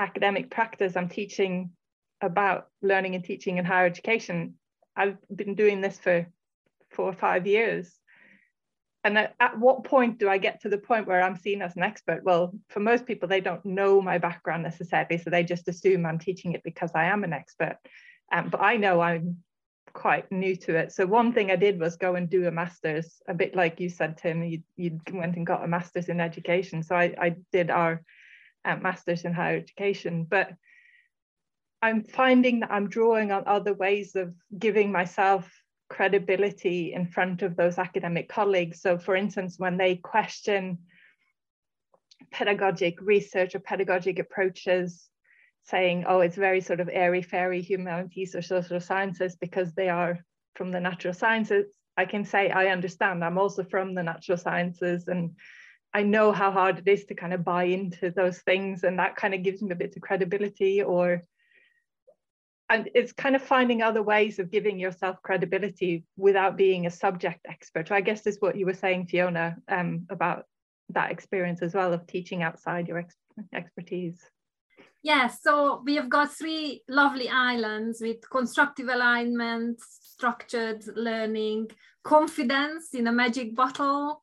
academic 0.00 0.50
practice. 0.50 0.96
I'm 0.96 1.08
teaching 1.08 1.70
about 2.20 2.68
learning 2.82 3.14
and 3.14 3.24
teaching 3.24 3.58
in 3.58 3.64
higher 3.64 3.86
education. 3.86 4.54
I've 4.96 5.18
been 5.34 5.54
doing 5.54 5.80
this 5.80 5.98
for 5.98 6.26
four 6.90 7.06
or 7.06 7.12
five 7.12 7.46
years. 7.46 7.92
And 9.04 9.16
at, 9.16 9.34
at, 9.40 9.58
what 9.58 9.84
point 9.84 10.18
do 10.18 10.28
i 10.28 10.36
get 10.36 10.60
to 10.60 10.68
the 10.68 10.76
point 10.76 11.06
where 11.06 11.22
i'm 11.22 11.36
seen 11.36 11.62
as 11.62 11.74
an 11.76 11.82
expert? 11.82 12.22
Well 12.22 12.52
for 12.68 12.80
most 12.80 13.06
people 13.06 13.28
they 13.28 13.40
don't 13.40 13.64
know 13.64 14.02
my 14.02 14.18
background 14.18 14.62
necessarily 14.62 15.16
so 15.16 15.30
they 15.30 15.42
just 15.42 15.68
assume 15.68 16.04
i'm 16.04 16.18
teaching 16.18 16.52
it 16.52 16.62
because 16.62 16.90
i 16.94 17.04
am 17.04 17.24
an 17.24 17.32
expert. 17.32 17.78
Um, 18.32 18.50
but 18.50 18.60
i 18.60 18.76
know 18.76 19.00
i'm 19.00 19.38
quite 19.92 20.30
new 20.30 20.56
to 20.56 20.76
it. 20.76 20.92
So 20.92 21.06
one 21.06 21.32
thing 21.32 21.50
I 21.50 21.56
did 21.56 21.80
was 21.80 21.96
go 21.96 22.14
and 22.14 22.28
do 22.28 22.46
a 22.46 22.50
master's, 22.50 23.20
a 23.28 23.34
bit 23.34 23.54
like 23.54 23.80
you 23.80 23.88
said, 23.88 24.18
Tim, 24.18 24.42
you, 24.42 24.62
you 24.76 25.00
went 25.12 25.36
and 25.36 25.46
got 25.46 25.64
a 25.64 25.68
master's 25.68 26.08
in 26.08 26.20
education. 26.20 26.82
So 26.82 26.94
I, 26.94 27.14
I 27.20 27.36
did 27.52 27.70
our 27.70 28.02
uh, 28.64 28.76
master's 28.76 29.24
in 29.24 29.32
higher 29.32 29.56
education, 29.56 30.26
but 30.28 30.50
I'm 31.82 32.04
finding 32.04 32.60
that 32.60 32.70
I'm 32.70 32.88
drawing 32.88 33.32
on 33.32 33.44
other 33.46 33.74
ways 33.74 34.14
of 34.16 34.34
giving 34.58 34.92
myself 34.92 35.50
credibility 35.88 36.92
in 36.92 37.06
front 37.06 37.42
of 37.42 37.56
those 37.56 37.78
academic 37.78 38.28
colleagues. 38.28 38.80
So 38.80 38.98
for 38.98 39.16
instance, 39.16 39.58
when 39.58 39.76
they 39.76 39.96
question 39.96 40.78
pedagogic 42.30 43.00
research 43.00 43.54
or 43.54 43.60
pedagogic 43.60 44.18
approaches, 44.18 45.08
saying, 45.64 46.04
oh, 46.08 46.20
it's 46.20 46.36
very 46.36 46.60
sort 46.60 46.80
of 46.80 46.88
airy 46.92 47.22
fairy 47.22 47.62
humanities 47.62 48.34
or 48.34 48.42
social 48.42 48.80
sciences 48.80 49.36
because 49.36 49.72
they 49.72 49.88
are 49.88 50.18
from 50.56 50.70
the 50.72 50.80
natural 50.80 51.14
sciences. 51.14 51.66
I 51.96 52.04
can 52.06 52.24
say 52.24 52.50
I 52.50 52.68
understand. 52.68 53.24
I'm 53.24 53.38
also 53.38 53.64
from 53.64 53.94
the 53.94 54.02
natural 54.02 54.38
sciences 54.38 55.08
and 55.08 55.36
I 55.92 56.02
know 56.02 56.32
how 56.32 56.52
hard 56.52 56.78
it 56.78 56.88
is 56.88 57.04
to 57.06 57.14
kind 57.14 57.32
of 57.32 57.44
buy 57.44 57.64
into 57.64 58.10
those 58.10 58.38
things, 58.38 58.84
and 58.84 58.98
that 58.98 59.16
kind 59.16 59.34
of 59.34 59.42
gives 59.42 59.60
me 59.60 59.72
a 59.72 59.76
bit 59.76 59.96
of 59.96 60.02
credibility. 60.02 60.82
Or, 60.82 61.22
and 62.68 62.88
it's 62.94 63.12
kind 63.12 63.34
of 63.34 63.42
finding 63.42 63.82
other 63.82 64.02
ways 64.02 64.38
of 64.38 64.52
giving 64.52 64.78
yourself 64.78 65.16
credibility 65.22 66.04
without 66.16 66.56
being 66.56 66.86
a 66.86 66.90
subject 66.90 67.40
expert. 67.48 67.88
So 67.88 67.94
I 67.96 68.02
guess 68.02 68.26
is 68.26 68.40
what 68.40 68.56
you 68.56 68.66
were 68.66 68.74
saying, 68.74 69.06
Fiona, 69.06 69.56
um, 69.68 70.06
about 70.10 70.44
that 70.90 71.10
experience 71.10 71.60
as 71.62 71.74
well 71.74 71.92
of 71.92 72.06
teaching 72.06 72.42
outside 72.42 72.86
your 72.86 72.98
ex 72.98 73.16
expertise. 73.52 74.20
Yes, 75.02 75.40
so 75.42 75.82
we 75.84 75.94
have 75.96 76.10
got 76.10 76.32
three 76.32 76.82
lovely 76.88 77.28
islands 77.28 78.00
with 78.02 78.28
constructive 78.28 78.88
alignment, 78.88 79.80
structured 79.80 80.84
learning, 80.94 81.70
confidence 82.04 82.92
in 82.94 83.06
a 83.06 83.12
magic 83.12 83.54
bottle, 83.56 84.22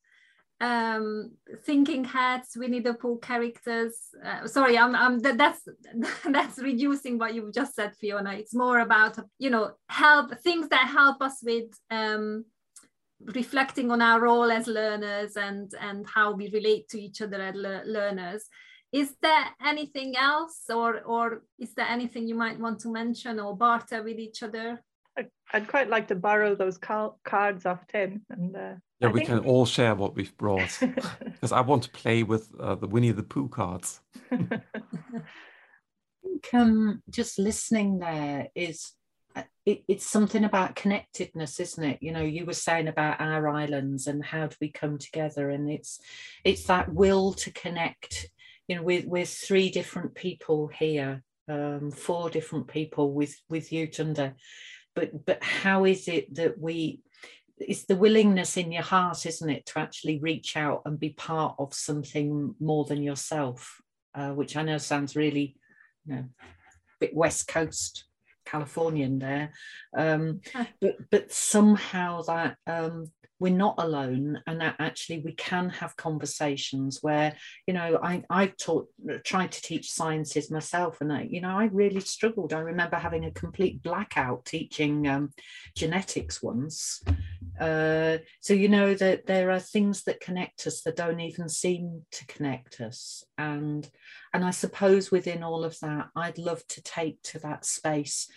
um, 0.62 1.32
thinking 1.66 2.04
hats, 2.04 2.56
Winnie 2.56 2.80
the 2.80 2.94
Pooh 2.94 3.20
characters. 3.20 3.96
Uh, 4.24 4.48
sorry, 4.48 4.78
I'm, 4.78 4.96
I'm 4.96 5.20
that, 5.20 5.38
that's 5.38 5.62
that's 6.26 6.60
reducing 6.60 7.18
what 7.18 7.34
you've 7.34 7.54
just 7.54 7.76
said, 7.76 7.96
Fiona. 7.96 8.34
It's 8.34 8.54
more 8.54 8.80
about 8.80 9.18
you 9.40 9.50
know 9.50 9.72
help 9.90 10.38
things 10.42 10.70
that 10.70 10.88
help 10.88 11.22
us 11.22 11.40
with 11.44 11.72
um, 11.90 12.46
reflecting 13.22 13.92
on 13.92 14.02
our 14.02 14.22
role 14.22 14.52
as 14.52 14.68
learners 14.68 15.38
and 15.38 15.72
and 15.80 16.06
how 16.08 16.34
we 16.34 16.50
relate 16.52 16.88
to 16.90 17.02
each 17.02 17.22
other 17.22 17.42
as 17.42 17.56
le 17.56 17.82
learners 17.86 18.46
is 18.92 19.16
there 19.22 19.46
anything 19.66 20.16
else 20.16 20.64
or 20.70 21.02
or 21.02 21.44
is 21.60 21.74
there 21.74 21.88
anything 21.88 22.28
you 22.28 22.36
might 22.36 22.60
want 22.60 22.80
to 22.82 22.92
mention 22.92 23.40
or 23.40 23.56
barter 23.56 24.04
with 24.04 24.20
each 24.20 24.44
other? 24.44 24.82
I'd 25.52 25.68
quite 25.68 25.90
like 25.90 26.08
to 26.10 26.16
borrow 26.16 26.56
those 26.56 26.78
cards 26.78 27.66
off 27.66 27.88
tim 27.88 28.22
and 28.30 28.56
uh, 28.56 28.76
yeah 29.00 29.08
I 29.08 29.12
we 29.12 29.20
think... 29.22 29.30
can 29.30 29.40
all 29.40 29.66
share 29.66 29.96
what 29.96 30.16
we've 30.16 30.36
brought 30.38 30.78
because 31.24 31.52
i 31.52 31.62
want 31.62 31.84
to 31.84 31.90
play 31.90 32.22
with 32.22 32.54
uh, 32.60 32.76
the 32.76 32.88
winnie 32.88 33.12
the 33.12 33.24
pooh 33.24 33.50
cards. 33.50 34.02
I 34.32 34.62
think 36.24 36.54
um, 36.54 37.02
just 37.10 37.40
listening 37.40 38.00
there 38.00 38.50
is 38.54 38.92
uh, 39.36 39.44
it, 39.66 39.84
it's 39.88 40.06
something 40.06 40.44
about 40.44 40.76
connectedness 40.76 41.60
isn't 41.60 41.84
it? 41.84 41.98
You 42.02 42.12
know 42.12 42.22
you 42.22 42.46
were 42.46 42.54
saying 42.54 42.88
about 42.88 43.20
our 43.20 43.50
islands 43.50 44.08
and 44.08 44.24
how 44.24 44.48
do 44.48 44.56
we 44.62 44.70
come 44.70 44.98
together 44.98 45.50
and 45.50 45.70
it's 45.70 46.00
it's 46.44 46.66
that 46.66 46.94
will 46.94 47.34
to 47.34 47.52
connect 47.52 48.30
you 48.68 48.76
know, 48.76 48.84
with 48.84 49.06
with 49.06 49.30
three 49.30 49.70
different 49.70 50.16
people 50.16 50.68
here, 50.68 51.24
um, 51.48 51.92
four 51.92 52.30
different 52.30 52.68
people 52.68 53.14
with 53.14 53.36
with 53.50 53.72
you, 53.72 53.88
Tunde. 53.88 54.34
But 54.96 55.26
but 55.26 55.44
how 55.44 55.86
is 55.86 56.08
it 56.08 56.34
that 56.36 56.60
we? 56.60 57.02
It's 57.60 57.86
the 57.86 57.96
willingness 57.96 58.56
in 58.56 58.72
your 58.72 58.84
heart, 58.84 59.26
isn't 59.26 59.50
it, 59.50 59.66
to 59.68 59.80
actually 59.80 60.20
reach 60.20 60.56
out 60.56 60.84
and 60.86 61.00
be 61.00 61.10
part 61.10 61.56
of 61.58 61.74
something 61.74 62.54
more 62.60 62.86
than 62.86 63.02
yourself, 63.02 63.82
uh, 64.14 64.30
which 64.30 64.56
I 64.56 64.62
know 64.62 64.78
sounds 64.78 65.16
really, 65.16 65.56
you 66.06 66.16
know, 66.16 66.26
bit 67.00 67.16
West 67.16 67.48
Coast 67.48 68.06
Californian 68.50 69.20
there, 69.20 69.52
um, 69.98 70.42
but 70.82 70.96
but 71.12 71.32
somehow 71.32 72.22
that 72.24 72.58
um, 72.66 73.12
we're 73.40 73.54
not 73.54 73.76
alone 73.78 74.42
and 74.48 74.62
that 74.62 74.76
actually 74.80 75.20
we 75.20 75.32
can 75.34 75.70
have 75.70 75.96
conversations 75.96 77.00
where 77.02 77.36
you 77.68 77.74
know 77.74 78.00
i 78.02 78.24
i've 78.30 78.56
taught 78.58 78.88
tried 79.24 79.52
to 79.52 79.62
teach 79.62 79.92
sciences 79.92 80.50
myself 80.50 81.02
and 81.02 81.14
I, 81.14 81.28
you 81.30 81.42
know 81.42 81.58
i 81.58 81.66
really 81.66 82.00
struggled. 82.00 82.54
I 82.54 82.60
remember 82.60 82.98
having 82.98 83.26
a 83.26 83.32
complete 83.32 83.84
blackout 83.84 84.46
teaching 84.46 85.08
um, 85.08 85.32
genetics 85.76 86.42
once 86.42 87.04
uh, 87.60 88.18
so 88.40 88.54
you 88.54 88.70
know 88.70 88.94
that 88.94 89.26
there 89.26 89.52
are 89.52 89.60
things 89.60 90.04
that 90.04 90.20
connect 90.20 90.68
us 90.68 90.82
that 90.82 90.96
don't 90.96 91.20
even 91.20 91.50
seem 91.50 92.04
to 92.12 92.26
connect 92.28 92.82
us 92.82 93.24
and 93.38 93.90
and 94.34 94.44
i 94.46 94.52
suppose 94.52 95.12
within 95.12 95.44
all 95.44 95.64
of 95.64 95.80
that 95.80 96.08
i'd 96.16 96.38
love 96.38 96.66
to 96.68 96.82
take 96.82 97.22
to 97.22 97.40
that 97.40 97.66
space 97.66 98.28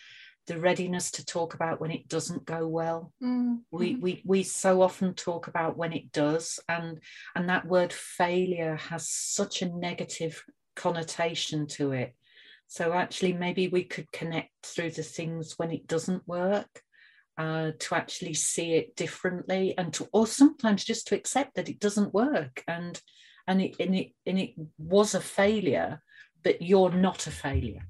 the 0.51 0.59
readiness 0.59 1.13
to 1.13 1.25
talk 1.25 1.55
about 1.55 1.81
when 1.81 1.93
it 1.93 2.09
doesn't 2.09 2.45
go 2.45 2.67
well. 2.67 3.13
Mm-hmm. 3.23 3.57
We, 3.71 3.95
we 3.97 4.23
we 4.25 4.43
so 4.43 4.83
often 4.83 5.15
talk 5.15 5.47
about 5.47 5.77
when 5.77 5.93
it 5.93 6.11
does, 6.11 6.59
and 6.69 6.99
and 7.37 7.49
that 7.49 7.67
word 7.67 7.93
failure 7.93 8.75
has 8.75 9.09
such 9.09 9.63
a 9.63 9.69
negative 9.69 10.45
connotation 10.75 11.69
to 11.69 11.93
it. 11.93 12.17
So 12.67 12.93
actually, 12.93 13.33
maybe 13.33 13.69
we 13.69 13.85
could 13.85 14.11
connect 14.13 14.51
through 14.65 14.91
the 14.91 15.05
things 15.05 15.55
when 15.57 15.71
it 15.71 15.87
doesn't 15.87 16.27
work, 16.27 16.83
uh, 17.39 17.73
to 17.79 17.95
actually 17.95 18.35
see 18.35 18.75
it 18.75 18.97
differently, 18.97 19.75
and 19.79 19.93
to 19.95 20.09
or 20.13 20.27
sometimes 20.27 20.85
just 20.85 21.07
to 21.09 21.15
accept 21.15 21.55
that 21.55 21.69
it 21.69 21.81
doesn't 21.81 22.15
work, 22.15 22.63
and 22.69 23.01
and 23.47 23.63
it 23.63 23.77
and 23.81 23.95
it 23.95 24.13
and 24.27 24.39
it 24.39 24.55
was 24.79 25.15
a 25.15 25.21
failure, 25.21 26.03
but 26.43 26.63
you're 26.63 26.93
not 26.93 27.27
a 27.27 27.31
failure. 27.31 27.87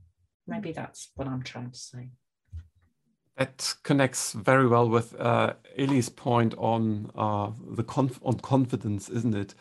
Maybe 0.46 0.72
that's 0.72 1.10
what 1.14 1.28
I'm 1.28 1.42
trying 1.42 1.70
to 1.70 1.78
say. 1.78 2.10
That 3.36 3.74
connects 3.84 4.32
very 4.32 4.66
well 4.66 4.88
with 4.88 5.18
uh, 5.18 5.54
Ellie's 5.76 6.08
point 6.10 6.54
on 6.58 7.10
uh, 7.16 7.50
the 7.76 7.84
conf 7.84 8.20
on 8.22 8.38
confidence, 8.40 9.08
isn't 9.08 9.34
it? 9.34 9.54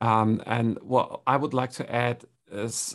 Um, 0.00 0.42
and 0.46 0.78
what 0.80 1.22
I 1.26 1.36
would 1.36 1.54
like 1.54 1.72
to 1.72 1.94
add 1.94 2.24
is 2.50 2.94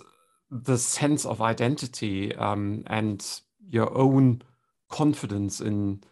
the 0.49 0.77
sense 0.77 1.25
of 1.25 1.41
identity 1.41 2.33
um, 2.35 2.83
and 2.87 3.25
your 3.69 3.95
own 3.97 4.41
confidence 4.89 5.59
in 5.59 6.03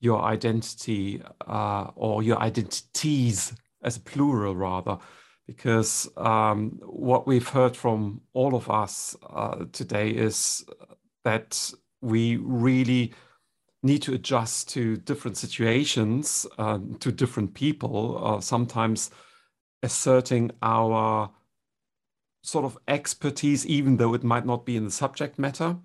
your 0.00 0.22
identity 0.22 1.22
uh, 1.46 1.90
or 1.94 2.22
your 2.22 2.38
identities 2.38 3.54
as 3.82 3.96
a 3.96 4.00
plural 4.00 4.54
rather 4.54 4.98
because 5.46 6.08
um, 6.16 6.78
what 6.84 7.26
we've 7.26 7.48
heard 7.48 7.76
from 7.76 8.20
all 8.34 8.54
of 8.54 8.70
us 8.70 9.16
uh, 9.30 9.64
today 9.72 10.10
is 10.10 10.64
that 11.24 11.72
we 12.00 12.36
really 12.36 13.12
need 13.82 14.00
to 14.02 14.14
adjust 14.14 14.68
to 14.68 14.96
different 14.98 15.36
situations, 15.36 16.46
uh, 16.58 16.78
to 17.00 17.10
different 17.10 17.52
people, 17.54 18.24
uh, 18.24 18.40
sometimes 18.40 19.10
asserting 19.82 20.52
our 20.62 21.30
sort 22.42 22.64
of 22.64 22.78
expertise, 22.86 23.66
even 23.66 23.96
though 23.96 24.14
it 24.14 24.22
might 24.22 24.46
not 24.46 24.64
be 24.64 24.76
in 24.76 24.84
the 24.84 24.90
subject 24.90 25.36
matter. 25.36 25.76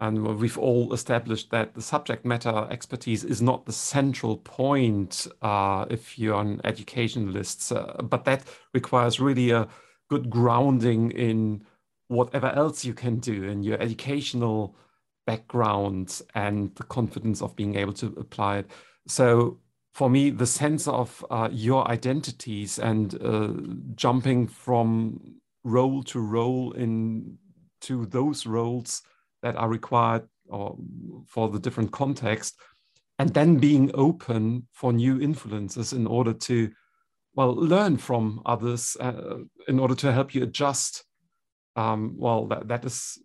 And 0.00 0.38
we've 0.38 0.56
all 0.56 0.94
established 0.94 1.50
that 1.50 1.74
the 1.74 1.82
subject 1.82 2.24
matter 2.24 2.66
expertise 2.70 3.22
is 3.22 3.42
not 3.42 3.66
the 3.66 3.72
central 3.72 4.38
point 4.38 5.26
uh, 5.42 5.84
if 5.90 6.18
you're 6.18 6.40
an 6.40 6.60
educationalist, 6.64 7.70
uh, 7.70 8.02
but 8.02 8.24
that 8.24 8.44
requires 8.72 9.20
really 9.20 9.50
a 9.50 9.68
good 10.08 10.30
grounding 10.30 11.10
in 11.10 11.64
whatever 12.08 12.48
else 12.48 12.84
you 12.84 12.94
can 12.94 13.18
do 13.18 13.44
in 13.44 13.62
your 13.62 13.80
educational 13.80 14.74
background 15.26 16.22
and 16.34 16.74
the 16.76 16.82
confidence 16.82 17.42
of 17.42 17.54
being 17.54 17.76
able 17.76 17.92
to 17.92 18.06
apply 18.16 18.58
it. 18.58 18.70
So 19.06 19.58
for 19.92 20.08
me, 20.08 20.30
the 20.30 20.46
sense 20.46 20.88
of 20.88 21.24
uh, 21.30 21.50
your 21.52 21.86
identities 21.88 22.78
and 22.78 23.14
uh, 23.22 23.52
jumping 23.94 24.46
from 24.46 25.36
role 25.62 26.02
to 26.04 26.20
role 26.20 26.72
into 26.72 28.06
those 28.06 28.46
roles 28.46 29.02
that 29.42 29.56
are 29.56 29.68
required 29.68 30.26
or 30.48 30.76
for 31.26 31.48
the 31.48 31.58
different 31.58 31.92
context, 31.92 32.58
and 33.18 33.32
then 33.32 33.58
being 33.58 33.90
open 33.94 34.66
for 34.72 34.92
new 34.92 35.20
influences 35.20 35.92
in 35.92 36.06
order 36.06 36.32
to, 36.32 36.70
well, 37.34 37.54
learn 37.54 37.96
from 37.96 38.42
others 38.46 38.96
uh, 39.00 39.38
in 39.68 39.78
order 39.78 39.94
to 39.94 40.12
help 40.12 40.34
you 40.34 40.42
adjust. 40.42 41.04
Um, 41.76 42.14
well, 42.16 42.46
that, 42.48 42.68
that 42.68 42.84
is 42.84 43.18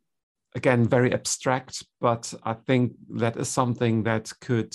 again 0.55 0.87
very 0.87 1.13
abstract 1.13 1.85
but 1.99 2.33
i 2.43 2.53
think 2.53 2.93
that 3.09 3.35
is 3.37 3.49
something 3.49 4.03
that 4.03 4.31
could 4.41 4.73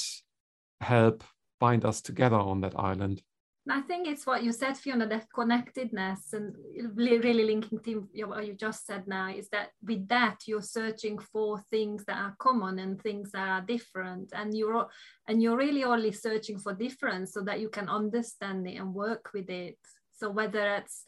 help 0.80 1.24
bind 1.58 1.84
us 1.84 2.00
together 2.00 2.36
on 2.36 2.60
that 2.60 2.78
island 2.78 3.22
I 3.68 3.82
think 3.82 4.08
it's 4.08 4.26
what 4.26 4.42
you 4.42 4.52
said, 4.52 4.78
Fiona, 4.78 5.06
that 5.08 5.26
connectedness 5.34 6.32
and 6.32 6.56
really 6.94 7.44
linking 7.44 7.78
to 7.80 8.08
what 8.26 8.46
you 8.46 8.54
just 8.54 8.86
said 8.86 9.06
now 9.06 9.28
is 9.28 9.48
that 9.50 9.68
with 9.82 10.08
that 10.08 10.38
you're 10.46 10.62
searching 10.62 11.18
for 11.18 11.62
things 11.70 12.04
that 12.06 12.16
are 12.16 12.34
common 12.38 12.78
and 12.78 13.00
things 13.00 13.32
that 13.32 13.48
are 13.48 13.60
different, 13.60 14.30
and 14.32 14.56
you're 14.56 14.88
and 15.28 15.42
you're 15.42 15.58
really 15.58 15.84
only 15.84 16.10
searching 16.10 16.58
for 16.58 16.72
difference 16.72 17.34
so 17.34 17.42
that 17.42 17.60
you 17.60 17.68
can 17.68 17.88
understand 17.88 18.66
it 18.66 18.76
and 18.76 18.94
work 18.94 19.30
with 19.34 19.50
it. 19.50 19.78
So 20.16 20.30
whether 20.30 20.76
it's 20.76 21.04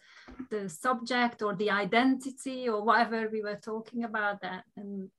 the 0.50 0.68
subject 0.68 1.42
or 1.42 1.54
the 1.54 1.70
identity 1.70 2.68
or 2.68 2.84
whatever 2.84 3.28
we 3.30 3.42
were 3.42 3.60
talking 3.62 4.04
about 4.04 4.40
that 4.42 4.64
and 4.76 5.10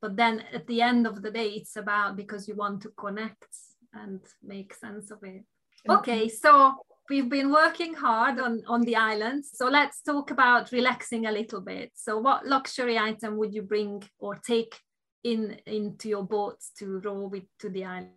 but 0.00 0.16
then 0.16 0.44
at 0.52 0.66
the 0.66 0.80
end 0.80 1.06
of 1.06 1.22
the 1.22 1.30
day 1.30 1.48
it's 1.48 1.76
about 1.76 2.16
because 2.16 2.46
you 2.46 2.54
want 2.54 2.80
to 2.82 2.90
connect 2.90 3.48
and 3.92 4.20
make 4.42 4.72
sense 4.74 5.10
of 5.10 5.18
it 5.24 5.44
okay 5.88 6.28
so 6.28 6.74
we've 7.12 7.28
been 7.28 7.52
working 7.52 7.92
hard 7.94 8.40
on, 8.40 8.62
on 8.66 8.80
the 8.82 8.96
island. 8.96 9.44
So 9.44 9.68
let's 9.68 10.00
talk 10.02 10.30
about 10.30 10.72
relaxing 10.72 11.26
a 11.26 11.32
little 11.32 11.60
bit. 11.60 11.92
So 11.94 12.18
what 12.18 12.46
luxury 12.46 12.98
item 12.98 13.36
would 13.36 13.52
you 13.52 13.62
bring 13.62 14.02
or 14.18 14.36
take 14.36 14.74
in 15.22 15.58
into 15.66 16.08
your 16.08 16.24
boats 16.24 16.70
to 16.78 17.00
row 17.00 17.26
with 17.26 17.44
to 17.60 17.68
the 17.68 17.84
island? 17.84 18.12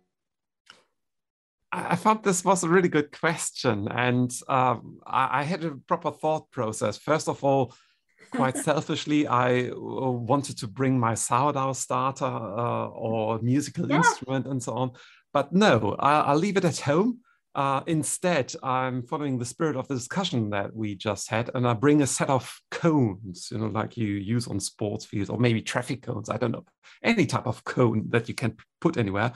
I 1.72 1.96
thought 1.96 2.22
this 2.22 2.44
was 2.44 2.64
a 2.64 2.68
really 2.68 2.88
good 2.88 3.10
question, 3.18 3.88
and 3.88 4.32
um, 4.48 4.98
I, 5.06 5.40
I, 5.40 5.42
had 5.42 5.62
a 5.62 5.72
proper 5.72 6.10
thought 6.10 6.50
process. 6.50 6.96
First 6.96 7.28
of 7.28 7.44
all, 7.44 7.74
quite 8.30 8.56
selfishly, 8.70 9.26
I 9.26 9.68
uh, 9.68 9.74
wanted 9.76 10.56
to 10.58 10.68
bring 10.68 10.98
my 10.98 11.14
sourdough 11.14 11.74
starter 11.74 12.24
uh, 12.24 12.86
or 12.86 13.40
musical 13.42 13.90
yeah. 13.90 13.98
instrument 13.98 14.46
and 14.46 14.62
so 14.62 14.72
on. 14.72 14.92
But 15.34 15.52
no, 15.52 15.96
I, 15.98 16.32
will 16.32 16.40
leave 16.40 16.56
it 16.56 16.64
at 16.64 16.78
home. 16.78 17.20
Uh, 17.56 17.80
instead, 17.86 18.54
I'm 18.62 19.02
following 19.02 19.38
the 19.38 19.46
spirit 19.46 19.76
of 19.76 19.88
the 19.88 19.94
discussion 19.94 20.50
that 20.50 20.76
we 20.76 20.94
just 20.94 21.30
had, 21.30 21.50
and 21.54 21.66
I 21.66 21.72
bring 21.72 22.02
a 22.02 22.06
set 22.06 22.28
of 22.28 22.54
cones, 22.70 23.48
you 23.50 23.56
know, 23.56 23.68
like 23.68 23.96
you 23.96 24.08
use 24.08 24.46
on 24.46 24.60
sports 24.60 25.06
fields, 25.06 25.30
or 25.30 25.38
maybe 25.38 25.62
traffic 25.62 26.02
cones. 26.02 26.28
I 26.28 26.36
don't 26.36 26.52
know, 26.52 26.66
any 27.02 27.24
type 27.24 27.46
of 27.46 27.64
cone 27.64 28.10
that 28.10 28.28
you 28.28 28.34
can 28.34 28.58
put 28.82 28.98
anywhere 28.98 29.32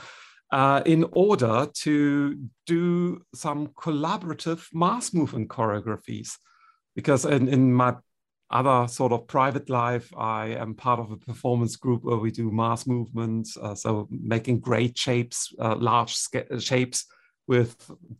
uh, 0.52 0.82
in 0.84 1.06
order 1.12 1.66
to 1.72 2.38
do 2.66 3.22
some 3.34 3.68
collaborative 3.68 4.66
mass 4.74 5.14
movement 5.14 5.48
choreographies. 5.48 6.32
Because 6.94 7.24
in, 7.24 7.48
in 7.48 7.72
my 7.72 7.94
other 8.50 8.86
sort 8.86 9.12
of 9.12 9.28
private 9.28 9.70
life, 9.70 10.12
I 10.14 10.48
am 10.48 10.74
part 10.74 11.00
of 11.00 11.10
a 11.10 11.16
performance 11.16 11.76
group 11.76 12.04
where 12.04 12.18
we 12.18 12.32
do 12.32 12.50
mass 12.50 12.86
movements. 12.86 13.56
Uh, 13.56 13.74
so 13.74 14.08
making 14.10 14.60
great 14.60 14.98
shapes, 14.98 15.54
uh, 15.58 15.76
large 15.76 16.14
shapes 16.58 17.06
with 17.50 17.74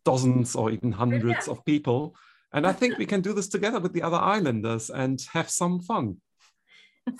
dozens 0.05 0.57
or 0.57 0.71
even 0.71 0.91
hundreds 0.91 1.47
of 1.49 1.65
people. 1.65 2.17
And 2.53 2.67
I 2.67 2.73
think 2.73 2.99
we 2.99 3.07
can 3.07 3.21
do 3.21 3.33
this 3.33 3.49
together 3.57 3.79
with 3.79 3.93
the 3.93 4.03
other 4.03 4.19
islanders 4.37 4.91
and 4.91 5.17
have 5.33 5.49
some 5.49 5.81
fun. 5.81 6.17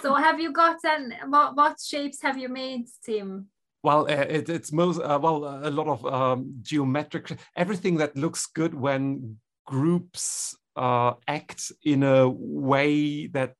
So 0.03 0.15
have 0.15 0.39
you 0.41 0.53
gotten, 0.53 1.15
what, 1.29 1.57
what 1.57 1.77
shapes 1.81 2.21
have 2.23 2.37
you 2.37 2.49
made, 2.49 2.87
Tim? 3.07 3.47
well 3.83 4.03
uh, 4.11 4.27
it, 4.29 4.49
it's 4.49 4.73
most 4.73 5.01
uh, 5.01 5.19
well 5.23 5.39
a 5.65 5.71
lot 5.71 5.87
of 5.87 6.05
um, 6.05 6.53
geometric 6.61 7.39
everything 7.57 7.97
that 7.97 8.15
looks 8.15 8.47
good 8.47 8.75
when 8.75 9.37
groups 9.67 10.55
uh, 10.77 11.13
act 11.27 11.73
in 11.85 12.03
a 12.03 12.29
way 12.29 13.27
that 13.29 13.55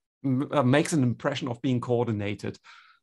uh, 0.53 0.63
makes 0.63 0.93
an 0.93 1.03
impression 1.03 1.49
of 1.49 1.63
being 1.63 1.81
coordinated 1.81 2.59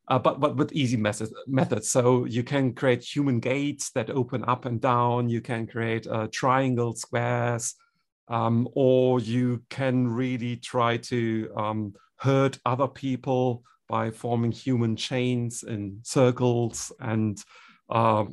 uh, 0.08 0.20
but 0.20 0.39
but 0.39 0.55
with 0.55 0.72
easy 0.74 0.97
method, 0.97 1.30
methods 1.47 1.89
so 1.89 2.26
you 2.26 2.43
can 2.43 2.74
create 2.74 3.03
human 3.03 3.39
gates 3.39 3.91
that 3.91 4.10
open 4.10 4.43
up 4.47 4.66
and 4.66 4.82
down 4.82 5.30
you 5.30 5.41
can 5.41 5.68
create 5.68 6.08
uh, 6.08 6.28
triangle 6.32 6.95
squares 6.95 7.76
um, 8.30 8.68
or 8.74 9.20
you 9.20 9.62
can 9.70 10.08
really 10.08 10.58
try 10.58 10.97
to 10.97 11.49
um, 11.55 11.93
hurt 12.18 12.60
other 12.66 12.88
people 12.88 13.64
by 13.88 14.12
forming 14.12 14.51
human 14.51 14.95
chains 14.95 15.64
in 15.64 15.99
circles 16.03 16.91
and 16.99 17.43
uh, 17.89 18.26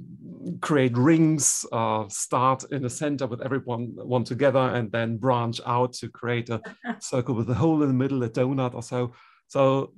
create 0.60 0.96
rings, 0.96 1.64
uh, 1.70 2.08
start 2.08 2.64
in 2.72 2.82
the 2.82 2.90
center 2.90 3.26
with 3.26 3.40
everyone 3.40 3.92
one 3.94 4.24
together, 4.24 4.58
and 4.58 4.90
then 4.90 5.16
branch 5.16 5.60
out 5.64 5.92
to 5.92 6.08
create 6.08 6.50
a 6.50 6.60
circle 6.98 7.36
with 7.36 7.48
a 7.50 7.54
hole 7.54 7.82
in 7.82 7.88
the 7.88 7.94
middle, 7.94 8.22
a 8.24 8.28
donut 8.28 8.74
or 8.74 8.82
so. 8.82 9.12
So 9.46 9.92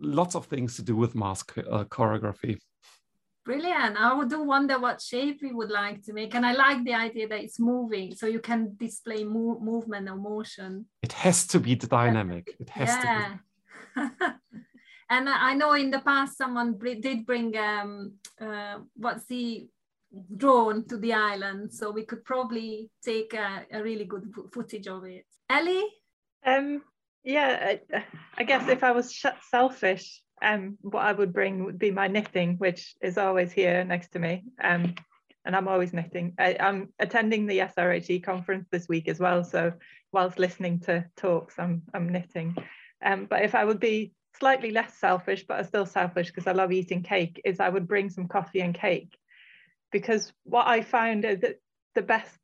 lots 0.00 0.34
of 0.34 0.46
things 0.46 0.76
to 0.76 0.82
do 0.82 0.96
with 0.96 1.14
mask 1.14 1.56
uh, 1.58 1.84
choreography. 1.84 2.58
Brilliant. 3.44 3.96
I 3.98 4.24
do 4.26 4.42
wonder 4.42 4.78
what 4.78 5.00
shape 5.00 5.40
we 5.42 5.52
would 5.52 5.70
like 5.70 6.02
to 6.04 6.12
make. 6.12 6.34
And 6.34 6.44
I 6.44 6.52
like 6.52 6.84
the 6.84 6.92
idea 6.92 7.28
that 7.28 7.40
it's 7.40 7.58
moving, 7.58 8.14
so 8.14 8.26
you 8.26 8.40
can 8.40 8.76
display 8.76 9.24
mo 9.24 9.58
movement 9.58 10.08
or 10.08 10.16
motion. 10.16 10.86
It 11.02 11.12
has 11.12 11.46
to 11.48 11.58
be 11.58 11.74
dynamic. 11.74 12.54
It 12.60 12.68
has 12.70 12.88
yeah. 12.88 13.36
to 13.96 14.10
be. 14.18 14.26
And 15.10 15.28
I 15.28 15.54
know 15.54 15.72
in 15.72 15.90
the 15.90 16.00
past 16.00 16.36
someone 16.36 16.78
did 16.78 17.24
bring 17.24 17.56
um, 17.56 18.12
uh, 18.40 18.78
what's 18.94 19.24
the 19.24 19.66
drone 20.36 20.86
to 20.88 20.98
the 20.98 21.14
island, 21.14 21.72
so 21.72 21.90
we 21.90 22.04
could 22.04 22.24
probably 22.24 22.90
take 23.02 23.32
a, 23.32 23.64
a 23.72 23.82
really 23.82 24.04
good 24.04 24.30
footage 24.52 24.86
of 24.86 25.04
it. 25.04 25.24
Ellie? 25.48 25.86
Um, 26.44 26.82
yeah, 27.24 27.76
I, 27.94 28.04
I 28.36 28.44
guess 28.44 28.68
if 28.68 28.82
I 28.82 28.92
was 28.92 29.20
selfish, 29.50 30.22
um, 30.42 30.78
what 30.80 31.04
I 31.04 31.12
would 31.12 31.32
bring 31.32 31.64
would 31.64 31.78
be 31.78 31.90
my 31.90 32.06
knitting, 32.08 32.56
which 32.58 32.94
is 33.02 33.18
always 33.18 33.52
here 33.52 33.84
next 33.84 34.12
to 34.12 34.18
me. 34.18 34.44
Um, 34.62 34.94
and 35.44 35.56
I'm 35.56 35.68
always 35.68 35.92
knitting. 35.92 36.34
I, 36.38 36.56
am 36.58 36.92
attending 36.98 37.46
the 37.46 37.60
SRHE 37.60 38.22
conference 38.22 38.68
this 38.70 38.88
week 38.88 39.08
as 39.08 39.18
well. 39.18 39.44
So 39.44 39.72
whilst 40.12 40.38
listening 40.38 40.80
to 40.80 41.04
talks, 41.16 41.58
I'm, 41.58 41.82
I'm 41.94 42.08
knitting. 42.08 42.54
Um, 43.02 43.26
but 43.26 43.42
if 43.42 43.54
I 43.54 43.64
would 43.64 43.80
be 43.80 44.12
slightly 44.38 44.70
less 44.70 44.94
selfish, 44.94 45.44
but 45.46 45.60
are 45.60 45.64
still 45.64 45.86
selfish 45.86 46.28
because 46.28 46.46
I 46.46 46.52
love 46.52 46.72
eating 46.72 47.02
cake, 47.02 47.40
is 47.44 47.60
I 47.60 47.68
would 47.68 47.88
bring 47.88 48.10
some 48.10 48.28
coffee 48.28 48.60
and 48.60 48.74
cake. 48.74 49.16
Because 49.90 50.32
what 50.44 50.66
I 50.66 50.82
found 50.82 51.24
is 51.24 51.40
that 51.40 51.60
the 51.94 52.02
best, 52.02 52.38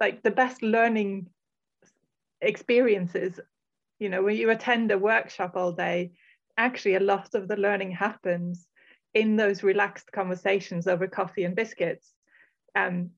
like 0.00 0.22
the 0.22 0.30
best 0.30 0.62
learning 0.62 1.28
experiences, 2.40 3.40
you 3.98 4.08
know, 4.08 4.22
when 4.22 4.36
you 4.36 4.50
attend 4.50 4.90
a 4.90 4.98
workshop 4.98 5.52
all 5.56 5.72
day, 5.72 6.12
actually 6.56 6.94
a 6.94 7.00
lot 7.00 7.34
of 7.34 7.48
the 7.48 7.56
learning 7.56 7.92
happens 7.92 8.66
in 9.14 9.36
those 9.36 9.62
relaxed 9.62 10.10
conversations 10.12 10.86
over 10.86 11.06
coffee 11.06 11.44
and 11.44 11.56
biscuits. 11.56 12.12
Um, 12.74 13.10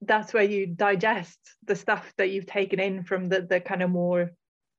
that's 0.00 0.32
where 0.32 0.42
you 0.42 0.66
digest 0.66 1.38
the 1.64 1.76
stuff 1.76 2.12
that 2.18 2.30
you've 2.30 2.46
taken 2.46 2.80
in 2.80 3.04
from 3.04 3.28
the, 3.28 3.42
the 3.42 3.60
kind 3.60 3.82
of 3.82 3.90
more 3.90 4.32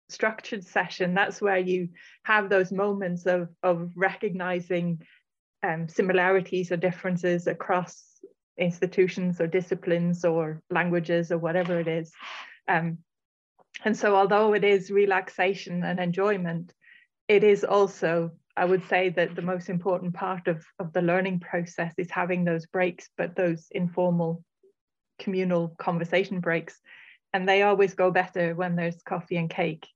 structured 0.10 0.64
session, 0.64 1.14
that's 1.14 1.42
where 1.42 1.58
you 1.58 1.90
have 2.24 2.50
those 2.50 2.72
moments 2.72 3.26
of, 3.26 3.50
of 3.64 3.92
recognizing 3.96 5.02
um, 5.64 5.88
similarities 5.88 6.72
or 6.72 6.78
differences 6.78 7.48
across 7.48 8.04
institutions 8.58 9.42
or 9.42 9.48
disciplines 9.48 10.24
or 10.24 10.62
languages 10.70 11.32
or 11.32 11.38
whatever 11.38 11.80
it 11.80 11.88
is. 11.88 12.12
Um, 12.68 13.00
and 13.84 13.98
so, 13.98 14.16
although 14.16 14.54
it 14.54 14.64
is 14.64 14.92
relaxation 14.92 15.84
and 15.84 16.00
enjoyment, 16.00 16.74
it 17.28 17.44
is 17.44 17.64
also, 17.64 18.32
I 18.56 18.66
would 18.66 18.88
say, 18.88 19.10
that 19.10 19.36
the 19.36 19.42
most 19.42 19.70
important 19.70 20.14
part 20.14 20.48
of, 20.48 20.66
of 20.80 20.94
the 20.94 21.02
learning 21.02 21.40
process 21.40 21.94
is 21.98 22.12
having 22.12 22.44
those 22.44 22.66
breaks, 22.66 23.10
but 23.18 23.36
those 23.36 23.68
informal 23.72 24.44
communal 25.20 25.70
conversation 25.78 26.40
breaks. 26.40 26.80
And 27.34 27.50
they 27.50 27.64
always 27.64 27.96
go 27.96 28.12
better 28.12 28.54
when 28.56 28.76
there's 28.76 29.02
coffee 29.02 29.38
and 29.38 29.50
cake 29.50 29.88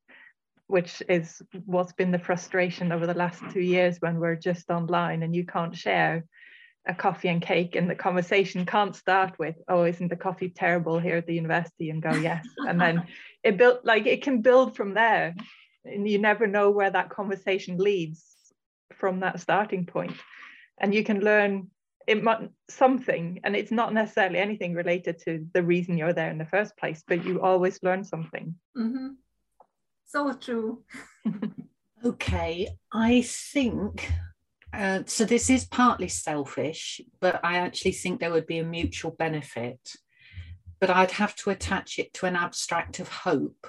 which 0.67 1.01
is 1.07 1.41
what's 1.65 1.93
been 1.93 2.11
the 2.11 2.19
frustration 2.19 2.91
over 2.91 3.07
the 3.07 3.13
last 3.13 3.41
two 3.51 3.61
years 3.61 3.97
when 3.99 4.19
we're 4.19 4.35
just 4.35 4.69
online 4.69 5.23
and 5.23 5.35
you 5.35 5.45
can't 5.45 5.75
share 5.75 6.25
a 6.87 6.95
coffee 6.95 7.27
and 7.27 7.41
cake 7.41 7.75
and 7.75 7.89
the 7.89 7.95
conversation 7.95 8.65
can't 8.65 8.95
start 8.95 9.37
with 9.37 9.55
oh 9.67 9.83
isn't 9.83 10.07
the 10.07 10.15
coffee 10.15 10.49
terrible 10.49 10.99
here 10.99 11.17
at 11.17 11.27
the 11.27 11.35
university? 11.35 11.89
and 11.89 12.01
go 12.01 12.13
yes. 12.13 12.45
And 12.57 12.79
then 12.79 13.03
it 13.43 13.57
built 13.57 13.83
like 13.83 14.05
it 14.05 14.23
can 14.23 14.41
build 14.41 14.75
from 14.75 14.93
there. 14.93 15.35
And 15.85 16.07
you 16.07 16.17
never 16.17 16.47
know 16.47 16.69
where 16.69 16.89
that 16.89 17.09
conversation 17.09 17.77
leads 17.77 18.23
from 18.93 19.21
that 19.21 19.39
starting 19.39 19.85
point. 19.85 20.15
And 20.77 20.93
you 20.93 21.03
can 21.03 21.21
learn 21.21 21.69
it 22.07 22.23
might 22.23 22.49
something 22.69 23.39
and 23.43 23.55
it's 23.55 23.71
not 23.71 23.93
necessarily 23.93 24.39
anything 24.39 24.73
related 24.73 25.19
to 25.19 25.45
the 25.53 25.61
reason 25.61 25.97
you're 25.97 26.13
there 26.13 26.31
in 26.31 26.37
the 26.37 26.45
first 26.45 26.77
place 26.77 27.03
but 27.05 27.25
you 27.25 27.41
always 27.41 27.83
learn 27.83 28.03
something. 28.03 28.55
Mm-hmm. 28.77 29.07
So 30.05 30.33
true. 30.33 30.83
okay, 32.05 32.69
I 32.93 33.21
think 33.23 34.09
uh, 34.73 35.03
so. 35.05 35.25
This 35.25 35.49
is 35.49 35.65
partly 35.65 36.07
selfish, 36.07 37.01
but 37.19 37.39
I 37.43 37.57
actually 37.57 37.93
think 37.93 38.19
there 38.19 38.31
would 38.31 38.47
be 38.47 38.59
a 38.59 38.63
mutual 38.63 39.11
benefit. 39.11 39.95
But 40.79 40.89
I'd 40.89 41.11
have 41.11 41.35
to 41.37 41.49
attach 41.49 41.97
it 41.97 42.13
to 42.15 42.25
an 42.25 42.35
abstract 42.35 42.99
of 42.99 43.07
hope. 43.07 43.67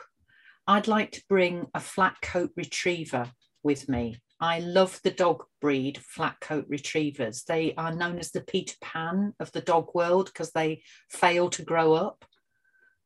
I'd 0.67 0.89
like 0.89 1.13
to 1.13 1.23
bring 1.29 1.67
a 1.75 1.81
flat 1.81 2.17
coat 2.21 2.51
retriever 2.57 3.31
with 3.63 3.89
me. 3.89 4.21
I 4.41 4.61
love 4.61 5.01
the 5.03 5.11
dog 5.11 5.45
breed, 5.61 5.99
flat 5.99 6.37
coat 6.41 6.67
retrievers. 6.69 7.45
They 7.45 7.75
are 7.77 7.95
known 7.95 8.19
as 8.19 8.31
the 8.31 8.43
Peter 8.43 8.77
Pan 8.83 9.35
of 9.41 9.51
the 9.53 9.63
dog 9.63 9.95
world 9.95 10.27
because 10.27 10.53
they 10.53 10.83
fail 11.09 11.49
to 11.51 11.63
grow 11.63 11.95
up. 11.95 12.25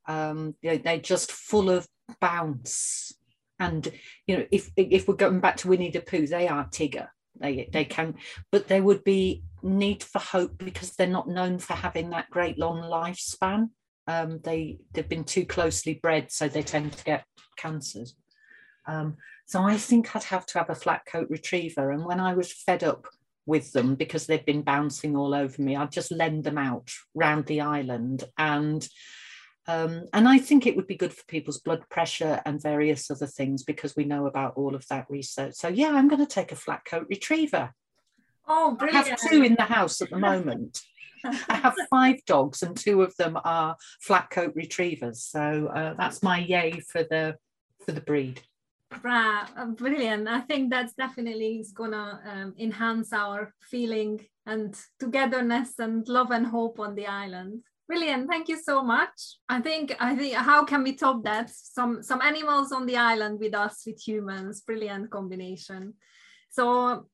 Um, 0.07 0.57
they're 0.63 0.99
just 0.99 1.31
full 1.31 1.71
of 1.71 1.87
bounce 2.21 3.13
and 3.63 3.89
you 4.27 4.37
know 4.37 4.47
if 4.51 4.71
if 4.77 5.07
we're 5.07 5.15
going 5.15 5.41
back 5.41 5.57
to 5.57 5.69
winnie 5.69 5.91
the 5.91 6.01
pooh 6.01 6.27
they 6.27 6.49
are 6.49 6.67
tigger 6.67 7.09
they 7.39 7.69
they 7.73 7.85
can 7.85 8.15
but 8.51 8.69
there 8.69 8.83
would 8.83 9.05
be 9.05 9.43
need 9.63 10.03
for 10.03 10.19
hope 10.19 10.59
because 10.59 10.91
they're 10.93 11.07
not 11.07 11.29
known 11.29 11.59
for 11.59 11.75
having 11.75 12.11
that 12.11 12.31
great 12.31 12.59
long 12.59 12.83
lifespan. 12.83 13.71
Um, 14.09 14.41
they 14.43 14.79
they've 14.93 15.09
been 15.09 15.25
too 15.25 15.47
closely 15.47 15.95
bred 15.95 16.33
so 16.33 16.49
they 16.49 16.63
tend 16.63 16.93
to 16.93 17.05
get 17.05 17.25
cancers. 17.57 18.17
Um, 18.87 19.17
so 19.47 19.63
i 19.63 19.77
think 19.77 20.17
i'd 20.17 20.25
have 20.25 20.47
to 20.47 20.59
have 20.59 20.71
a 20.71 20.75
flat 20.75 21.03
coat 21.07 21.29
retriever. 21.31 21.91
And 21.91 22.05
when 22.05 22.21
i 22.21 22.35
was 22.35 22.53
fed 22.53 22.83
up 22.83 23.07
with 23.47 23.73
them 23.73 23.95
because 23.95 24.27
they've 24.27 24.45
been 24.45 24.63
bouncing 24.63 25.17
all 25.17 25.35
over 25.35 25.61
me 25.61 25.75
i'd 25.75 25.91
just 25.91 26.13
lend 26.13 26.45
them 26.45 26.59
out 26.59 26.89
round 27.15 27.47
the 27.47 27.61
island. 27.61 28.25
And 28.37 28.87
Um, 29.69 30.07
and 30.13 30.29
I 30.29 30.39
think 30.39 30.67
it 30.67 30.75
would 30.75 30.89
be 30.89 30.97
good 30.97 31.13
for 31.13 31.25
people's 31.27 31.61
blood 31.61 31.85
pressure 31.89 32.41
and 32.45 32.61
various 32.61 33.11
other 33.11 33.27
things 33.27 33.63
because 33.63 33.95
we 33.95 34.05
know 34.05 34.27
about 34.27 34.55
all 34.57 34.75
of 34.75 34.87
that 34.89 35.07
research. 35.09 35.55
So 35.55 35.69
yeah, 35.69 35.91
I'm 35.91 36.09
going 36.09 36.25
to 36.25 36.33
take 36.33 36.51
a 36.51 36.57
flat 36.57 36.85
coat 36.85 37.07
retriever. 37.09 37.73
Oh, 38.49 38.75
brilliant. 38.75 39.07
I 39.07 39.11
have 39.11 39.21
two 39.21 39.43
in 39.45 39.55
the 39.55 39.63
house 39.63 40.03
at 40.03 40.11
the 40.11 40.19
moment. 40.31 40.81
I 41.25 41.55
have 41.55 41.77
five 41.89 42.25
dogs 42.27 42.63
and 42.63 42.77
two 42.77 43.03
of 43.03 43.17
them 43.17 43.39
are 43.45 43.77
flat 44.01 44.31
coat 44.31 44.53
retrievers. 44.57 45.23
So 45.23 45.69
uh, 45.69 45.95
that's 45.95 46.23
my 46.23 46.39
yay 46.39 46.81
for 46.81 47.05
the 47.05 47.37
for 47.85 47.93
the 47.93 48.01
breed. 48.01 48.41
Right, 49.03 49.47
uh, 49.57 49.67
brilliant. 49.67 50.29
I 50.29 50.41
think 50.41 50.71
that's 50.71 50.93
definitely 50.95 51.61
is 51.61 51.73
gonna 51.73 52.21
um, 52.27 52.55
enhance 52.59 53.13
our 53.13 53.55
feeling 53.61 54.21
and 54.45 54.77
togetherness 54.99 55.79
and 55.79 56.07
love 56.09 56.31
and 56.31 56.47
hope 56.47 56.81
on 56.81 56.95
the 56.95 57.07
island. 57.07 57.63
Brilliant. 57.93 58.27
Thank 58.27 58.49
you 58.49 58.57
so 58.57 58.83
much. 58.83 59.37
I 59.51 59.61
think 59.61 59.95
I 60.01 60.17
think 60.17 60.35
how 60.35 60.65
can 60.65 60.83
we 60.83 60.97
top 60.97 61.23
that? 61.25 61.51
Some 61.51 62.03
some 62.03 62.23
animals 62.23 62.73
on 62.73 62.87
the 62.87 62.97
island 62.97 63.39
with 63.39 63.55
us 63.55 63.83
with 63.87 64.01
humans. 64.01 64.63
Brilliant 64.63 65.11
combination. 65.11 65.93
So 66.49 67.09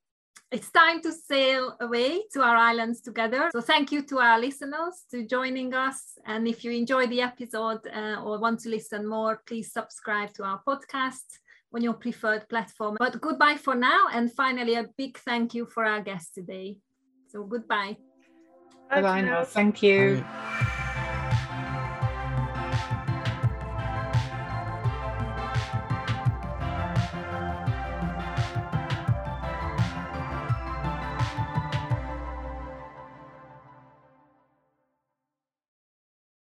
it's 0.53 0.71
time 0.71 1.03
to 1.03 1.11
sail 1.11 1.77
away 1.81 2.23
to 2.33 2.43
our 2.43 2.55
islands 2.55 3.01
together. 3.01 3.51
So 3.53 3.61
thank 3.61 3.91
you 3.91 4.03
to 4.03 4.21
our 4.21 4.39
listeners 4.39 5.03
to 5.11 5.27
joining 5.27 5.75
us. 5.75 6.17
And 6.25 6.47
if 6.47 6.63
you 6.63 6.71
enjoyed 6.71 7.11
the 7.11 7.23
episode 7.23 7.81
uh, 7.93 8.23
or 8.23 8.39
want 8.39 8.61
to 8.61 8.69
listen 8.69 9.05
more, 9.05 9.43
please 9.49 9.73
subscribe 9.73 10.33
to 10.35 10.45
our 10.45 10.61
podcast 10.65 11.27
on 11.75 11.83
your 11.83 11.95
preferred 11.95 12.49
platform. 12.49 12.95
But 13.01 13.21
goodbye 13.21 13.57
for 13.57 13.75
now. 13.75 14.07
And 14.13 14.33
finally, 14.33 14.77
a 14.77 14.87
big 14.97 15.19
thank 15.19 15.55
you 15.55 15.67
for 15.67 15.85
our 15.85 16.03
guest 16.03 16.37
today. 16.37 16.77
So 17.33 17.43
goodbye. 17.43 17.97
Bye 18.91 19.03
bye 19.03 19.21
now. 19.23 19.45
Thank 19.45 19.83
you. 19.83 20.25
Bye. 20.25 20.75